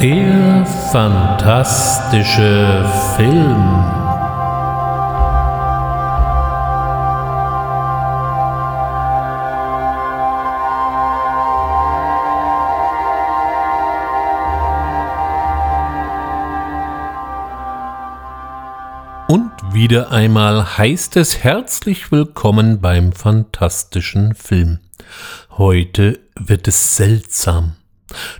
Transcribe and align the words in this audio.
Der 0.00 0.64
fantastische 0.92 2.88
Film. 3.16 3.84
Und 19.26 19.50
wieder 19.72 20.12
einmal 20.12 20.78
heißt 20.78 21.16
es 21.16 21.42
herzlich 21.42 22.12
willkommen 22.12 22.80
beim 22.80 23.12
fantastischen 23.12 24.36
Film. 24.36 24.78
Heute 25.50 26.20
wird 26.36 26.68
es 26.68 26.94
seltsam. 26.94 27.72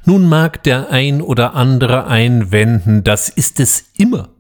Nun 0.05 0.29
mag 0.29 0.63
der 0.63 0.91
ein 0.91 1.23
oder 1.23 1.55
andere 1.55 2.07
einwenden, 2.07 3.05
das 3.05 3.29
ist 3.29 3.61
es 3.61 3.85
immer. 3.97 4.31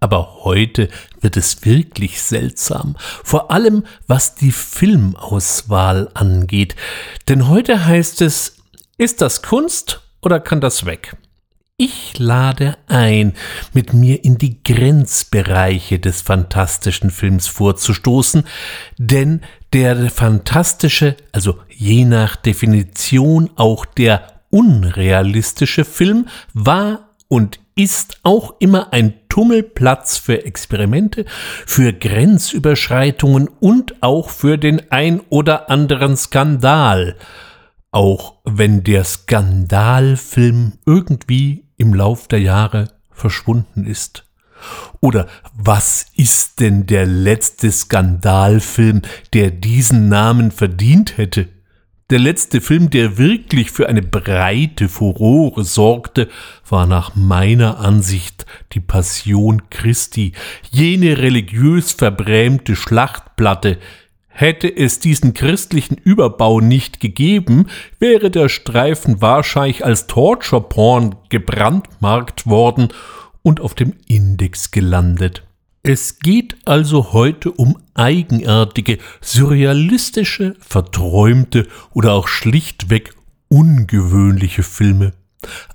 Aber 0.00 0.44
heute 0.44 0.90
wird 1.22 1.38
es 1.38 1.64
wirklich 1.64 2.20
seltsam, 2.20 2.96
vor 2.98 3.50
allem 3.50 3.84
was 4.06 4.34
die 4.34 4.52
Filmauswahl 4.52 6.10
angeht. 6.12 6.76
Denn 7.28 7.48
heute 7.48 7.86
heißt 7.86 8.20
es, 8.20 8.56
ist 8.98 9.22
das 9.22 9.42
Kunst 9.42 10.02
oder 10.20 10.40
kann 10.40 10.60
das 10.60 10.84
weg? 10.84 11.16
Ich 11.76 12.18
lade 12.18 12.76
ein, 12.86 13.32
mit 13.72 13.94
mir 13.94 14.24
in 14.24 14.38
die 14.38 14.62
Grenzbereiche 14.62 15.98
des 15.98 16.20
fantastischen 16.20 17.10
Films 17.10 17.48
vorzustoßen, 17.48 18.44
denn 18.96 19.40
der 19.72 20.08
fantastische, 20.10 21.16
also 21.32 21.58
je 21.68 22.04
nach 22.04 22.36
Definition 22.36 23.50
auch 23.56 23.86
der 23.86 24.33
unrealistische 24.54 25.84
Film 25.84 26.28
war 26.52 27.10
und 27.26 27.58
ist 27.74 28.18
auch 28.22 28.54
immer 28.60 28.92
ein 28.92 29.14
Tummelplatz 29.28 30.16
für 30.16 30.46
Experimente, 30.46 31.24
für 31.66 31.92
Grenzüberschreitungen 31.92 33.48
und 33.48 34.00
auch 34.00 34.30
für 34.30 34.56
den 34.56 34.92
ein 34.92 35.20
oder 35.28 35.70
anderen 35.70 36.16
Skandal. 36.16 37.16
Auch 37.90 38.34
wenn 38.44 38.84
der 38.84 39.02
Skandalfilm 39.02 40.74
irgendwie 40.86 41.64
im 41.76 41.92
Lauf 41.92 42.28
der 42.28 42.40
Jahre 42.40 42.90
verschwunden 43.10 43.84
ist. 43.84 44.24
Oder 45.00 45.26
was 45.52 46.06
ist 46.14 46.60
denn 46.60 46.86
der 46.86 47.06
letzte 47.06 47.72
Skandalfilm, 47.72 49.02
der 49.32 49.50
diesen 49.50 50.08
Namen 50.08 50.52
verdient 50.52 51.18
hätte? 51.18 51.48
Der 52.10 52.18
letzte 52.18 52.60
Film, 52.60 52.90
der 52.90 53.16
wirklich 53.16 53.70
für 53.70 53.88
eine 53.88 54.02
breite 54.02 54.90
Furore 54.90 55.64
sorgte, 55.64 56.28
war 56.68 56.86
nach 56.86 57.14
meiner 57.14 57.78
Ansicht 57.78 58.44
die 58.72 58.80
Passion 58.80 59.62
Christi, 59.70 60.32
jene 60.70 61.16
religiös 61.16 61.92
verbrämte 61.92 62.76
Schlachtplatte. 62.76 63.78
Hätte 64.28 64.68
es 64.68 64.98
diesen 64.98 65.32
christlichen 65.32 65.96
Überbau 65.96 66.60
nicht 66.60 67.00
gegeben, 67.00 67.68
wäre 67.98 68.30
der 68.30 68.50
Streifen 68.50 69.22
wahrscheinlich 69.22 69.82
als 69.82 70.06
Torture 70.06 70.60
Porn 70.60 71.16
gebrandmarkt 71.30 72.46
worden 72.46 72.88
und 73.40 73.60
auf 73.60 73.74
dem 73.74 73.94
Index 74.08 74.70
gelandet. 74.70 75.42
Es 75.86 76.18
geht 76.18 76.56
also 76.64 77.12
heute 77.12 77.52
um 77.52 77.76
eigenartige, 77.92 78.96
surrealistische, 79.20 80.54
verträumte 80.58 81.68
oder 81.92 82.14
auch 82.14 82.26
schlichtweg 82.26 83.14
ungewöhnliche 83.48 84.62
Filme. 84.62 85.12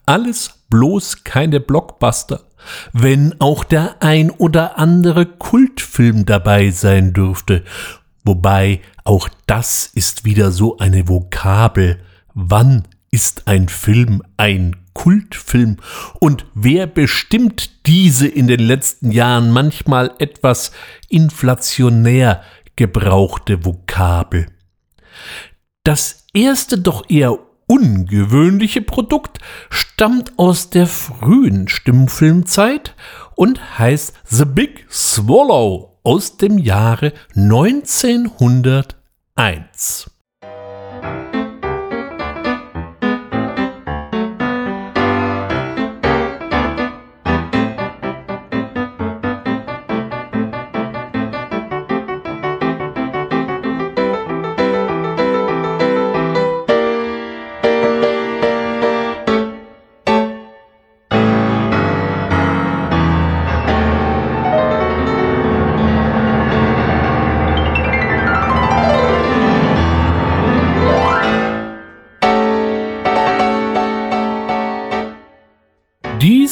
Alles 0.08 0.64
bloß 0.72 1.24
keine 1.26 1.60
Blockbuster, 1.60 2.42
wenn 2.92 3.40
auch 3.40 3.64
der 3.64 4.02
ein 4.02 4.32
oder 4.32 4.80
andere 4.80 5.28
Kultfilm 5.28 6.26
dabei 6.26 6.72
sein 6.72 7.14
dürfte. 7.14 7.64
Wobei 8.26 8.82
auch 9.04 9.30
das 9.46 9.86
ist 9.94 10.26
wieder 10.26 10.52
so 10.52 10.80
eine 10.80 11.08
Vokabel. 11.08 12.00
Wann 12.34 12.88
ist 13.12 13.48
ein 13.48 13.70
Film 13.70 14.24
ein 14.38 14.76
Kultfilm 15.00 15.78
und 16.20 16.46
wer 16.54 16.86
bestimmt 16.86 17.88
diese 17.88 18.28
in 18.28 18.48
den 18.48 18.60
letzten 18.60 19.12
Jahren 19.12 19.50
manchmal 19.50 20.12
etwas 20.20 20.74
inflationär 21.08 22.44
gebrauchte 22.76 23.64
Vokabel? 23.64 24.48
Das 25.86 26.26
erste 26.34 26.78
doch 26.78 27.10
eher 27.10 27.38
ungewöhnliche 27.66 28.82
Produkt 28.82 29.40
stammt 29.70 30.38
aus 30.38 30.70
der 30.70 30.86
frühen 30.86 31.70
Stummfilmzeit 31.70 32.94
und 33.38 33.80
heißt 33.80 34.14
The 34.26 34.44
Big 34.44 34.86
Swallow 34.92 35.98
aus 36.04 36.36
dem 36.36 36.58
Jahre 36.58 37.14
1901. 37.36 40.12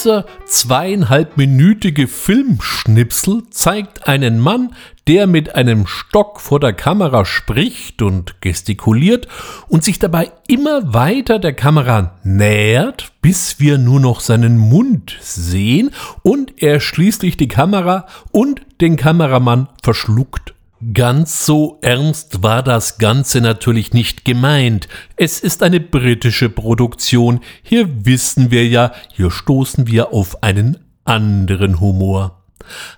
Dieser 0.08 0.26
zweieinhalbminütige 0.46 2.08
Filmschnipsel 2.08 3.44
zeigt 3.50 4.08
einen 4.08 4.40
Mann, 4.40 4.74
der 5.06 5.28
mit 5.28 5.56
einem 5.56 5.86
Stock 5.86 6.40
vor 6.40 6.62
der 6.62 6.72
Kamera 6.72 7.26
spricht 7.26 8.02
und 8.02 8.40
gestikuliert 8.40 9.28
und 9.68 9.84
sich 9.84 10.00
dabei 10.00 10.32
immer 10.48 10.94
weiter 10.94 11.40
der 11.40 11.52
Kamera 11.52 12.18
nähert, 12.24 13.12
bis 13.22 13.60
wir 13.60 13.78
nur 13.78 14.00
noch 14.00 14.22
seinen 14.22 14.58
Mund 14.58 15.18
sehen 15.20 15.90
und 16.24 16.64
er 16.64 16.80
schließlich 16.80 17.36
die 17.36 17.50
Kamera 17.50 18.08
und 18.32 18.62
den 18.80 18.96
Kameramann 18.96 19.68
verschluckt. 19.84 20.54
Ganz 20.94 21.44
so 21.44 21.80
ernst 21.82 22.44
war 22.44 22.62
das 22.62 23.00
Ganze 23.00 23.42
natürlich 23.42 23.94
nicht 23.94 24.26
gemeint. 24.26 24.88
Es 25.16 25.40
ist 25.40 25.64
eine 25.64 25.80
britische 25.80 26.50
Produktion. 26.50 27.40
Hier 27.64 28.06
wissen 28.06 28.52
wir 28.52 28.68
ja, 28.68 28.92
hier 29.12 29.32
stoßen 29.32 29.88
wir 29.88 30.14
auf 30.14 30.44
einen 30.44 30.78
anderen 31.04 31.80
Humor. 31.80 32.44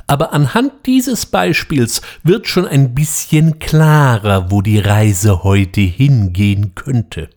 Aber 0.07 0.33
anhand 0.33 0.73
dieses 0.87 1.25
Beispiels 1.25 2.01
wird 2.21 2.49
schon 2.49 2.67
ein 2.67 2.93
bisschen 2.95 3.59
klarer, 3.59 4.51
wo 4.51 4.61
die 4.61 4.79
Reise 4.79 5.43
heute 5.43 5.81
hingehen 5.81 6.75
könnte. 6.75 7.29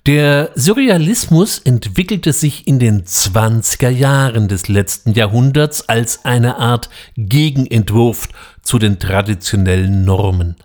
Der 0.08 0.50
Surrealismus 0.56 1.60
entwickelte 1.60 2.34
sich 2.34 2.68
in 2.68 2.80
den 2.80 3.04
20er 3.04 3.90
Jahren 3.90 4.48
des 4.48 4.68
letzten 4.68 5.14
Jahrhunderts 5.14 5.88
als 5.88 6.26
eine 6.26 6.58
Art 6.58 6.90
Gegenentwurf 7.18 8.30
zu 8.68 8.80
den 8.80 9.00
traditionellen 9.00 10.04
Normen 10.04 10.58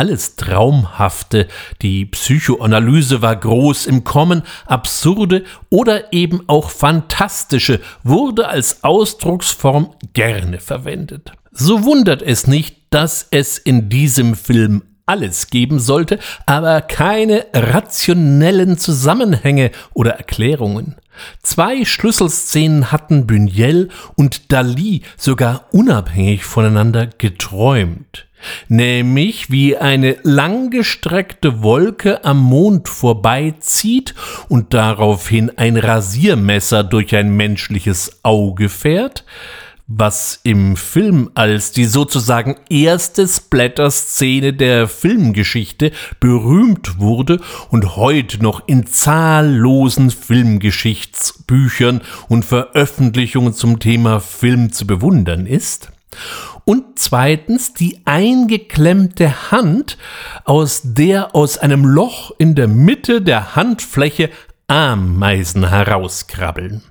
alles 0.00 0.34
Traumhafte, 0.36 1.46
die 1.82 2.06
Psychoanalyse 2.06 3.20
war 3.20 3.36
groß 3.36 3.84
im 3.84 4.02
Kommen, 4.02 4.44
absurde 4.64 5.44
oder 5.68 6.14
eben 6.14 6.40
auch 6.46 6.70
fantastische 6.70 7.80
wurde 8.02 8.48
als 8.48 8.82
Ausdrucksform 8.82 9.92
gerne 10.14 10.58
verwendet. 10.58 11.32
So 11.52 11.84
wundert 11.84 12.22
es 12.22 12.46
nicht, 12.46 12.76
dass 12.88 13.28
es 13.30 13.58
in 13.58 13.90
diesem 13.90 14.36
Film 14.36 14.84
alles 15.04 15.48
geben 15.48 15.80
sollte, 15.80 16.18
aber 16.46 16.80
keine 16.80 17.44
rationellen 17.52 18.78
Zusammenhänge 18.78 19.70
oder 19.92 20.12
Erklärungen. 20.12 20.96
Zwei 21.42 21.84
Schlüsselszenen 21.84 22.92
hatten 22.92 23.26
Buñuel 23.26 23.88
und 24.16 24.52
Dali 24.52 25.02
sogar 25.16 25.66
unabhängig 25.72 26.44
voneinander 26.44 27.06
geträumt. 27.06 28.26
Nämlich 28.68 29.50
wie 29.50 29.76
eine 29.76 30.16
langgestreckte 30.22 31.62
Wolke 31.62 32.24
am 32.24 32.38
Mond 32.38 32.88
vorbeizieht 32.88 34.14
und 34.48 34.72
daraufhin 34.72 35.52
ein 35.58 35.76
Rasiermesser 35.76 36.84
durch 36.84 37.14
ein 37.14 37.36
menschliches 37.36 38.20
Auge 38.22 38.68
fährt, 38.68 39.24
was 39.92 40.38
im 40.44 40.76
Film 40.76 41.30
als 41.34 41.72
die 41.72 41.84
sozusagen 41.84 42.56
erste 42.70 43.26
Splatter-Szene 43.26 44.52
der 44.52 44.86
Filmgeschichte 44.86 45.90
berühmt 46.20 47.00
wurde 47.00 47.40
und 47.70 47.96
heute 47.96 48.40
noch 48.40 48.68
in 48.68 48.86
zahllosen 48.86 50.12
Filmgeschichtsbüchern 50.12 52.02
und 52.28 52.44
Veröffentlichungen 52.44 53.52
zum 53.52 53.80
Thema 53.80 54.20
Film 54.20 54.70
zu 54.72 54.86
bewundern 54.86 55.46
ist 55.46 55.90
und 56.64 57.00
zweitens 57.00 57.74
die 57.74 58.00
eingeklemmte 58.04 59.50
Hand, 59.50 59.98
aus 60.44 60.82
der 60.84 61.34
aus 61.34 61.58
einem 61.58 61.84
Loch 61.84 62.30
in 62.38 62.54
der 62.54 62.68
Mitte 62.68 63.22
der 63.22 63.56
Handfläche 63.56 64.30
Ameisen 64.68 65.68
herauskrabbeln. 65.68 66.82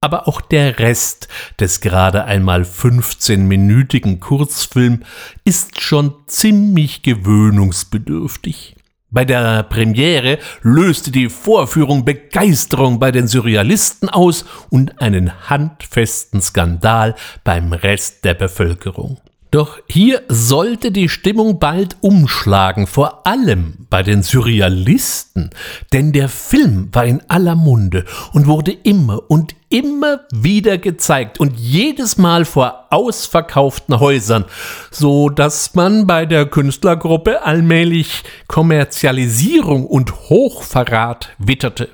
Aber 0.00 0.28
auch 0.28 0.40
der 0.40 0.78
Rest 0.78 1.26
des 1.58 1.80
gerade 1.80 2.24
einmal 2.24 2.62
15-minütigen 2.62 4.20
Kurzfilm 4.20 5.02
ist 5.44 5.80
schon 5.80 6.14
ziemlich 6.26 7.02
gewöhnungsbedürftig. 7.02 8.76
Bei 9.10 9.24
der 9.24 9.64
Premiere 9.64 10.38
löste 10.62 11.10
die 11.10 11.28
Vorführung 11.28 12.04
Begeisterung 12.04 13.00
bei 13.00 13.10
den 13.10 13.26
Surrealisten 13.26 14.08
aus 14.08 14.44
und 14.70 15.00
einen 15.00 15.48
handfesten 15.48 16.42
Skandal 16.42 17.16
beim 17.42 17.72
Rest 17.72 18.24
der 18.24 18.34
Bevölkerung. 18.34 19.18
Doch 19.50 19.78
hier 19.88 20.22
sollte 20.28 20.92
die 20.92 21.08
Stimmung 21.08 21.58
bald 21.58 21.96
umschlagen, 22.02 22.86
vor 22.86 23.26
allem 23.26 23.86
bei 23.88 24.02
den 24.02 24.22
Surrealisten, 24.22 25.50
denn 25.94 26.12
der 26.12 26.28
Film 26.28 26.90
war 26.92 27.06
in 27.06 27.22
aller 27.28 27.54
Munde 27.54 28.04
und 28.34 28.46
wurde 28.46 28.72
immer 28.72 29.30
und 29.30 29.54
immer 29.70 30.20
wieder 30.32 30.78
gezeigt 30.78 31.40
und 31.40 31.58
jedes 31.58 32.16
Mal 32.16 32.44
vor 32.44 32.86
ausverkauften 32.90 34.00
Häusern, 34.00 34.44
so 34.90 35.28
dass 35.28 35.74
man 35.74 36.06
bei 36.06 36.26
der 36.26 36.46
Künstlergruppe 36.46 37.42
allmählich 37.42 38.22
Kommerzialisierung 38.46 39.86
und 39.86 40.28
Hochverrat 40.30 41.30
witterte. 41.38 41.88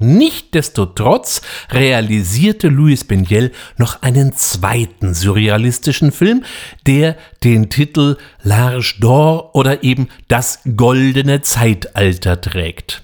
Nichtsdestotrotz 0.00 1.42
realisierte 1.70 2.68
Louis 2.68 3.04
Buñuel 3.04 3.50
noch 3.78 4.02
einen 4.02 4.32
zweiten 4.36 5.12
surrealistischen 5.12 6.12
Film, 6.12 6.44
der 6.86 7.16
den 7.42 7.68
Titel 7.68 8.16
L'Arche 8.44 9.00
d'Or 9.00 9.54
oder 9.54 9.82
eben 9.82 10.08
Das 10.28 10.60
goldene 10.76 11.40
Zeitalter 11.42 12.40
trägt. 12.40 13.02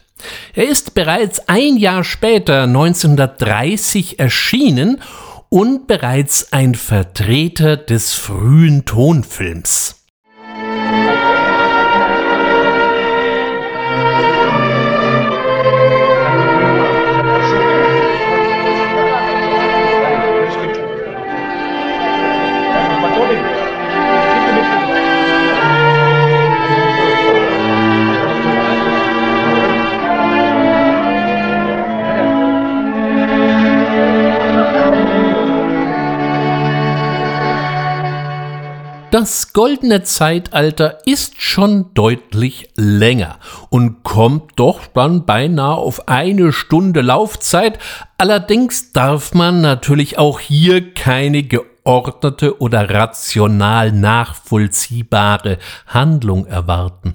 Er 0.55 0.69
ist 0.69 0.94
bereits 0.94 1.49
ein 1.49 1.76
Jahr 1.76 2.05
später, 2.05 2.65
1930, 2.65 4.19
erschienen 4.19 5.00
und 5.49 5.87
bereits 5.87 6.53
ein 6.53 6.75
Vertreter 6.75 7.76
des 7.76 8.15
frühen 8.15 8.85
Tonfilms. 8.85 10.04
Das 39.15 39.53
goldene 39.53 40.03
Zeitalter 40.03 40.99
ist 41.07 41.41
schon 41.41 41.95
deutlich 41.95 42.71
länger 42.75 43.39
und 43.71 44.03
kommt 44.03 44.55
doch 44.57 44.89
dann 44.93 45.25
beinahe 45.25 45.77
auf 45.77 46.09
eine 46.09 46.53
Stunde 46.53 47.01
Laufzeit. 47.01 47.79
Allerdings 48.19 48.91
darf 48.91 49.33
man 49.33 49.61
natürlich 49.61 50.19
auch 50.19 50.41
hier 50.41 50.95
keine 50.95 51.45
geordnete 51.45 52.61
oder 52.61 52.91
rational 52.91 53.93
nachvollziehbare 53.93 55.59
Handlung 55.87 56.47
erwarten. 56.47 57.15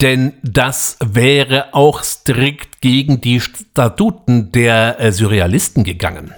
Denn 0.00 0.32
das 0.42 0.96
wäre 1.00 1.72
auch 1.72 2.02
strikt 2.02 2.80
gegen 2.80 3.20
die 3.20 3.38
Statuten 3.38 4.50
der 4.50 4.98
äh, 4.98 5.12
Surrealisten 5.12 5.84
gegangen. 5.84 6.34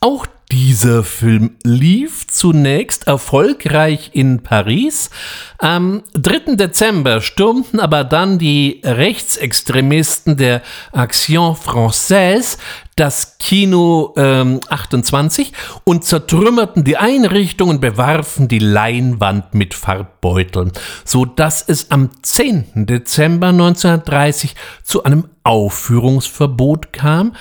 Auch 0.00 0.24
dieser 0.50 1.04
Film 1.04 1.56
lief 1.62 2.26
zunächst 2.26 3.06
erfolgreich 3.06 4.10
in 4.14 4.42
Paris. 4.42 5.10
Am 5.58 6.02
3. 6.14 6.56
Dezember 6.56 7.20
stürmten 7.20 7.78
aber 7.78 8.04
dann 8.04 8.38
die 8.38 8.80
Rechtsextremisten 8.84 10.36
der 10.36 10.62
Action 10.92 11.54
Française 11.54 12.58
das 12.96 13.38
Kino 13.38 14.12
ähm, 14.16 14.60
28 14.68 15.52
und 15.84 16.04
zertrümmerten 16.04 16.84
die 16.84 16.98
Einrichtung 16.98 17.70
und 17.70 17.80
bewarfen 17.80 18.46
die 18.46 18.58
Leinwand 18.58 19.54
mit 19.54 19.72
Farbbeuteln, 19.72 20.72
so 21.04 21.24
dass 21.24 21.66
es 21.66 21.90
am 21.90 22.10
10. 22.22 22.86
Dezember 22.86 23.48
1930 23.48 24.54
zu 24.82 25.04
einem 25.04 25.28
Aufführungsverbot 25.44 26.92
kam, 26.92 27.34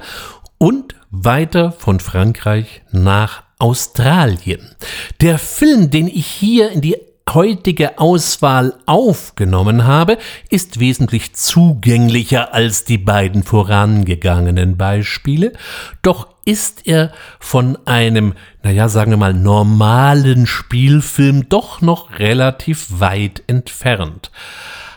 und 0.58 0.94
weiter 1.10 1.72
von 1.72 1.98
Frankreich 1.98 2.82
nach 2.92 3.42
Australien. 3.58 4.76
Der 5.20 5.38
Film, 5.38 5.90
den 5.90 6.06
ich 6.06 6.26
hier 6.26 6.70
in 6.70 6.80
die 6.80 6.96
heutige 7.30 7.98
Auswahl 7.98 8.74
aufgenommen 8.86 9.84
habe, 9.84 10.18
ist 10.50 10.80
wesentlich 10.80 11.34
zugänglicher 11.34 12.52
als 12.52 12.84
die 12.84 12.98
beiden 12.98 13.42
vorangegangenen 13.42 14.76
Beispiele, 14.76 15.52
doch 16.02 16.28
ist 16.44 16.86
er 16.86 17.12
von 17.38 17.78
einem, 17.86 18.34
naja, 18.62 18.88
sagen 18.88 19.12
wir 19.12 19.18
mal, 19.18 19.34
normalen 19.34 20.46
Spielfilm 20.46 21.48
doch 21.48 21.80
noch 21.80 22.18
relativ 22.18 23.00
weit 23.00 23.42
entfernt. 23.46 24.30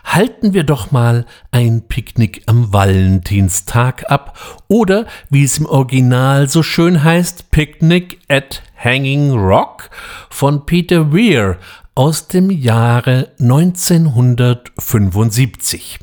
Halten 0.04 0.54
wir 0.54 0.64
doch 0.64 0.92
mal 0.92 1.26
ein 1.52 1.88
Picknick 1.88 2.44
am 2.46 2.72
Valentinstag 2.72 4.10
ab 4.10 4.38
oder, 4.68 5.08
wie 5.30 5.44
es 5.44 5.58
im 5.58 5.66
Original 5.66 6.48
so 6.48 6.62
schön 6.62 7.04
heißt, 7.04 7.50
Picnic 7.50 8.20
at 8.30 8.62
Hanging 8.78 9.32
Rock 9.32 9.90
von 10.30 10.66
Peter 10.66 11.12
Weir 11.12 11.58
aus 11.98 12.28
dem 12.28 12.52
Jahre 12.52 13.32
1975. 13.40 15.98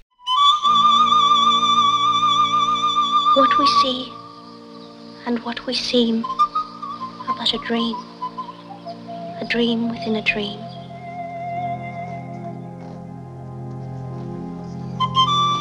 What 3.36 3.58
we 3.58 3.66
see 3.82 4.10
and 5.26 5.38
what 5.44 5.66
we 5.66 5.74
seem 5.74 6.24
are 7.28 7.36
but 7.36 7.52
a 7.52 7.58
dream, 7.58 7.94
a 9.42 9.44
dream 9.50 9.90
within 9.90 10.16
a 10.16 10.22
dream. 10.22 10.58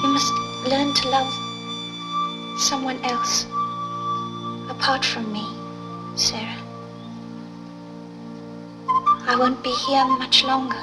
You 0.01 0.09
must 0.13 0.33
learn 0.65 0.93
to 0.93 1.09
love 1.09 1.33
someone 2.57 3.03
else 3.03 3.45
apart 4.69 5.03
from 5.03 5.29
me, 5.33 5.45
Sarah. 6.15 6.61
I 9.31 9.35
won't 9.38 9.63
be 9.63 9.69
here 9.88 10.05
much 10.19 10.43
longer. 10.43 10.75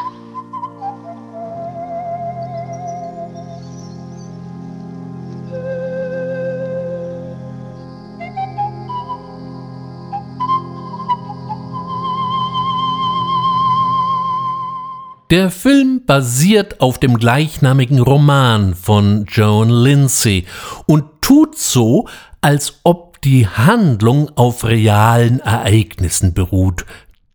Der 15.29 15.51
Film 15.51 16.07
basiert 16.07 16.81
auf 16.81 16.99
dem 16.99 17.19
gleichnamigen 17.19 17.99
Roman 18.01 18.75
von 18.75 19.27
Joan 19.29 19.69
Lindsay 19.69 20.47
und 20.87 21.05
tut 21.21 21.59
so, 21.59 22.09
als 22.41 22.81
ob 22.85 23.21
die 23.21 23.47
Handlung 23.47 24.31
auf 24.37 24.65
realen 24.65 25.41
Ereignissen 25.41 26.33
beruht. 26.33 26.87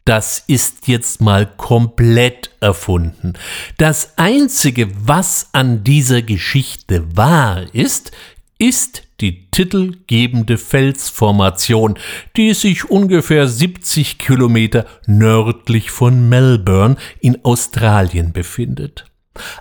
Das 0.06 0.44
ist 0.48 0.88
jetzt 0.88 1.22
mal 1.22 1.46
komplett 1.46 2.52
erfunden. 2.60 3.34
Das 3.78 4.18
Einzige, 4.18 4.90
was 5.08 5.50
an 5.54 5.84
dieser 5.84 6.22
Geschichte 6.22 7.16
wahr 7.16 7.64
ist, 7.74 8.12
ist 8.58 9.04
die 9.22 9.50
titelgebende 9.50 10.58
Felsformation, 10.58 11.98
die 12.36 12.54
sich 12.54 12.90
ungefähr 12.90 13.48
70 13.48 14.20
Kilometer 14.20 14.86
nördlich 15.06 15.92
von 15.92 16.28
Melbourne 16.28 16.98
in 17.22 17.44
Australien 17.46 18.34
befindet. 18.34 19.06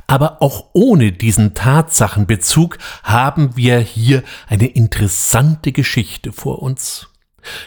Aber 0.07 0.43
auch 0.43 0.71
ohne 0.73 1.13
diesen 1.13 1.55
Tatsachenbezug 1.55 2.79
haben 3.05 3.57
wir 3.57 3.79
hier 3.79 4.23
eine 4.49 4.67
interessante 4.67 5.73
Geschichte 5.73 6.33
vor 6.33 6.61
uns. 6.61 7.12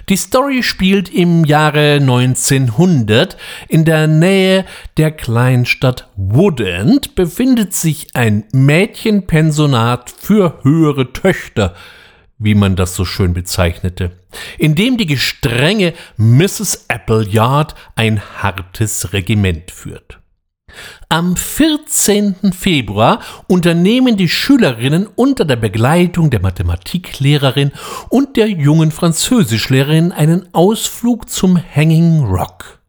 Die 0.10 0.18
Story 0.18 0.64
spielt 0.64 1.14
im 1.14 1.46
Jahre 1.46 1.96
1900. 1.96 3.38
In 3.68 3.86
der 3.86 4.08
Nähe 4.08 4.66
der 4.98 5.12
Kleinstadt 5.12 6.10
Woodend 6.16 7.16
befindet 7.16 7.74
sich 7.74 8.08
ein 8.14 8.46
Mädchenpensionat 8.52 10.14
für 10.18 10.60
höhere 10.64 11.14
Töchter, 11.14 11.76
wie 12.38 12.56
man 12.56 12.76
das 12.76 12.96
so 12.96 13.06
schön 13.06 13.34
bezeichnete, 13.34 14.12
in 14.58 14.76
dem 14.76 14.98
die 14.98 15.06
gestrenge 15.06 15.94
Mrs. 16.18 16.90
Appleyard 16.90 17.76
ein 17.96 18.22
hartes 18.42 19.14
Regiment 19.14 19.72
führt. 19.72 20.20
Am 21.10 21.38
14. 21.38 22.52
Februar 22.52 23.22
unternehmen 23.48 24.18
die 24.18 24.28
Schülerinnen 24.28 25.08
unter 25.16 25.46
der 25.46 25.56
Begleitung 25.56 26.30
der 26.30 26.42
Mathematiklehrerin 26.42 27.72
und 28.10 28.36
der 28.36 28.50
jungen 28.50 28.92
Französischlehrerin 28.92 30.12
einen 30.12 30.54
Ausflug 30.54 31.30
zum 31.30 31.58
Hanging 31.58 32.22
Rock. 32.24 32.82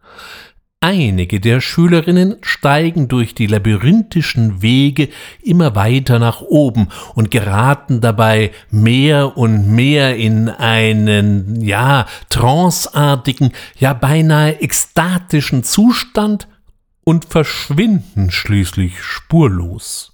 Einige 0.80 1.40
der 1.40 1.61
Schülerinnen 1.61 2.37
steigen 2.42 3.09
durch 3.09 3.35
die 3.35 3.47
labyrinthischen 3.47 4.61
Wege 4.61 5.09
immer 5.42 5.75
weiter 5.75 6.18
nach 6.18 6.40
oben 6.40 6.88
und 7.14 7.30
geraten 7.30 8.00
dabei 8.00 8.50
mehr 8.71 9.37
und 9.37 9.68
mehr 9.68 10.16
in 10.16 10.49
einen, 10.49 11.61
ja, 11.61 12.06
tranceartigen, 12.28 13.52
ja 13.78 13.92
beinahe 13.92 14.61
ekstatischen 14.61 15.62
Zustand, 15.62 16.49
und 17.08 17.25
verschwinden 17.25 18.32
schließlich 18.32 19.00
spurlos. 19.00 20.10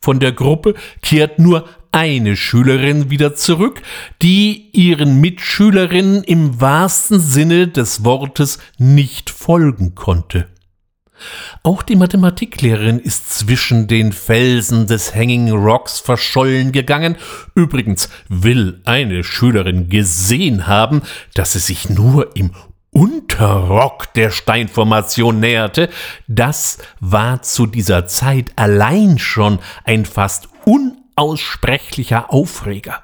Von 0.00 0.18
der 0.18 0.32
Gruppe 0.32 0.74
kehrt 1.02 1.38
nur 1.38 1.68
eine 1.92 2.36
Schülerin 2.36 3.10
wieder 3.10 3.34
zurück, 3.34 3.82
die 4.22 4.70
ihren 4.72 5.20
Mitschülerinnen 5.20 6.24
im 6.24 6.60
wahrsten 6.60 7.20
Sinne 7.20 7.68
des 7.68 8.04
Wortes 8.04 8.58
nicht 8.78 9.30
folgen 9.30 9.94
konnte. 9.94 10.48
Auch 11.62 11.82
die 11.82 11.96
Mathematiklehrerin 11.96 12.98
ist 12.98 13.32
zwischen 13.32 13.86
den 13.88 14.12
Felsen 14.12 14.86
des 14.86 15.14
Hanging 15.14 15.50
Rocks 15.50 15.98
verschollen 15.98 16.72
gegangen. 16.72 17.16
Übrigens 17.54 18.08
will 18.28 18.80
eine 18.84 19.24
Schülerin 19.24 19.88
gesehen 19.88 20.66
haben, 20.66 21.02
dass 21.34 21.52
sie 21.52 21.58
sich 21.58 21.88
nur 21.88 22.36
im 22.36 22.52
Unterrock 22.96 24.14
der 24.14 24.30
Steinformation 24.30 25.38
näherte, 25.38 25.90
das 26.28 26.78
war 26.98 27.42
zu 27.42 27.66
dieser 27.66 28.06
Zeit 28.06 28.52
allein 28.56 29.18
schon 29.18 29.58
ein 29.84 30.06
fast 30.06 30.48
unaussprechlicher 30.64 32.32
Aufreger. 32.32 33.02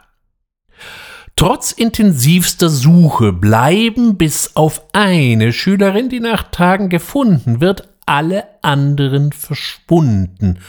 Trotz 1.36 1.72
intensivster 1.72 2.70
Suche 2.70 3.34
bleiben 3.34 4.16
bis 4.16 4.56
auf 4.56 4.82
eine 4.94 5.52
Schülerin, 5.52 6.08
die 6.08 6.20
nach 6.20 6.44
Tagen 6.44 6.88
gefunden 6.88 7.60
wird, 7.60 7.86
alle 8.06 8.44
anderen 8.62 9.32
verschwunden, 9.32 10.60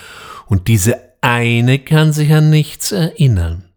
und 0.47 0.67
diese 0.67 0.99
eine 1.21 1.79
kann 1.79 2.11
sich 2.11 2.33
an 2.33 2.49
nichts 2.49 2.91
erinnern. 2.91 3.72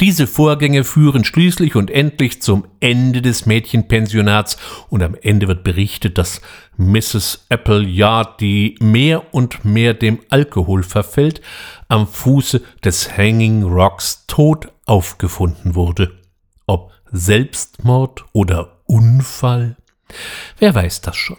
Diese 0.00 0.26
Vorgänge 0.26 0.84
führen 0.84 1.24
schließlich 1.24 1.74
und 1.74 1.90
endlich 1.90 2.40
zum 2.40 2.66
Ende 2.80 3.22
des 3.22 3.46
Mädchenpensionats 3.46 4.56
und 4.88 5.02
am 5.02 5.16
Ende 5.20 5.48
wird 5.48 5.64
berichtet, 5.64 6.18
dass 6.18 6.40
Mrs. 6.76 7.46
Appleyard, 7.48 8.40
die 8.40 8.76
mehr 8.80 9.34
und 9.34 9.64
mehr 9.64 9.94
dem 9.94 10.20
Alkohol 10.28 10.82
verfällt, 10.82 11.40
am 11.88 12.06
Fuße 12.06 12.62
des 12.84 13.16
Hanging 13.16 13.64
Rocks 13.64 14.24
tot 14.26 14.68
aufgefunden 14.84 15.74
wurde. 15.74 16.12
Ob 16.66 16.92
Selbstmord 17.10 18.24
oder 18.32 18.82
Unfall? 18.86 19.76
Wer 20.58 20.74
weiß 20.74 21.00
das 21.00 21.16
schon. 21.16 21.38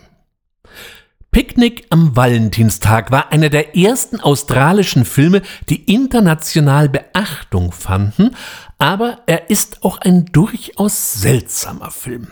Picknick 1.37 1.85
am 1.91 2.15
Valentinstag 2.15 3.11
war 3.11 3.31
einer 3.31 3.49
der 3.49 3.77
ersten 3.77 4.19
australischen 4.19 5.05
Filme, 5.05 5.43
die 5.69 5.83
international 5.83 6.89
Beachtung 6.89 7.71
fanden, 7.71 8.35
aber 8.79 9.19
er 9.27 9.51
ist 9.51 9.83
auch 9.83 9.99
ein 9.99 10.25
durchaus 10.25 11.13
seltsamer 11.13 11.91
Film. 11.91 12.31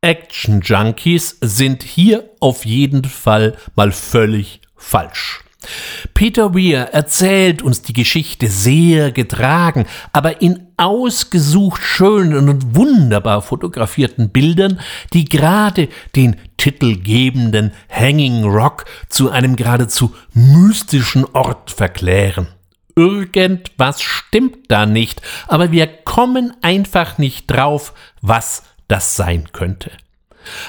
Action 0.00 0.62
Junkies 0.62 1.36
sind 1.42 1.82
hier 1.82 2.30
auf 2.40 2.64
jeden 2.64 3.04
Fall 3.04 3.58
mal 3.74 3.92
völlig 3.92 4.62
falsch. 4.74 5.44
Peter 6.14 6.54
Weir 6.54 6.92
erzählt 6.92 7.62
uns 7.62 7.82
die 7.82 7.92
Geschichte 7.92 8.48
sehr 8.48 9.10
getragen, 9.10 9.86
aber 10.12 10.40
in 10.40 10.68
ausgesucht 10.76 11.82
schönen 11.82 12.48
und 12.48 12.74
wunderbar 12.76 13.42
fotografierten 13.42 14.30
Bildern, 14.30 14.80
die 15.12 15.24
gerade 15.24 15.88
den 16.14 16.36
titelgebenden 16.58 17.72
Hanging 17.88 18.44
Rock 18.44 18.84
zu 19.08 19.30
einem 19.30 19.56
geradezu 19.56 20.14
mystischen 20.32 21.24
Ort 21.32 21.70
verklären. 21.70 22.48
Irgendwas 22.94 24.00
stimmt 24.00 24.70
da 24.70 24.86
nicht, 24.86 25.20
aber 25.48 25.70
wir 25.70 25.86
kommen 25.86 26.54
einfach 26.62 27.18
nicht 27.18 27.50
drauf, 27.50 27.92
was 28.22 28.62
das 28.88 29.16
sein 29.16 29.52
könnte. 29.52 29.90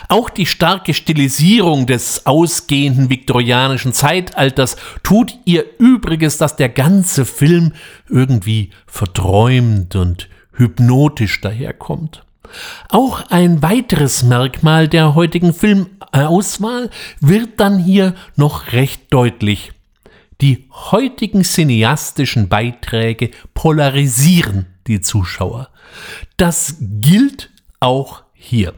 Auch 0.09 0.29
die 0.29 0.45
starke 0.45 0.93
Stilisierung 0.93 1.85
des 1.85 2.25
ausgehenden 2.25 3.09
viktorianischen 3.09 3.93
Zeitalters 3.93 4.77
tut 5.03 5.37
ihr 5.45 5.65
Übriges, 5.79 6.37
dass 6.37 6.55
der 6.55 6.69
ganze 6.69 7.25
Film 7.25 7.73
irgendwie 8.09 8.71
verträumt 8.85 9.95
und 9.95 10.29
hypnotisch 10.53 11.41
daherkommt. 11.41 12.23
Auch 12.89 13.29
ein 13.29 13.61
weiteres 13.61 14.23
Merkmal 14.23 14.87
der 14.87 15.15
heutigen 15.15 15.53
Filmauswahl 15.53 16.89
wird 17.19 17.59
dann 17.59 17.77
hier 17.77 18.15
noch 18.35 18.71
recht 18.71 19.13
deutlich. 19.13 19.73
Die 20.41 20.67
heutigen 20.71 21.43
cineastischen 21.43 22.47
Beiträge 22.47 23.31
polarisieren 23.53 24.67
die 24.85 25.01
Zuschauer. 25.01 25.69
Das 26.37 26.75
gilt 26.79 27.49
auch 27.79 28.23
hier. 28.33 28.73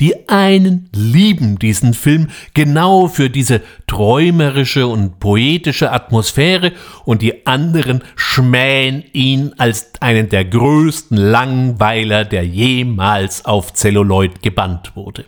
Die 0.00 0.28
einen 0.30 0.88
lieben 0.94 1.58
diesen 1.58 1.92
Film 1.92 2.28
genau 2.54 3.06
für 3.06 3.28
diese 3.28 3.60
träumerische 3.86 4.86
und 4.86 5.20
poetische 5.20 5.92
Atmosphäre 5.92 6.72
und 7.04 7.20
die 7.20 7.46
anderen 7.46 8.02
schmähen 8.16 9.04
ihn 9.12 9.52
als 9.58 9.92
einen 10.00 10.30
der 10.30 10.46
größten 10.46 11.18
Langweiler, 11.18 12.24
der 12.24 12.46
jemals 12.46 13.44
auf 13.44 13.74
Zelluloid 13.74 14.42
gebannt 14.42 14.96
wurde. 14.96 15.26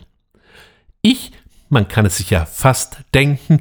Ich, 1.02 1.32
man 1.68 1.88
kann 1.88 2.06
es 2.06 2.16
sich 2.16 2.30
ja 2.30 2.46
fast 2.46 2.98
denken, 3.12 3.60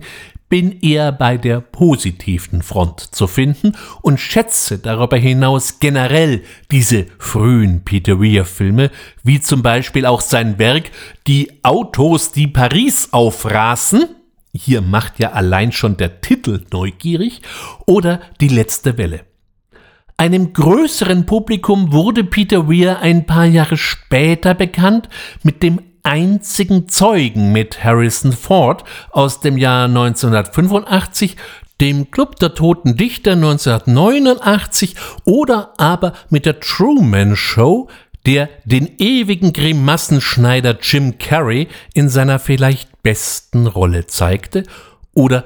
bin 0.52 0.82
eher 0.82 1.14
bei 1.14 1.38
der 1.38 1.62
positiven 1.62 2.62
Front 2.62 3.16
zu 3.16 3.26
finden 3.26 3.72
und 4.02 4.20
schätze 4.20 4.80
darüber 4.80 5.16
hinaus 5.16 5.80
generell 5.80 6.44
diese 6.72 7.06
frühen 7.20 7.86
Peter 7.86 8.20
Weir-Filme, 8.20 8.92
wie 9.24 9.40
zum 9.40 9.64
Beispiel 9.64 10.06
auch 10.06 10.20
sein 10.20 10.60
Werk 10.60 10.92
Die 11.26 11.64
Autos, 11.64 12.34
die 12.34 12.48
Paris 12.48 13.08
aufraßen, 13.14 14.10
hier 14.54 14.82
macht 14.82 15.20
ja 15.20 15.32
allein 15.32 15.72
schon 15.72 15.96
der 15.96 16.20
Titel 16.20 16.66
neugierig, 16.74 17.42
oder 17.86 18.20
Die 18.42 18.50
letzte 18.50 18.98
Welle. 18.98 19.22
Einem 20.18 20.52
größeren 20.52 21.26
Publikum 21.26 21.94
wurde 21.94 22.26
Peter 22.26 22.68
Weir 22.68 23.00
ein 23.00 23.26
paar 23.26 23.46
Jahre 23.46 23.78
später 23.78 24.54
bekannt 24.54 25.08
mit 25.44 25.64
dem 25.64 25.80
einzigen 26.04 26.88
Zeugen 26.88 27.52
mit 27.52 27.84
Harrison 27.84 28.34
Ford 28.34 28.84
aus 29.12 29.40
dem 29.40 29.58
Jahr 29.58 29.86
1985, 29.86 31.38
dem 31.80 32.12
Club 32.12 32.36
der 32.38 32.54
Toten 32.54 32.96
Dichter 32.96 33.34
1989 33.34 34.96
oder 35.26 35.74
aber 35.78 36.14
mit 36.30 36.46
der 36.46 36.60
Truman 36.60 37.36
Show, 37.36 37.90
der 38.26 38.50
den 38.66 38.98
ewigen 39.00 39.52
Grimassenschneider 39.52 40.78
Jim 40.82 41.18
Carrey 41.18 41.68
in 41.94 42.08
seiner 42.08 42.40
vielleicht 42.40 43.02
besten 43.02 43.68
Rolle 43.68 44.06
zeigte, 44.06 44.64
oder 45.14 45.44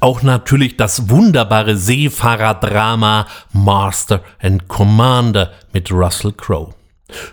auch 0.00 0.22
natürlich 0.22 0.76
das 0.76 1.08
wunderbare 1.08 1.76
Seefahrerdrama 1.76 3.26
Master 3.52 4.22
and 4.40 4.68
Commander 4.68 5.52
mit 5.72 5.90
Russell 5.90 6.32
Crowe. 6.32 6.75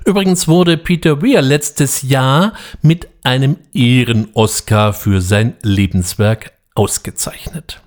Übrigens 0.06 0.48
wurde 0.48 0.78
Peter 0.78 1.22
Weir 1.22 1.42
letztes 1.42 2.04
Jahr 2.04 2.54
mit 2.82 3.08
einem 3.24 3.58
Ehren-Oscar 3.74 4.94
für 4.94 5.22
sein 5.22 5.56
Lebenswerk 5.62 6.54
ausgezeichnet. 6.76 7.82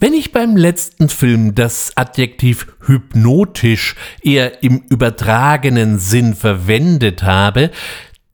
Wenn 0.00 0.14
ich 0.14 0.30
beim 0.30 0.56
letzten 0.56 1.08
Film 1.08 1.56
das 1.56 1.90
Adjektiv 1.96 2.68
hypnotisch 2.86 3.96
eher 4.22 4.62
im 4.62 4.84
übertragenen 4.88 5.98
Sinn 5.98 6.34
verwendet 6.34 7.24
habe, 7.24 7.72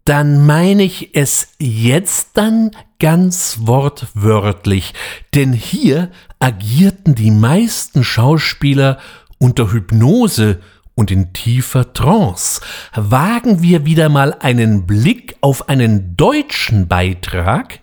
dann 0.04 0.44
meine 0.44 0.82
ich 0.82 1.14
es 1.14 1.54
jetzt 1.58 2.32
dann 2.34 2.72
ganz 2.98 3.60
wortwörtlich, 3.62 4.92
denn 5.32 5.54
hier 5.54 6.10
agierten 6.38 7.14
die 7.14 7.30
meisten 7.30 8.04
Schauspieler 8.04 8.98
unter 9.38 9.72
Hypnose 9.72 10.60
und 10.94 11.10
in 11.10 11.32
tiefer 11.32 11.92
Trance 11.92 12.60
wagen 12.94 13.62
wir 13.62 13.84
wieder 13.84 14.08
mal 14.08 14.32
einen 14.34 14.86
Blick 14.86 15.36
auf 15.40 15.68
einen 15.68 16.16
deutschen 16.16 16.86
Beitrag. 16.88 17.80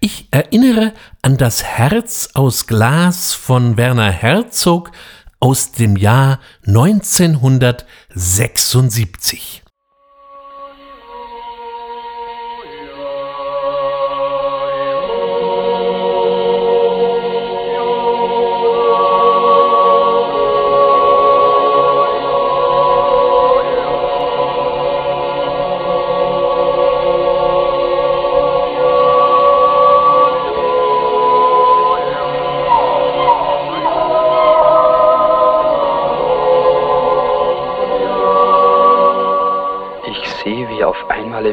Ich 0.00 0.28
erinnere 0.30 0.92
an 1.22 1.38
das 1.38 1.64
Herz 1.64 2.30
aus 2.34 2.66
Glas 2.66 3.32
von 3.32 3.76
Werner 3.76 4.10
Herzog 4.10 4.90
aus 5.40 5.72
dem 5.72 5.96
Jahr 5.96 6.38
1976. 6.66 9.62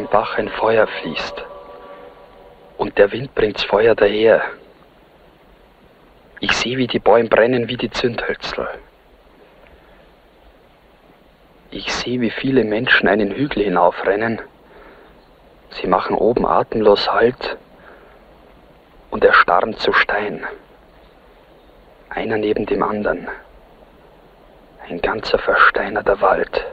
Bach 0.09 0.37
ein 0.37 0.49
Feuer 0.49 0.87
fließt. 0.87 1.45
Und 2.77 2.97
der 2.97 3.11
Wind 3.11 3.35
bringt's 3.35 3.63
Feuer 3.63 3.95
daher. 3.95 4.41
Ich 6.39 6.55
sehe, 6.55 6.77
wie 6.77 6.87
die 6.87 6.99
Bäume 6.99 7.29
brennen 7.29 7.67
wie 7.67 7.77
die 7.77 7.89
Zündhölzl. 7.89 8.67
Ich 11.71 11.93
sehe, 11.93 12.21
wie 12.21 12.29
viele 12.29 12.63
Menschen 12.63 13.07
einen 13.07 13.31
Hügel 13.31 13.63
hinaufrennen. 13.63 14.41
Sie 15.71 15.87
machen 15.87 16.15
oben 16.15 16.45
atemlos 16.45 17.11
Halt 17.11 17.57
und 19.11 19.25
erstarren 19.25 19.75
zu 19.75 19.91
Stein. 19.93 20.45
Einer 22.09 22.37
neben 22.37 22.65
dem 22.65 22.83
anderen. 22.83 23.27
Ein 24.87 25.01
ganzer 25.01 25.37
versteinerter 25.39 26.21
Wald. 26.21 26.65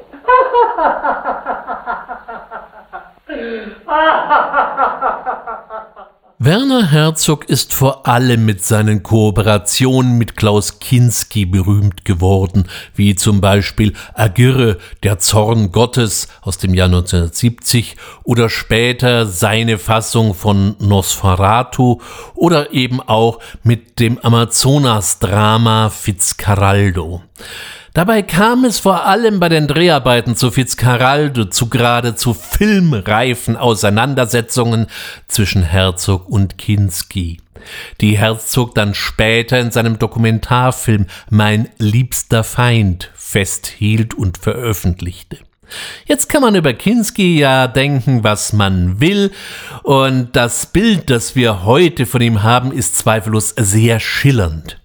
Werner 6.44 6.90
Herzog 6.90 7.48
ist 7.48 7.72
vor 7.72 8.06
allem 8.06 8.44
mit 8.44 8.62
seinen 8.62 9.02
Kooperationen 9.02 10.18
mit 10.18 10.36
Klaus 10.36 10.78
Kinski 10.78 11.46
berühmt 11.46 12.04
geworden, 12.04 12.68
wie 12.94 13.14
zum 13.14 13.40
Beispiel 13.40 13.94
Agirre, 14.12 14.76
der 15.02 15.18
Zorn 15.18 15.72
Gottes 15.72 16.28
aus 16.42 16.58
dem 16.58 16.74
Jahr 16.74 16.88
1970 16.88 17.96
oder 18.24 18.50
später 18.50 19.24
seine 19.24 19.78
Fassung 19.78 20.34
von 20.34 20.76
Nosferatu 20.80 22.02
oder 22.34 22.74
eben 22.74 23.00
auch 23.00 23.38
mit 23.62 23.98
dem 23.98 24.18
Amazonas-Drama 24.18 25.88
Fitzcarraldo. 25.88 27.22
Dabei 27.94 28.22
kam 28.22 28.64
es 28.64 28.80
vor 28.80 29.07
allem 29.07 29.38
bei 29.38 29.48
den 29.48 29.68
Dreharbeiten 29.68 30.35
zu 30.35 30.50
Fitzcarraldo 30.50 31.44
zu 31.44 31.68
geradezu 31.68 32.35
filmreifen 32.35 33.57
Auseinandersetzungen 33.57 34.88
zwischen 35.28 35.62
Herzog 35.62 36.28
und 36.28 36.59
Kinski, 36.59 37.40
die 38.00 38.18
Herzog 38.18 38.74
dann 38.74 38.94
später 38.94 39.61
in 39.61 39.70
seinem 39.70 40.00
Dokumentarfilm 40.00 41.07
Mein 41.30 41.68
liebster 41.78 42.42
Feind 42.42 43.12
festhielt 43.14 44.12
und 44.12 44.38
veröffentlichte. 44.38 45.38
Jetzt 46.04 46.28
kann 46.28 46.42
man 46.42 46.57
über 46.57 46.72
Kinski 46.72 47.38
ja 47.38 47.68
denken, 47.68 48.24
was 48.24 48.52
man 48.52 49.00
will, 49.00 49.30
und 49.85 50.35
das 50.35 50.66
Bild, 50.66 51.11
das 51.11 51.37
wir 51.37 51.64
heute 51.64 52.07
von 52.07 52.20
ihm 52.20 52.42
haben, 52.42 52.72
ist 52.72 52.98
zweifellos 52.98 53.54
sehr 53.57 54.00
schillernd. 54.00 54.80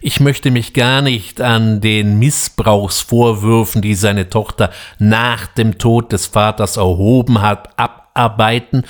Ich 0.00 0.20
möchte 0.20 0.50
mich 0.50 0.74
gar 0.74 1.02
nicht 1.02 1.40
an 1.40 1.80
den 1.80 2.18
Missbrauchsvorwürfen, 2.18 3.82
die 3.82 3.94
seine 3.94 4.28
Tochter 4.28 4.70
nach 4.98 5.46
dem 5.46 5.78
Tod 5.78 6.12
des 6.12 6.26
Vaters 6.26 6.76
erhoben 6.76 7.40
hat, 7.42 7.78
abarbeiten, 7.78 8.84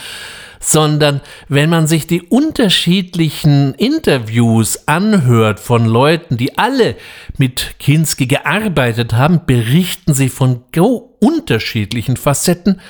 sondern 0.60 1.22
wenn 1.48 1.70
man 1.70 1.86
sich 1.86 2.06
die 2.06 2.22
unterschiedlichen 2.22 3.74
Interviews 3.74 4.86
anhört 4.86 5.58
von 5.58 5.86
Leuten, 5.86 6.36
die 6.36 6.58
alle 6.58 6.96
mit 7.38 7.76
Kinski 7.78 8.26
gearbeitet 8.26 9.14
haben, 9.14 9.46
berichten 9.46 10.12
sie 10.12 10.28
von 10.28 10.64
so 10.74 11.16
unterschiedlichen 11.20 12.16
Facetten, 12.16 12.80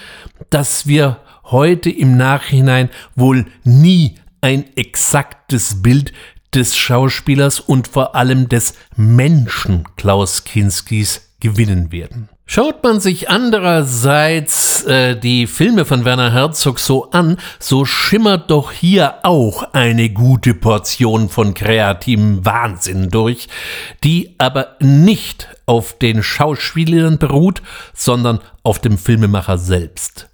dass 0.50 0.87
wir 0.87 1.18
heute 1.44 1.90
im 1.90 2.16
Nachhinein 2.16 2.90
wohl 3.14 3.46
nie 3.64 4.16
ein 4.40 4.64
exaktes 4.76 5.83
Bild 5.83 6.12
des 6.55 6.77
Schauspielers 6.77 7.61
und 7.61 7.89
vor 7.89 8.15
allem 8.15 8.49
des 8.49 8.75
Menschen 8.97 9.85
Klaus 9.97 10.45
Kinskis 10.45 11.31
gewinnen 11.41 11.93
werden. 11.93 12.29
Schaut 12.53 12.83
man 12.83 12.99
sich 12.99 13.31
andererseits 13.31 14.83
äh, 14.83 15.15
die 15.17 15.47
Filme 15.47 15.85
von 15.85 16.05
Werner 16.05 16.33
Herzog 16.33 16.81
so 16.81 17.09
an, 17.13 17.37
so 17.61 17.85
schimmert 17.85 18.51
doch 18.51 18.73
hier 18.73 19.25
auch 19.25 19.73
eine 19.73 20.11
gute 20.11 20.55
Portion 20.55 21.29
von 21.29 21.55
kreativem 21.55 22.45
Wahnsinn 22.45 23.09
durch, 23.09 23.47
die 24.03 24.35
aber 24.39 24.75
nicht 24.81 25.47
auf 25.67 25.97
den 25.97 26.25
Schauspielern 26.25 27.19
beruht, 27.19 27.63
sondern 27.95 28.41
auf 28.65 28.81
dem 28.81 28.99
Filmemacher 28.99 29.57
selbst. 29.57 30.29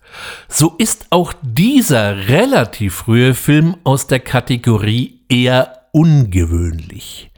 So 0.49 0.75
ist 0.79 1.09
auch 1.11 1.35
dieser 1.43 2.29
relativ 2.29 2.95
frühe 2.95 3.35
Film 3.35 3.77
aus 3.85 4.07
der 4.07 4.21
Kategorie 4.21 5.21
eher 5.29 5.86
ungewöhnlich. 5.97 7.31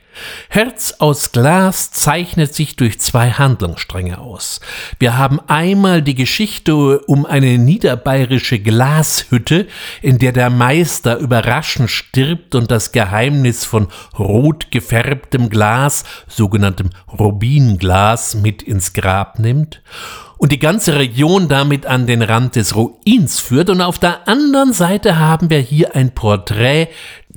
Herz 0.49 0.97
aus 0.99 1.31
Glas 1.31 1.93
zeichnet 1.93 2.53
sich 2.53 2.75
durch 2.75 2.99
zwei 2.99 3.31
Handlungsstränge 3.31 4.19
aus. 4.19 4.61
Wir 4.99 5.17
haben 5.17 5.39
einmal 5.47 6.03
die 6.03 6.17
Geschichte 6.17 6.99
um 7.03 7.25
eine 7.25 7.57
niederbayerische 7.57 8.59
Glashütte, 8.59 9.69
in 10.03 10.19
der 10.19 10.33
der 10.33 10.51
Meister 10.51 11.19
überraschend 11.19 11.89
stirbt 11.89 12.57
und 12.57 12.73
das 12.73 12.91
Geheimnis 12.91 13.65
von 13.65 13.87
rot 14.19 14.73
gefärbtem 14.73 15.51
Glas, 15.51 16.03
sogenanntem 16.27 16.91
Rubinglas, 17.17 18.35
mit 18.35 18.65
ins 18.65 18.95
Grab 18.95 19.39
nimmt 19.39 19.83
und 20.39 20.53
die 20.53 20.59
ganze 20.59 20.97
Region 20.97 21.49
damit 21.49 21.85
an 21.85 22.07
den 22.07 22.23
Rand 22.23 22.57
des 22.57 22.75
Ruins 22.75 23.41
führt. 23.41 23.71
Und 23.71 23.81
auf 23.81 23.99
der 23.99 24.27
anderen 24.29 24.73
Seite 24.73 25.19
haben 25.19 25.51
wir 25.51 25.59
hier 25.59 25.95
ein 25.95 26.15
Porträt 26.15 26.89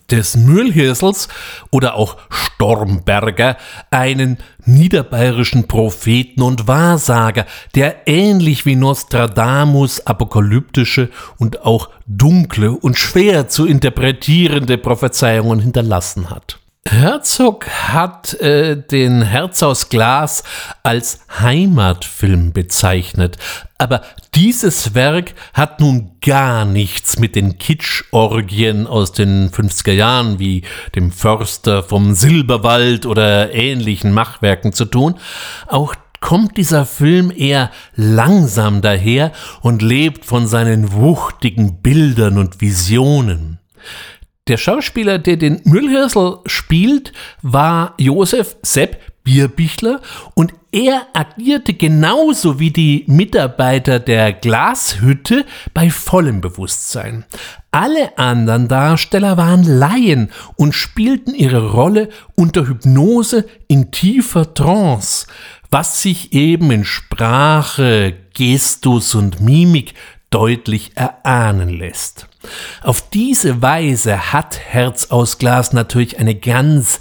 des 0.10 0.36
Mühlhirsels 0.36 1.28
oder 1.72 1.96
auch 1.96 2.18
Stormberger, 2.30 3.58
einen 3.90 4.38
niederbayerischen 4.66 5.68
Propheten 5.68 6.42
und 6.42 6.68
Wahrsager, 6.68 7.46
der 7.76 8.08
ähnlich 8.08 8.66
wie 8.66 8.76
Nostradamus 8.76 10.06
apokalyptische 10.06 11.10
und 11.38 11.66
auch 11.66 11.90
dunkle 12.08 12.72
und 12.72 12.98
schwer 12.98 13.48
zu 13.48 13.66
interpretierende 13.66 14.78
Prophezeiungen 14.78 15.60
hinterlassen 15.60 16.30
hat. 16.30 16.61
Herzog 16.84 17.68
hat 17.68 18.34
äh, 18.42 18.76
den 18.76 19.22
Herz 19.22 19.62
aus 19.62 19.90
Glas 19.90 20.44
als 20.82 21.20
Heimatfilm 21.40 22.54
bezeichnet, 22.54 23.38
aber 23.78 24.02
dieses 24.34 24.96
Werk 24.96 25.36
hat 25.54 25.80
nun 25.80 26.12
gar 26.22 26.66
nichts 26.66 27.20
mit 27.20 27.36
den 27.36 27.60
Kitschorgien 27.60 28.88
aus 28.88 29.12
den 29.12 29.52
50er 29.52 29.92
Jahren 29.92 30.40
wie 30.40 30.64
dem 30.96 31.12
Förster 31.12 31.84
vom 31.84 32.16
Silberwald 32.16 33.06
oder 33.06 33.54
ähnlichen 33.54 34.12
Machwerken 34.12 34.74
zu 34.74 34.86
tun. 34.86 35.20
Auch 35.68 35.94
kommt 36.20 36.58
dieser 36.58 36.88
Film 36.88 37.32
eher 37.36 37.70
langsam 37.96 38.82
daher 38.82 39.32
und 39.62 39.84
lebt 39.84 40.26
von 40.26 40.48
seinen 40.48 40.94
wuchtigen 40.94 41.82
Bildern 41.82 42.40
und 42.40 42.60
Visionen. 42.60 43.60
Der 44.48 44.58
Schauspieler, 44.58 45.20
der 45.20 45.38
den 45.38 45.62
Müllhirsel 45.66 46.40
spielt, 46.48 47.14
war 47.44 47.94
Josef 48.00 48.58
Sepp 48.64 49.00
Bierbichler 49.24 50.02
und 50.34 50.54
er 50.72 51.06
agierte 51.14 51.76
genauso 51.76 52.60
wie 52.60 52.72
die 52.72 53.04
Mitarbeiter 53.08 54.00
der 54.00 54.34
Glashütte 54.34 55.46
bei 55.76 55.92
vollem 55.92 56.42
Bewusstsein. 56.42 57.26
Alle 57.70 58.18
anderen 58.18 58.68
Darsteller 58.68 59.38
waren 59.38 59.64
Laien 59.64 60.32
und 60.56 60.74
spielten 60.74 61.36
ihre 61.36 61.72
Rolle 61.72 62.10
unter 62.36 62.68
Hypnose 62.68 63.46
in 63.68 63.92
tiefer 63.92 64.56
Trance, 64.56 65.28
was 65.70 66.02
sich 66.02 66.34
eben 66.34 66.72
in 66.72 66.84
Sprache, 66.84 68.14
Gestus 68.34 69.14
und 69.14 69.40
Mimik 69.40 69.94
deutlich 70.32 70.92
erahnen 70.96 71.70
lässt. 71.70 72.28
Auf 72.82 73.08
diese 73.10 73.62
Weise 73.62 74.34
hat 74.34 74.60
Herz 74.60 75.12
aus 75.12 75.38
Glas 75.38 75.74
natürlich 75.74 76.18
eine 76.18 76.36
ganz 76.36 77.00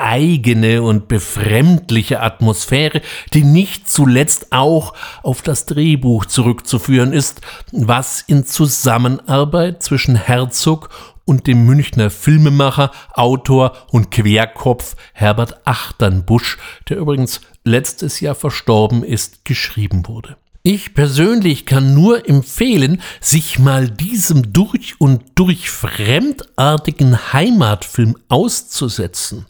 eigene 0.00 0.82
und 0.82 1.08
befremdliche 1.08 2.20
Atmosphäre, 2.20 3.02
die 3.34 3.44
nicht 3.44 3.88
zuletzt 3.88 4.50
auch 4.50 4.94
auf 5.22 5.42
das 5.42 5.66
Drehbuch 5.66 6.24
zurückzuführen 6.24 7.12
ist, 7.12 7.42
was 7.70 8.22
in 8.22 8.46
Zusammenarbeit 8.46 9.82
zwischen 9.82 10.16
Herzog 10.16 10.88
und 11.26 11.46
dem 11.46 11.66
Münchner 11.66 12.10
Filmemacher, 12.10 12.90
Autor 13.12 13.76
und 13.90 14.10
Querkopf 14.10 14.96
Herbert 15.12 15.66
Achternbusch, 15.66 16.58
der 16.88 16.96
übrigens 16.96 17.42
letztes 17.62 18.20
Jahr 18.20 18.34
verstorben 18.34 19.04
ist, 19.04 19.44
geschrieben 19.44 20.08
wurde. 20.08 20.36
Ich 20.62 20.92
persönlich 20.92 21.64
kann 21.64 21.94
nur 21.94 22.28
empfehlen, 22.28 23.00
sich 23.22 23.58
mal 23.58 23.88
diesem 23.88 24.52
durch 24.52 25.00
und 25.00 25.22
durch 25.34 25.70
fremdartigen 25.70 27.32
Heimatfilm 27.32 28.18
auszusetzen. 28.28 29.46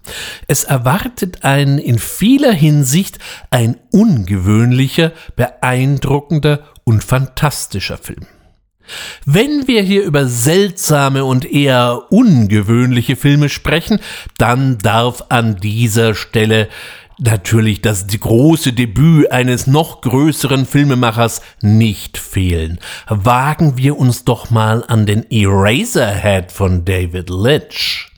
Es 0.46 0.62
erwartet 0.62 1.42
einen 1.42 1.79
in 1.79 1.99
vieler 1.99 2.53
Hinsicht 2.53 3.18
ein 3.51 3.77
ungewöhnlicher, 3.90 5.11
beeindruckender 5.35 6.62
und 6.85 7.03
fantastischer 7.03 7.99
Film. 7.99 8.27
Wenn 9.25 9.66
wir 9.66 9.83
hier 9.83 10.05
über 10.05 10.27
seltsame 10.27 11.25
und 11.25 11.44
eher 11.44 12.07
ungewöhnliche 12.11 13.16
Filme 13.16 13.49
sprechen, 13.49 14.01
dann 14.38 14.79
darf 14.79 15.25
an 15.29 15.57
dieser 15.57 16.14
Stelle 16.14 16.68
natürlich 17.20 17.80
das 17.83 18.06
große 18.06 18.72
Debüt 18.72 19.30
eines 19.30 19.66
noch 19.66 20.00
größeren 20.00 20.66
Filmemachers 20.66 21.42
nicht 21.61 22.18
fehlen. 22.18 22.78
Wagen 23.09 23.76
wir 23.76 23.98
uns 23.98 24.24
doch 24.24 24.50
mal 24.50 24.85
an 24.87 25.06
den 25.06 25.30
Eraserhead 25.30 26.52
von 26.52 26.85
David 26.85 27.30
Lynch. 27.30 28.10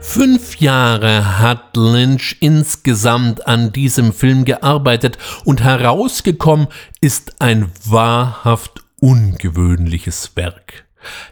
Fünf 0.00 0.60
Jahre 0.60 1.40
hat 1.40 1.76
Lynch 1.76 2.38
insgesamt 2.40 3.46
an 3.46 3.72
diesem 3.72 4.14
Film 4.14 4.46
gearbeitet 4.46 5.18
und 5.44 5.62
herausgekommen 5.62 6.68
ist 7.02 7.42
ein 7.42 7.70
wahrhaft 7.84 8.82
ungewöhnliches 8.98 10.32
Werk. 10.34 10.85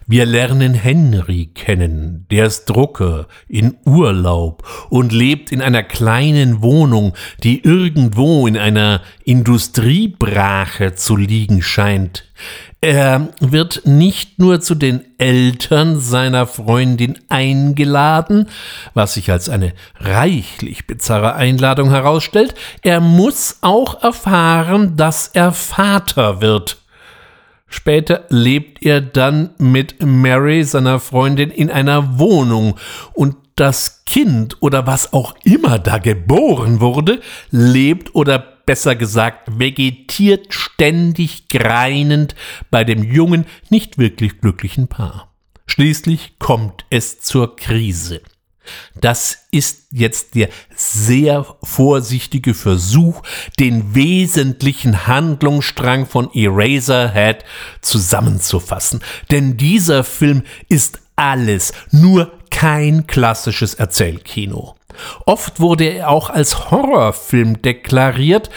Wir 0.07 0.27
lernen 0.27 0.75
Henry 0.75 1.51
kennen, 1.55 2.27
der 2.31 2.47
ist 2.47 2.67
Drucker, 2.67 3.27
in 3.49 3.77
Urlaub 3.85 4.67
und 4.91 5.13
lebt 5.13 5.53
in 5.53 5.63
einer 5.63 5.83
kleinen 5.83 6.63
Wohnung, 6.63 7.15
die 7.43 7.65
irgendwo 7.65 8.47
in 8.47 8.57
einer 8.57 9.01
Industriebrache 9.25 10.95
zu 10.95 11.17
liegen 11.17 11.63
scheint. 11.63 12.25
Er 12.81 13.31
wird 13.41 13.87
nicht 13.87 14.39
nur 14.39 14.61
zu 14.61 14.75
den 14.75 15.01
Eltern 15.17 15.99
seiner 16.01 16.47
Freundin 16.47 17.19
eingeladen, 17.31 18.51
was 18.93 19.15
sich 19.15 19.31
als 19.31 19.49
eine 19.49 19.73
reichlich 20.01 20.87
bizarre 20.87 21.35
Einladung 21.35 21.89
herausstellt, 21.89 22.55
er 22.83 23.01
muss 23.01 23.59
auch 23.63 24.03
erfahren, 24.03 24.99
dass 24.99 25.29
er 25.29 25.53
Vater 25.53 26.43
wird. 26.43 26.84
Später 27.75 28.25
lebt 28.29 28.87
er 28.87 29.01
dann 29.01 29.51
mit 29.59 29.97
Mary, 30.01 30.63
seiner 30.63 31.01
Freundin, 31.01 31.51
in 31.51 31.73
einer 31.73 32.21
Wohnung 32.21 32.77
und 33.15 33.35
das 33.57 34.05
Kind 34.07 34.59
oder 34.61 34.87
was 34.87 35.13
auch 35.13 35.35
immer 35.43 35.81
da 35.81 35.99
geboren 35.99 36.81
wurde, 36.81 37.21
lebt 37.51 38.15
oder 38.15 38.39
besser 38.39 38.95
gesagt 38.95 39.59
vegetiert 39.59 40.55
ständig 40.55 41.49
greinend 41.49 42.37
bei 42.71 42.85
dem 42.85 43.03
jungen, 43.03 43.45
nicht 43.71 43.99
wirklich 43.99 44.41
glücklichen 44.41 44.87
Paar. 44.87 45.35
Schließlich 45.67 46.39
kommt 46.39 46.87
es 46.91 47.19
zur 47.19 47.57
Krise. 47.57 48.23
Das 49.01 49.47
ist 49.51 49.87
jetzt 49.91 50.35
der 50.35 50.49
sehr 50.75 51.47
vorsichtige 51.63 52.55
Versuch, 52.55 53.23
den 53.59 53.95
wesentlichen 53.95 55.07
Handlungsstrang 55.07 56.07
von 56.07 56.33
Eraserhead 56.33 57.45
zusammenzufassen. 57.81 59.03
Denn 59.31 59.57
dieser 59.57 60.05
Film 60.05 60.43
ist 60.69 61.01
alles, 61.17 61.73
nur 61.91 62.33
kein 62.51 63.07
klassisches 63.07 63.75
Erzählkino. 63.75 64.75
Oft 65.27 65.61
wurde 65.61 65.85
er 65.85 66.11
auch 66.11 66.31
als 66.31 66.71
Horrorfilm 66.71 67.63
deklariert, 67.63 68.51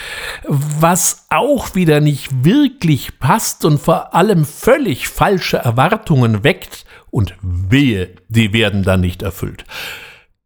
was 0.46 1.26
auch 1.30 1.74
wieder 1.74 2.00
nicht 2.00 2.44
wirklich 2.44 3.18
passt 3.18 3.64
und 3.64 3.80
vor 3.80 4.14
allem 4.14 4.44
völlig 4.44 5.08
falsche 5.08 5.58
Erwartungen 5.58 6.44
weckt, 6.44 6.84
und 7.10 7.34
wehe, 7.42 8.10
die 8.28 8.52
werden 8.52 8.82
dann 8.82 9.00
nicht 9.00 9.22
erfüllt. 9.22 9.64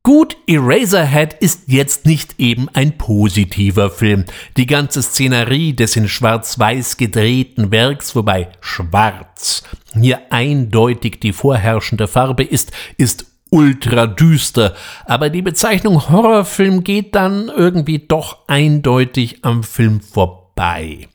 Gut, 0.04 0.36
Eraserhead 0.48 1.34
ist 1.34 1.68
jetzt 1.68 2.06
nicht 2.06 2.34
eben 2.38 2.68
ein 2.70 2.98
positiver 2.98 3.88
Film. 3.88 4.24
Die 4.56 4.66
ganze 4.66 5.00
Szenerie 5.00 5.74
des 5.74 5.94
in 5.94 6.08
schwarz-weiß 6.08 6.96
gedrehten 6.96 7.70
Werks, 7.70 8.16
wobei 8.16 8.48
schwarz 8.60 9.62
hier 9.94 10.20
eindeutig 10.30 11.20
die 11.20 11.32
vorherrschende 11.32 12.08
Farbe 12.08 12.42
ist, 12.42 12.72
ist 12.96 13.26
ultra 13.50 14.08
düster, 14.08 14.74
aber 15.04 15.30
die 15.30 15.42
Bezeichnung 15.42 16.08
Horrorfilm 16.08 16.82
geht 16.82 17.14
dann 17.14 17.48
irgendwie 17.48 18.00
doch 18.00 18.38
eindeutig 18.48 19.44
am 19.44 19.62
Film 19.62 20.00
vorbei. 20.00 21.06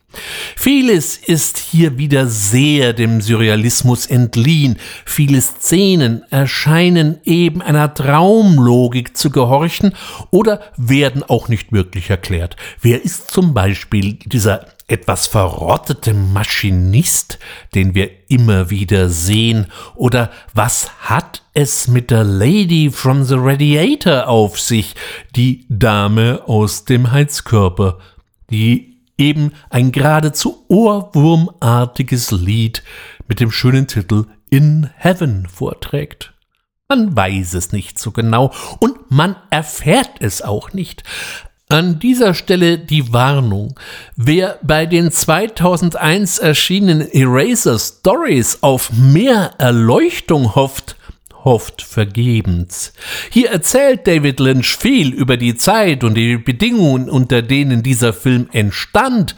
Vieles 0.56 1.18
ist 1.18 1.58
hier 1.58 1.98
wieder 1.98 2.28
sehr 2.28 2.94
dem 2.94 3.22
Surrealismus 3.22 4.06
entliehen. 4.06 4.78
Viele 5.06 5.42
Szenen 5.42 6.24
erscheinen 6.30 7.20
eben 7.24 7.62
einer 7.62 7.94
Traumlogik 7.94 9.16
zu 9.18 9.30
gehorchen 9.30 9.94
oder 10.32 10.62
werden 10.78 11.24
auch 11.24 11.48
nicht 11.48 11.72
wirklich 11.72 12.10
erklärt. 12.10 12.56
Wer 12.82 13.04
ist 13.04 13.32
zum 13.32 13.54
Beispiel 13.54 14.14
dieser 14.26 14.66
etwas 14.88 15.28
verrottete 15.28 16.14
Maschinist, 16.14 17.40
den 17.76 17.94
wir 17.94 18.10
immer 18.30 18.70
wieder 18.70 19.10
sehen? 19.10 19.68
Oder 19.96 20.32
was 20.54 20.90
hat 21.02 21.44
es 21.54 21.88
mit 21.88 22.10
der 22.10 22.24
Lady 22.24 22.90
from 22.90 23.24
the 23.24 23.36
Radiator 23.38 24.28
auf 24.28 24.60
sich, 24.60 24.96
die 25.36 25.66
Dame 25.70 26.42
aus 26.46 26.86
dem 26.86 27.12
Heizkörper, 27.12 28.00
die 28.50 28.87
eben 29.18 29.52
ein 29.70 29.92
geradezu 29.92 30.66
ohrwurmartiges 30.68 32.32
Lied 32.32 32.84
mit 33.28 33.40
dem 33.40 33.52
schönen 33.52 33.88
Titel 33.88 34.26
In 34.50 34.90
Heaven 34.96 35.48
vorträgt? 35.48 36.34
Man 36.88 37.16
weiß 37.16 37.54
es 37.56 37.74
nicht 37.74 38.00
so 38.00 38.12
genau 38.12 38.54
und 38.80 39.12
man 39.12 39.36
erfährt 39.50 40.12
es 40.20 40.42
auch 40.42 40.72
nicht. 40.72 41.04
An 41.70 42.00
dieser 42.00 42.34
Stelle 42.34 42.80
die 42.80 43.12
Warnung. 43.12 43.78
Wer 44.16 44.58
bei 44.62 44.86
den 44.86 45.12
2001 45.12 46.38
erschienenen 46.38 47.12
Eraser 47.12 47.78
Stories 47.78 48.60
auf 48.62 48.94
mehr 48.94 49.56
Erleuchtung 49.58 50.56
hofft, 50.56 50.96
hofft 51.44 51.82
vergebens. 51.82 52.94
Hier 53.30 53.52
erzählt 53.52 54.08
David 54.08 54.40
Lynch 54.40 54.76
viel 54.76 55.14
über 55.14 55.38
die 55.38 55.56
Zeit 55.56 56.04
und 56.04 56.16
die 56.16 56.38
Bedingungen, 56.38 57.10
unter 57.10 57.42
denen 57.42 57.84
dieser 57.84 58.14
Film 58.14 58.48
entstand, 58.52 59.36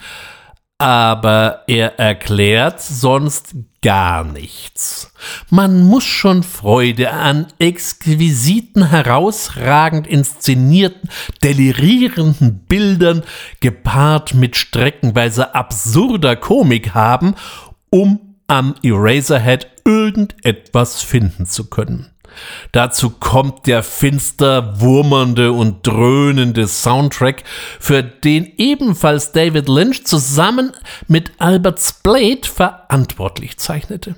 aber 0.78 1.64
er 1.66 1.98
erklärt 1.98 2.80
sonst 2.80 3.54
gar 3.82 4.24
nichts. 4.24 5.12
Man 5.50 5.82
muss 5.82 6.04
schon 6.04 6.42
Freude 6.42 7.10
an 7.10 7.46
exquisiten, 7.58 8.88
herausragend 8.88 10.06
inszenierten, 10.06 11.10
delirierenden 11.42 12.60
Bildern 12.66 13.24
gepaart 13.60 14.34
mit 14.34 14.56
streckenweise 14.56 15.54
absurder 15.54 16.36
Komik 16.36 16.94
haben, 16.94 17.34
um 17.90 18.29
am 18.50 18.74
Eraserhead 18.82 19.68
irgendetwas 19.84 21.02
finden 21.02 21.46
zu 21.46 21.70
können. 21.70 22.10
Dazu 22.72 23.10
kommt 23.10 23.68
der 23.68 23.84
finster 23.84 24.80
wurmernde 24.80 25.52
und 25.52 25.86
dröhnende 25.86 26.66
Soundtrack, 26.66 27.44
für 27.78 28.02
den 28.02 28.52
ebenfalls 28.56 29.30
David 29.30 29.68
Lynch 29.68 30.04
zusammen 30.04 30.72
mit 31.06 31.30
Albert 31.38 31.80
Splade 31.80 32.42
verantwortlich 32.42 33.56
zeichnete. 33.58 34.16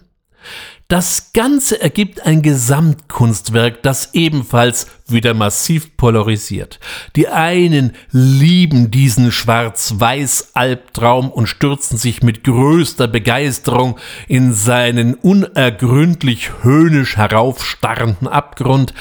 Das 0.92 1.32
Ganze 1.32 1.80
ergibt 1.80 2.26
ein 2.26 2.42
Gesamtkunstwerk, 2.42 3.82
das 3.82 4.10
ebenfalls 4.12 4.88
wieder 5.08 5.32
massiv 5.32 5.96
polarisiert. 5.96 6.80
Die 7.16 7.28
einen 7.28 7.92
lieben 8.10 8.90
diesen 8.90 9.32
Schwarz-Weiß-Albtraum 9.32 11.30
und 11.30 11.46
stürzen 11.46 11.96
sich 11.96 12.22
mit 12.22 12.44
größter 12.44 13.08
Begeisterung 13.08 13.98
in 14.28 14.52
seinen 14.52 15.14
unergründlich 15.14 16.62
höhnisch 16.62 17.16
heraufstarrenden 17.16 18.28
Abgrund. 18.28 18.92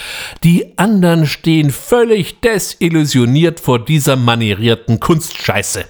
Die 0.45 0.77
anderen 0.77 1.27
stehen 1.27 1.71
völlig 1.71 2.39
desillusioniert 2.39 3.59
vor 3.59 3.83
dieser 3.83 4.15
manierierten 4.15 5.01
Kunstscheiße. 5.01 5.83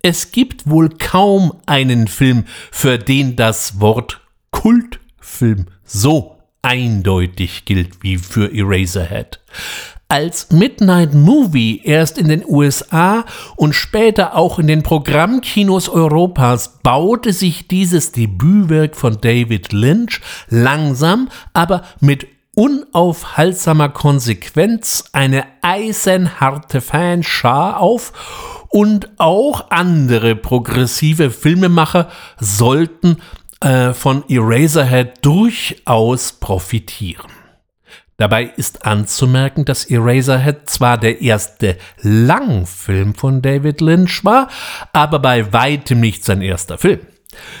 Es 0.00 0.32
gibt 0.32 0.66
wohl 0.66 0.88
kaum 0.88 1.60
einen 1.66 2.08
Film, 2.08 2.46
für 2.70 2.96
den 2.96 3.36
das 3.36 3.80
Wort 3.80 4.22
Kult 4.50 4.99
Film 5.30 5.66
so 5.84 6.36
eindeutig 6.62 7.64
gilt 7.64 8.02
wie 8.02 8.18
für 8.18 8.52
Eraserhead. 8.54 9.40
Als 10.08 10.50
Midnight 10.50 11.14
Movie 11.14 11.82
erst 11.84 12.18
in 12.18 12.28
den 12.28 12.44
USA 12.44 13.24
und 13.54 13.74
später 13.74 14.34
auch 14.34 14.58
in 14.58 14.66
den 14.66 14.82
Programmkinos 14.82 15.88
Europas 15.88 16.80
baute 16.82 17.32
sich 17.32 17.68
dieses 17.68 18.10
Debütwerk 18.10 18.96
von 18.96 19.20
David 19.20 19.72
Lynch 19.72 20.20
langsam, 20.48 21.28
aber 21.52 21.84
mit 22.00 22.26
unaufhaltsamer 22.56 23.90
Konsequenz 23.90 25.04
eine 25.12 25.44
eisenharte 25.62 26.80
Fanschar 26.80 27.78
auf 27.78 28.12
und 28.68 29.10
auch 29.18 29.70
andere 29.70 30.34
progressive 30.34 31.30
Filmemacher 31.30 32.08
sollten 32.38 33.18
äh, 33.60 33.92
von 33.92 34.24
Eraserhead 34.28 35.24
durchaus 35.24 36.32
profitieren. 36.32 37.30
Dabei 38.16 38.52
ist 38.56 38.84
anzumerken, 38.84 39.64
dass 39.64 39.86
Eraserhead 39.86 40.68
zwar 40.68 40.98
der 40.98 41.22
erste 41.22 41.78
Langfilm 42.02 43.14
von 43.14 43.40
David 43.40 43.80
Lynch 43.80 44.24
war, 44.26 44.48
aber 44.92 45.20
bei 45.20 45.54
weitem 45.54 46.00
nicht 46.00 46.24
sein 46.24 46.42
erster 46.42 46.76
Film. 46.76 47.00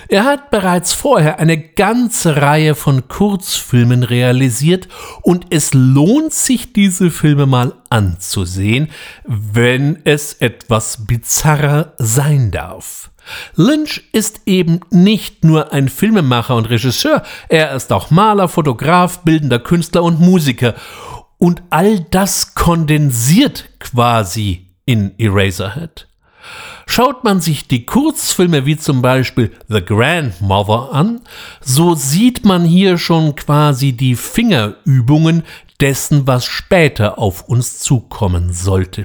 Er 0.08 0.24
hat 0.24 0.50
bereits 0.50 0.92
vorher 0.92 1.38
eine 1.38 1.56
ganze 1.56 2.36
Reihe 2.36 2.74
von 2.74 3.08
Kurzfilmen 3.08 4.02
realisiert 4.02 4.88
und 5.22 5.46
es 5.50 5.72
lohnt 5.72 6.32
sich, 6.32 6.72
diese 6.72 7.10
Filme 7.10 7.46
mal 7.46 7.74
anzusehen, 7.88 8.90
wenn 9.24 10.00
es 10.04 10.34
etwas 10.34 11.06
bizarrer 11.06 11.94
sein 11.98 12.50
darf. 12.50 13.09
Lynch 13.54 14.02
ist 14.12 14.42
eben 14.46 14.80
nicht 14.90 15.44
nur 15.44 15.72
ein 15.72 15.88
Filmemacher 15.88 16.56
und 16.56 16.70
Regisseur, 16.70 17.22
er 17.48 17.72
ist 17.74 17.92
auch 17.92 18.10
Maler, 18.10 18.48
Fotograf, 18.48 19.20
bildender 19.20 19.58
Künstler 19.58 20.02
und 20.02 20.20
Musiker. 20.20 20.74
Und 21.38 21.62
all 21.70 22.00
das 22.00 22.54
kondensiert 22.54 23.70
quasi 23.78 24.70
in 24.84 25.12
Eraserhead. 25.18 26.06
Schaut 26.86 27.22
man 27.22 27.40
sich 27.40 27.68
die 27.68 27.86
Kurzfilme 27.86 28.66
wie 28.66 28.76
zum 28.76 29.00
Beispiel 29.00 29.52
The 29.68 29.84
Grandmother 29.84 30.92
an, 30.92 31.20
so 31.60 31.94
sieht 31.94 32.44
man 32.44 32.64
hier 32.64 32.98
schon 32.98 33.36
quasi 33.36 33.92
die 33.92 34.16
Fingerübungen 34.16 35.44
dessen, 35.80 36.26
was 36.26 36.44
später 36.44 37.18
auf 37.18 37.42
uns 37.42 37.78
zukommen 37.78 38.52
sollte. 38.52 39.04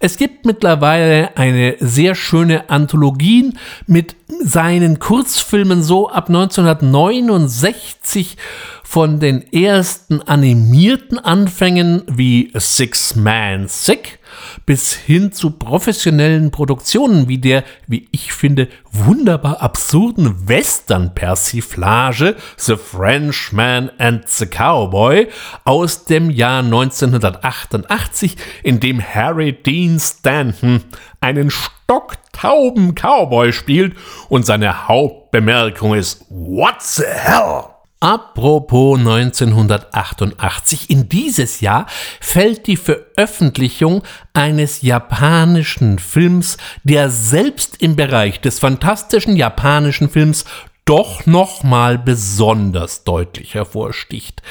Es 0.00 0.16
gibt 0.16 0.46
mittlerweile 0.46 1.36
eine 1.36 1.76
sehr 1.80 2.14
schöne 2.14 2.70
Anthologie 2.70 3.52
mit 3.86 4.16
seinen 4.42 4.98
Kurzfilmen 4.98 5.82
so 5.82 6.08
ab 6.08 6.28
1969 6.28 8.38
von 8.82 9.20
den 9.20 9.52
ersten 9.52 10.22
animierten 10.22 11.18
Anfängen 11.18 12.04
wie 12.06 12.50
Six 12.54 13.16
Man 13.16 13.68
Sick 13.68 14.15
bis 14.64 14.94
hin 14.94 15.32
zu 15.32 15.50
professionellen 15.50 16.50
Produktionen 16.50 17.28
wie 17.28 17.38
der, 17.38 17.64
wie 17.86 18.08
ich 18.12 18.32
finde, 18.32 18.68
wunderbar 18.90 19.60
absurden 19.62 20.48
Western-Persiflage 20.48 22.36
The 22.56 22.76
Frenchman 22.76 23.90
and 23.98 24.28
the 24.28 24.46
Cowboy 24.46 25.28
aus 25.64 26.04
dem 26.04 26.30
Jahr 26.30 26.62
1988, 26.62 28.36
in 28.62 28.80
dem 28.80 29.02
Harry 29.02 29.52
Dean 29.52 30.00
Stanton 30.00 30.82
einen 31.20 31.50
stocktauben 31.50 32.94
Cowboy 32.94 33.52
spielt 33.52 33.96
und 34.28 34.46
seine 34.46 34.88
Hauptbemerkung 34.88 35.94
ist 35.94 36.24
What 36.30 36.82
the 36.82 37.04
hell? 37.04 37.75
Apropos 38.00 38.98
1988, 38.98 40.90
in 40.90 41.08
dieses 41.08 41.60
Jahr 41.60 41.86
fällt 42.20 42.66
die 42.66 42.76
Veröffentlichung 42.76 44.02
eines 44.34 44.82
japanischen 44.82 45.98
Films, 45.98 46.58
der 46.84 47.08
selbst 47.08 47.80
im 47.80 47.96
Bereich 47.96 48.40
des 48.40 48.58
fantastischen 48.58 49.34
japanischen 49.34 50.10
Films 50.10 50.44
doch 50.84 51.24
nochmal 51.24 51.98
besonders 51.98 53.04
deutlich 53.04 53.54
hervorsticht. 53.54 54.42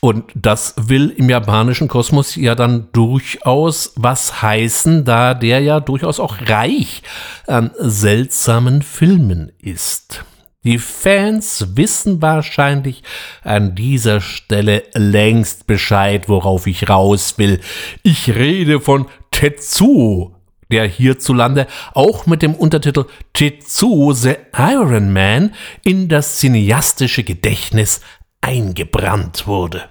Und 0.00 0.24
das 0.34 0.74
will 0.76 1.10
im 1.10 1.30
japanischen 1.30 1.86
Kosmos 1.86 2.34
ja 2.34 2.56
dann 2.56 2.88
durchaus 2.92 3.92
was 3.94 4.42
heißen, 4.42 5.04
da 5.04 5.34
der 5.34 5.60
ja 5.60 5.78
durchaus 5.78 6.18
auch 6.18 6.36
reich 6.48 7.04
an 7.46 7.70
seltsamen 7.78 8.82
Filmen 8.82 9.52
ist. 9.60 10.24
Die 10.64 10.78
Fans 10.78 11.76
wissen 11.76 12.22
wahrscheinlich 12.22 13.02
an 13.42 13.74
dieser 13.74 14.20
Stelle 14.20 14.84
längst 14.94 15.66
Bescheid, 15.66 16.28
worauf 16.28 16.68
ich 16.68 16.88
raus 16.88 17.36
will. 17.36 17.60
Ich 18.04 18.30
rede 18.30 18.80
von 18.80 19.08
Tetsuo, 19.32 20.36
der 20.70 20.86
hierzulande 20.86 21.66
auch 21.94 22.26
mit 22.26 22.42
dem 22.42 22.54
Untertitel 22.54 23.06
Tetsuo 23.32 24.12
the 24.12 24.36
Iron 24.56 25.12
Man 25.12 25.52
in 25.82 26.08
das 26.08 26.38
cineastische 26.38 27.24
Gedächtnis 27.24 28.00
eingebrannt 28.40 29.48
wurde. 29.48 29.88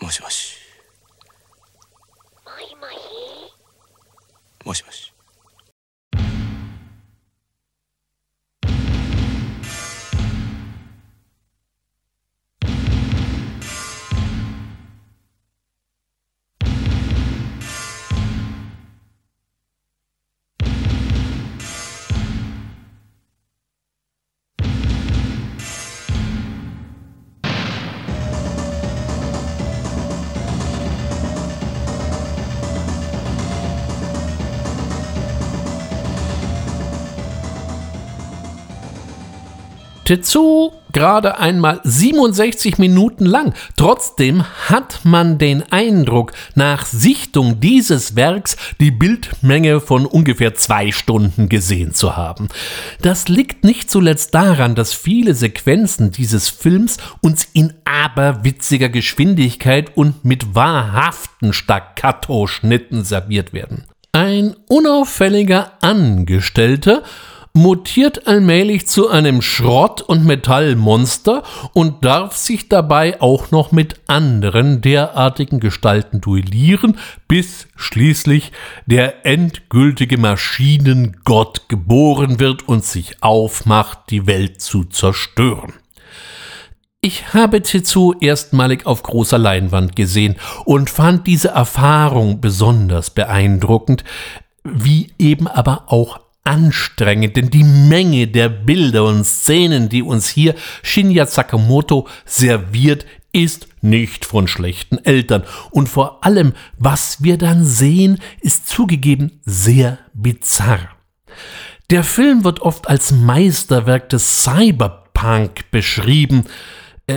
Moshi 0.00 0.20
moshi. 0.22 0.56
Moshi 4.64 4.84
moshi. 4.84 5.03
Tetsu 40.04 40.72
gerade 40.92 41.38
einmal 41.38 41.80
67 41.84 42.78
Minuten 42.78 43.26
lang. 43.26 43.52
Trotzdem 43.76 44.44
hat 44.68 45.00
man 45.02 45.38
den 45.38 45.64
Eindruck, 45.70 46.32
nach 46.54 46.86
Sichtung 46.86 47.60
dieses 47.60 48.16
Werks 48.16 48.56
die 48.80 48.90
Bildmenge 48.90 49.80
von 49.80 50.06
ungefähr 50.06 50.54
zwei 50.54 50.92
Stunden 50.92 51.48
gesehen 51.48 51.92
zu 51.92 52.16
haben. 52.16 52.48
Das 53.02 53.28
liegt 53.28 53.64
nicht 53.64 53.90
zuletzt 53.90 54.34
daran, 54.34 54.74
dass 54.74 54.94
viele 54.94 55.34
Sequenzen 55.34 56.10
dieses 56.10 56.48
Films 56.48 56.96
uns 57.20 57.46
in 57.52 57.74
aberwitziger 57.84 58.88
Geschwindigkeit 58.88 59.96
und 59.96 60.24
mit 60.24 60.54
wahrhaften 60.54 61.52
Staccato-Schnitten 61.52 63.04
serviert 63.04 63.52
werden. 63.52 63.84
Ein 64.12 64.54
unauffälliger 64.68 65.72
Angestellter 65.80 67.02
mutiert 67.56 68.26
allmählich 68.26 68.88
zu 68.88 69.08
einem 69.08 69.40
Schrott- 69.40 70.02
und 70.02 70.26
Metallmonster 70.26 71.44
und 71.72 72.04
darf 72.04 72.36
sich 72.36 72.68
dabei 72.68 73.20
auch 73.20 73.52
noch 73.52 73.70
mit 73.70 74.00
anderen 74.08 74.80
derartigen 74.80 75.60
Gestalten 75.60 76.20
duellieren, 76.20 76.98
bis 77.28 77.68
schließlich 77.76 78.50
der 78.86 79.24
endgültige 79.24 80.18
Maschinengott 80.18 81.68
geboren 81.68 82.40
wird 82.40 82.68
und 82.68 82.84
sich 82.84 83.22
aufmacht, 83.22 84.10
die 84.10 84.26
Welt 84.26 84.60
zu 84.60 84.84
zerstören. 84.84 85.74
Ich 87.00 87.34
habe 87.34 87.62
Tetsu 87.62 88.14
erstmalig 88.18 88.84
auf 88.84 89.04
großer 89.04 89.38
Leinwand 89.38 89.94
gesehen 89.94 90.36
und 90.64 90.90
fand 90.90 91.28
diese 91.28 91.48
Erfahrung 91.48 92.40
besonders 92.40 93.10
beeindruckend, 93.10 94.02
wie 94.64 95.12
eben 95.18 95.46
aber 95.46 95.84
auch 95.86 96.23
anstrengend, 96.44 97.36
denn 97.36 97.50
die 97.50 97.64
Menge 97.64 98.28
der 98.28 98.48
Bilder 98.50 99.04
und 99.04 99.24
Szenen, 99.24 99.88
die 99.88 100.02
uns 100.02 100.28
hier 100.28 100.54
Shinya 100.82 101.26
Sakamoto 101.26 102.06
serviert, 102.24 103.06
ist 103.32 103.66
nicht 103.80 104.24
von 104.24 104.46
schlechten 104.46 104.98
Eltern. 105.04 105.42
Und 105.70 105.88
vor 105.88 106.24
allem, 106.24 106.52
was 106.78 107.22
wir 107.22 107.36
dann 107.36 107.64
sehen, 107.64 108.20
ist 108.40 108.68
zugegeben 108.68 109.40
sehr 109.44 109.98
bizarr. 110.12 110.90
Der 111.90 112.04
Film 112.04 112.44
wird 112.44 112.60
oft 112.60 112.88
als 112.88 113.10
Meisterwerk 113.10 114.08
des 114.08 114.44
Cyberpunk 114.44 115.70
beschrieben, 115.70 116.44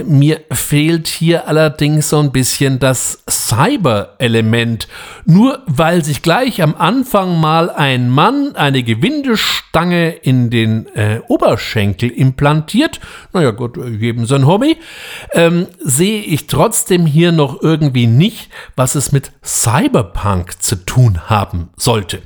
mir 0.06 0.42
fehlt 0.52 1.08
hier 1.08 1.48
allerdings 1.48 2.10
so 2.10 2.20
ein 2.20 2.34
bisschen 2.34 2.80
das 2.80 3.24
Cyber-Element. 3.30 4.88
Nur 5.26 5.64
weil 5.66 6.04
sich 6.04 6.22
gleich 6.22 6.62
am 6.62 6.76
Anfang 6.76 7.40
mal 7.40 7.70
ein 7.70 8.10
Mann 8.10 8.56
eine 8.56 8.84
Gewindestange 8.84 10.10
in 10.10 10.50
den 10.50 10.88
äh, 10.88 11.22
Oberschenkel 11.30 12.10
implantiert, 12.10 13.00
naja 13.32 13.52
gut, 13.52 13.78
jedem 13.78 14.26
sein 14.26 14.46
Hobby, 14.46 14.76
ähm, 15.32 15.68
sehe 15.80 16.22
ich 16.22 16.48
trotzdem 16.48 17.06
hier 17.06 17.32
noch 17.32 17.62
irgendwie 17.62 18.08
nicht, 18.08 18.50
was 18.76 18.96
es 18.96 19.14
mit 19.14 19.32
Cyberpunk 19.42 20.62
zu 20.62 20.84
tun 20.84 21.30
haben 21.30 21.70
sollte. 21.78 22.22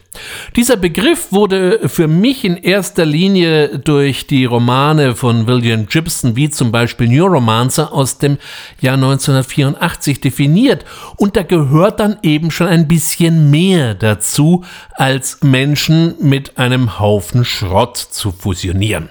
Dieser 0.57 0.75
Begriff 0.75 1.31
wurde 1.31 1.87
für 1.87 2.07
mich 2.07 2.43
in 2.43 2.57
erster 2.57 3.05
Linie 3.05 3.79
durch 3.79 4.27
die 4.27 4.43
Romane 4.43 5.15
von 5.15 5.47
William 5.47 5.85
Gibson, 5.85 6.35
wie 6.35 6.49
zum 6.49 6.71
Beispiel 6.71 7.07
Neuromancer 7.07 7.93
aus 7.93 8.17
dem 8.17 8.37
Jahr 8.81 8.95
1984 8.95 10.19
definiert. 10.19 10.83
Und 11.15 11.37
da 11.37 11.43
gehört 11.43 12.01
dann 12.01 12.17
eben 12.23 12.51
schon 12.51 12.67
ein 12.67 12.89
bisschen 12.89 13.49
mehr 13.49 13.95
dazu, 13.95 14.65
als 14.91 15.41
Menschen 15.43 16.15
mit 16.19 16.57
einem 16.57 16.99
Haufen 16.99 17.45
Schrott 17.45 17.97
zu 17.97 18.31
fusionieren. 18.31 19.09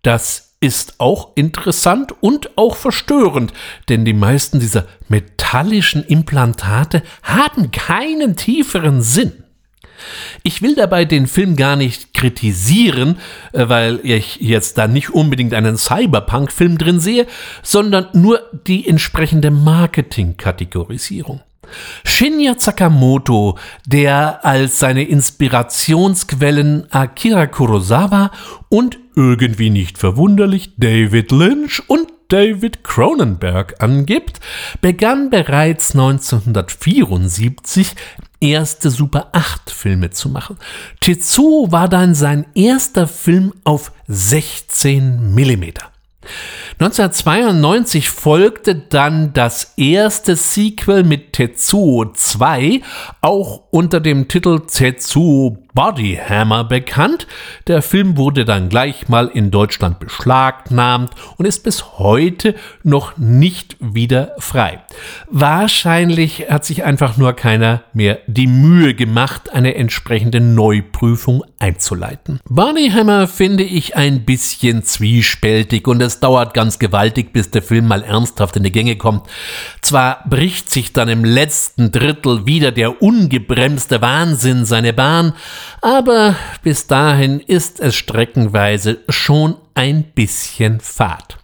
Das 0.00 0.54
ist 0.60 0.94
auch 0.98 1.32
interessant 1.34 2.14
und 2.20 2.56
auch 2.56 2.76
verstörend, 2.76 3.52
denn 3.90 4.06
die 4.06 4.14
meisten 4.14 4.60
dieser 4.60 4.86
metallischen 5.08 6.02
Implantate 6.04 7.02
haben 7.22 7.70
keinen 7.70 8.36
tieferen 8.36 9.02
Sinn. 9.02 9.44
Ich 10.42 10.62
will 10.62 10.74
dabei 10.74 11.04
den 11.04 11.26
Film 11.26 11.56
gar 11.56 11.76
nicht 11.76 12.14
kritisieren, 12.14 13.18
äh, 13.52 13.68
weil 13.68 14.00
ich 14.02 14.38
jetzt 14.40 14.78
da 14.78 14.86
nicht 14.86 15.10
unbedingt 15.10 15.54
einen 15.54 15.76
Cyberpunk-Film 15.76 16.78
drin 16.78 17.00
sehe, 17.00 17.26
sondern 17.62 18.08
nur 18.12 18.40
die 18.66 18.88
entsprechende 18.88 19.50
Marketing-Kategorisierung. 19.50 21.40
Shinya 22.04 22.54
Sakamoto, 22.58 23.58
der 23.86 24.44
als 24.44 24.78
seine 24.78 25.04
Inspirationsquellen 25.04 26.92
Akira 26.92 27.46
Kurosawa 27.46 28.30
und 28.68 28.98
irgendwie 29.16 29.70
nicht 29.70 29.98
verwunderlich 29.98 30.74
David 30.76 31.32
Lynch 31.32 31.82
und 31.88 32.08
David 32.28 32.82
Cronenberg 32.82 33.80
angibt, 33.80 34.40
begann 34.80 35.30
bereits 35.30 35.94
1974 35.94 37.94
erste 38.40 38.90
Super 38.90 39.30
8 39.32 39.70
Filme 39.70 40.10
zu 40.10 40.28
machen. 40.28 40.56
Tetsuo 41.00 41.70
war 41.72 41.88
dann 41.88 42.14
sein 42.14 42.46
erster 42.54 43.06
Film 43.06 43.52
auf 43.64 43.92
16 44.08 45.34
Millimeter. 45.34 45.90
1992 46.78 48.10
folgte 48.10 48.74
dann 48.74 49.32
das 49.32 49.72
erste 49.78 50.36
Sequel 50.36 51.04
mit 51.04 51.32
Tetsuo 51.32 52.04
2, 52.12 52.82
auch 53.22 53.62
unter 53.70 53.98
dem 54.00 54.28
Titel 54.28 54.60
Tetsuo 54.66 55.56
Body 55.76 56.18
Hammer 56.26 56.64
bekannt. 56.64 57.26
Der 57.66 57.82
Film 57.82 58.16
wurde 58.16 58.46
dann 58.46 58.70
gleich 58.70 59.08
mal 59.08 59.28
in 59.28 59.50
Deutschland 59.50 60.00
beschlagnahmt 60.00 61.10
und 61.36 61.44
ist 61.44 61.64
bis 61.64 61.98
heute 61.98 62.54
noch 62.82 63.18
nicht 63.18 63.76
wieder 63.78 64.32
frei. 64.38 64.80
Wahrscheinlich 65.30 66.46
hat 66.48 66.64
sich 66.64 66.84
einfach 66.84 67.18
nur 67.18 67.34
keiner 67.34 67.82
mehr 67.92 68.20
die 68.26 68.46
Mühe 68.46 68.94
gemacht, 68.94 69.52
eine 69.52 69.74
entsprechende 69.74 70.40
Neuprüfung 70.40 71.44
einzuleiten. 71.58 72.40
Body 72.48 72.90
Hammer 72.90 73.28
finde 73.28 73.64
ich 73.64 73.96
ein 73.96 74.24
bisschen 74.24 74.82
zwiespältig 74.82 75.86
und 75.86 76.00
es 76.00 76.20
dauert 76.20 76.54
ganz 76.54 76.65
gewaltig, 76.78 77.32
bis 77.32 77.50
der 77.50 77.62
Film 77.62 77.88
mal 77.88 78.02
ernsthaft 78.02 78.56
in 78.56 78.62
die 78.62 78.72
Gänge 78.72 78.96
kommt. 78.96 79.26
Zwar 79.80 80.24
bricht 80.28 80.70
sich 80.70 80.92
dann 80.92 81.08
im 81.08 81.24
letzten 81.24 81.92
Drittel 81.92 82.46
wieder 82.46 82.72
der 82.72 83.02
ungebremste 83.02 84.00
Wahnsinn 84.02 84.64
seine 84.64 84.92
Bahn, 84.92 85.34
aber 85.80 86.36
bis 86.62 86.86
dahin 86.86 87.40
ist 87.40 87.80
es 87.80 87.94
streckenweise 87.94 88.98
schon 89.08 89.56
ein 89.74 90.04
bisschen 90.04 90.80
fad. 90.80 91.38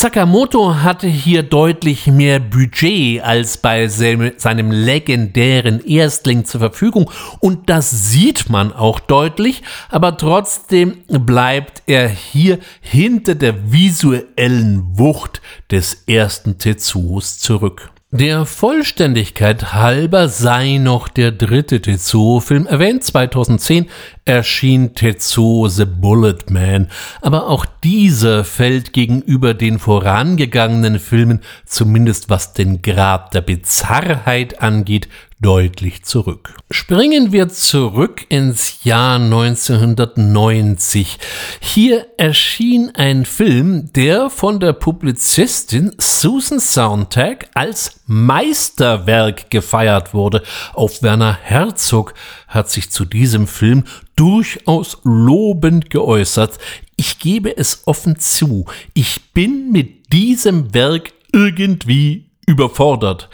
Sakamoto 0.00 0.76
hatte 0.76 1.08
hier 1.08 1.42
deutlich 1.42 2.06
mehr 2.06 2.40
Budget 2.40 3.22
als 3.22 3.58
bei 3.58 3.86
seinem 3.86 4.70
legendären 4.70 5.84
Erstling 5.84 6.46
zur 6.46 6.60
Verfügung 6.60 7.10
und 7.40 7.68
das 7.68 7.90
sieht 8.10 8.48
man 8.48 8.72
auch 8.72 8.98
deutlich, 8.98 9.62
aber 9.90 10.16
trotzdem 10.16 11.02
bleibt 11.06 11.82
er 11.84 12.08
hier 12.08 12.60
hinter 12.80 13.34
der 13.34 13.72
visuellen 13.72 14.98
Wucht 14.98 15.42
des 15.70 16.04
ersten 16.06 16.56
Tetsuos 16.56 17.38
zurück. 17.38 17.90
Der 18.12 18.44
Vollständigkeit 18.44 19.72
halber 19.72 20.28
sei 20.28 20.78
noch 20.78 21.06
der 21.06 21.30
dritte 21.30 21.80
Tetsuo-Film 21.80 22.66
erwähnt. 22.66 23.04
2010 23.04 23.86
erschien 24.24 24.96
Tetsuo 24.96 25.68
The 25.68 25.84
Bullet 25.84 26.38
Man, 26.50 26.88
aber 27.20 27.46
auch 27.46 27.66
dieser 27.84 28.42
fällt 28.42 28.92
gegenüber 28.92 29.54
den 29.54 29.78
vorangegangenen 29.78 30.98
Filmen, 30.98 31.38
zumindest 31.64 32.28
was 32.28 32.52
den 32.52 32.82
Grad 32.82 33.32
der 33.32 33.42
Bizarrheit 33.42 34.60
angeht, 34.60 35.08
deutlich 35.40 36.04
zurück. 36.04 36.56
Springen 36.70 37.32
wir 37.32 37.48
zurück 37.48 38.26
ins 38.28 38.84
Jahr 38.84 39.16
1990. 39.16 41.18
Hier 41.60 42.06
erschien 42.18 42.90
ein 42.94 43.24
Film, 43.24 43.90
der 43.94 44.28
von 44.28 44.60
der 44.60 44.74
Publizistin 44.74 45.92
Susan 45.98 46.60
Soundtag 46.60 47.48
als 47.54 48.02
Meisterwerk 48.06 49.50
gefeiert 49.50 50.12
wurde. 50.12 50.42
Auf 50.74 51.02
Werner 51.02 51.38
Herzog 51.42 52.12
hat 52.46 52.70
sich 52.70 52.90
zu 52.90 53.06
diesem 53.06 53.46
Film 53.46 53.84
durchaus 54.16 54.98
lobend 55.04 55.88
geäußert. 55.88 56.58
Ich 56.96 57.18
gebe 57.18 57.56
es 57.56 57.84
offen 57.86 58.18
zu, 58.18 58.66
ich 58.92 59.32
bin 59.32 59.72
mit 59.72 60.12
diesem 60.12 60.74
Werk 60.74 61.12
irgendwie 61.32 62.26
überfordert. 62.46 63.30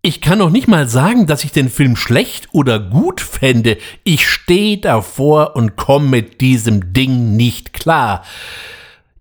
Ich 0.00 0.20
kann 0.20 0.38
noch 0.38 0.50
nicht 0.50 0.68
mal 0.68 0.88
sagen, 0.88 1.26
dass 1.26 1.42
ich 1.42 1.50
den 1.50 1.68
Film 1.68 1.96
schlecht 1.96 2.48
oder 2.52 2.78
gut 2.78 3.20
fände. 3.20 3.78
Ich 4.04 4.28
stehe 4.28 4.78
davor 4.78 5.56
und 5.56 5.74
komme 5.74 6.08
mit 6.08 6.40
diesem 6.40 6.92
Ding 6.92 7.36
nicht 7.36 7.72
klar. 7.72 8.22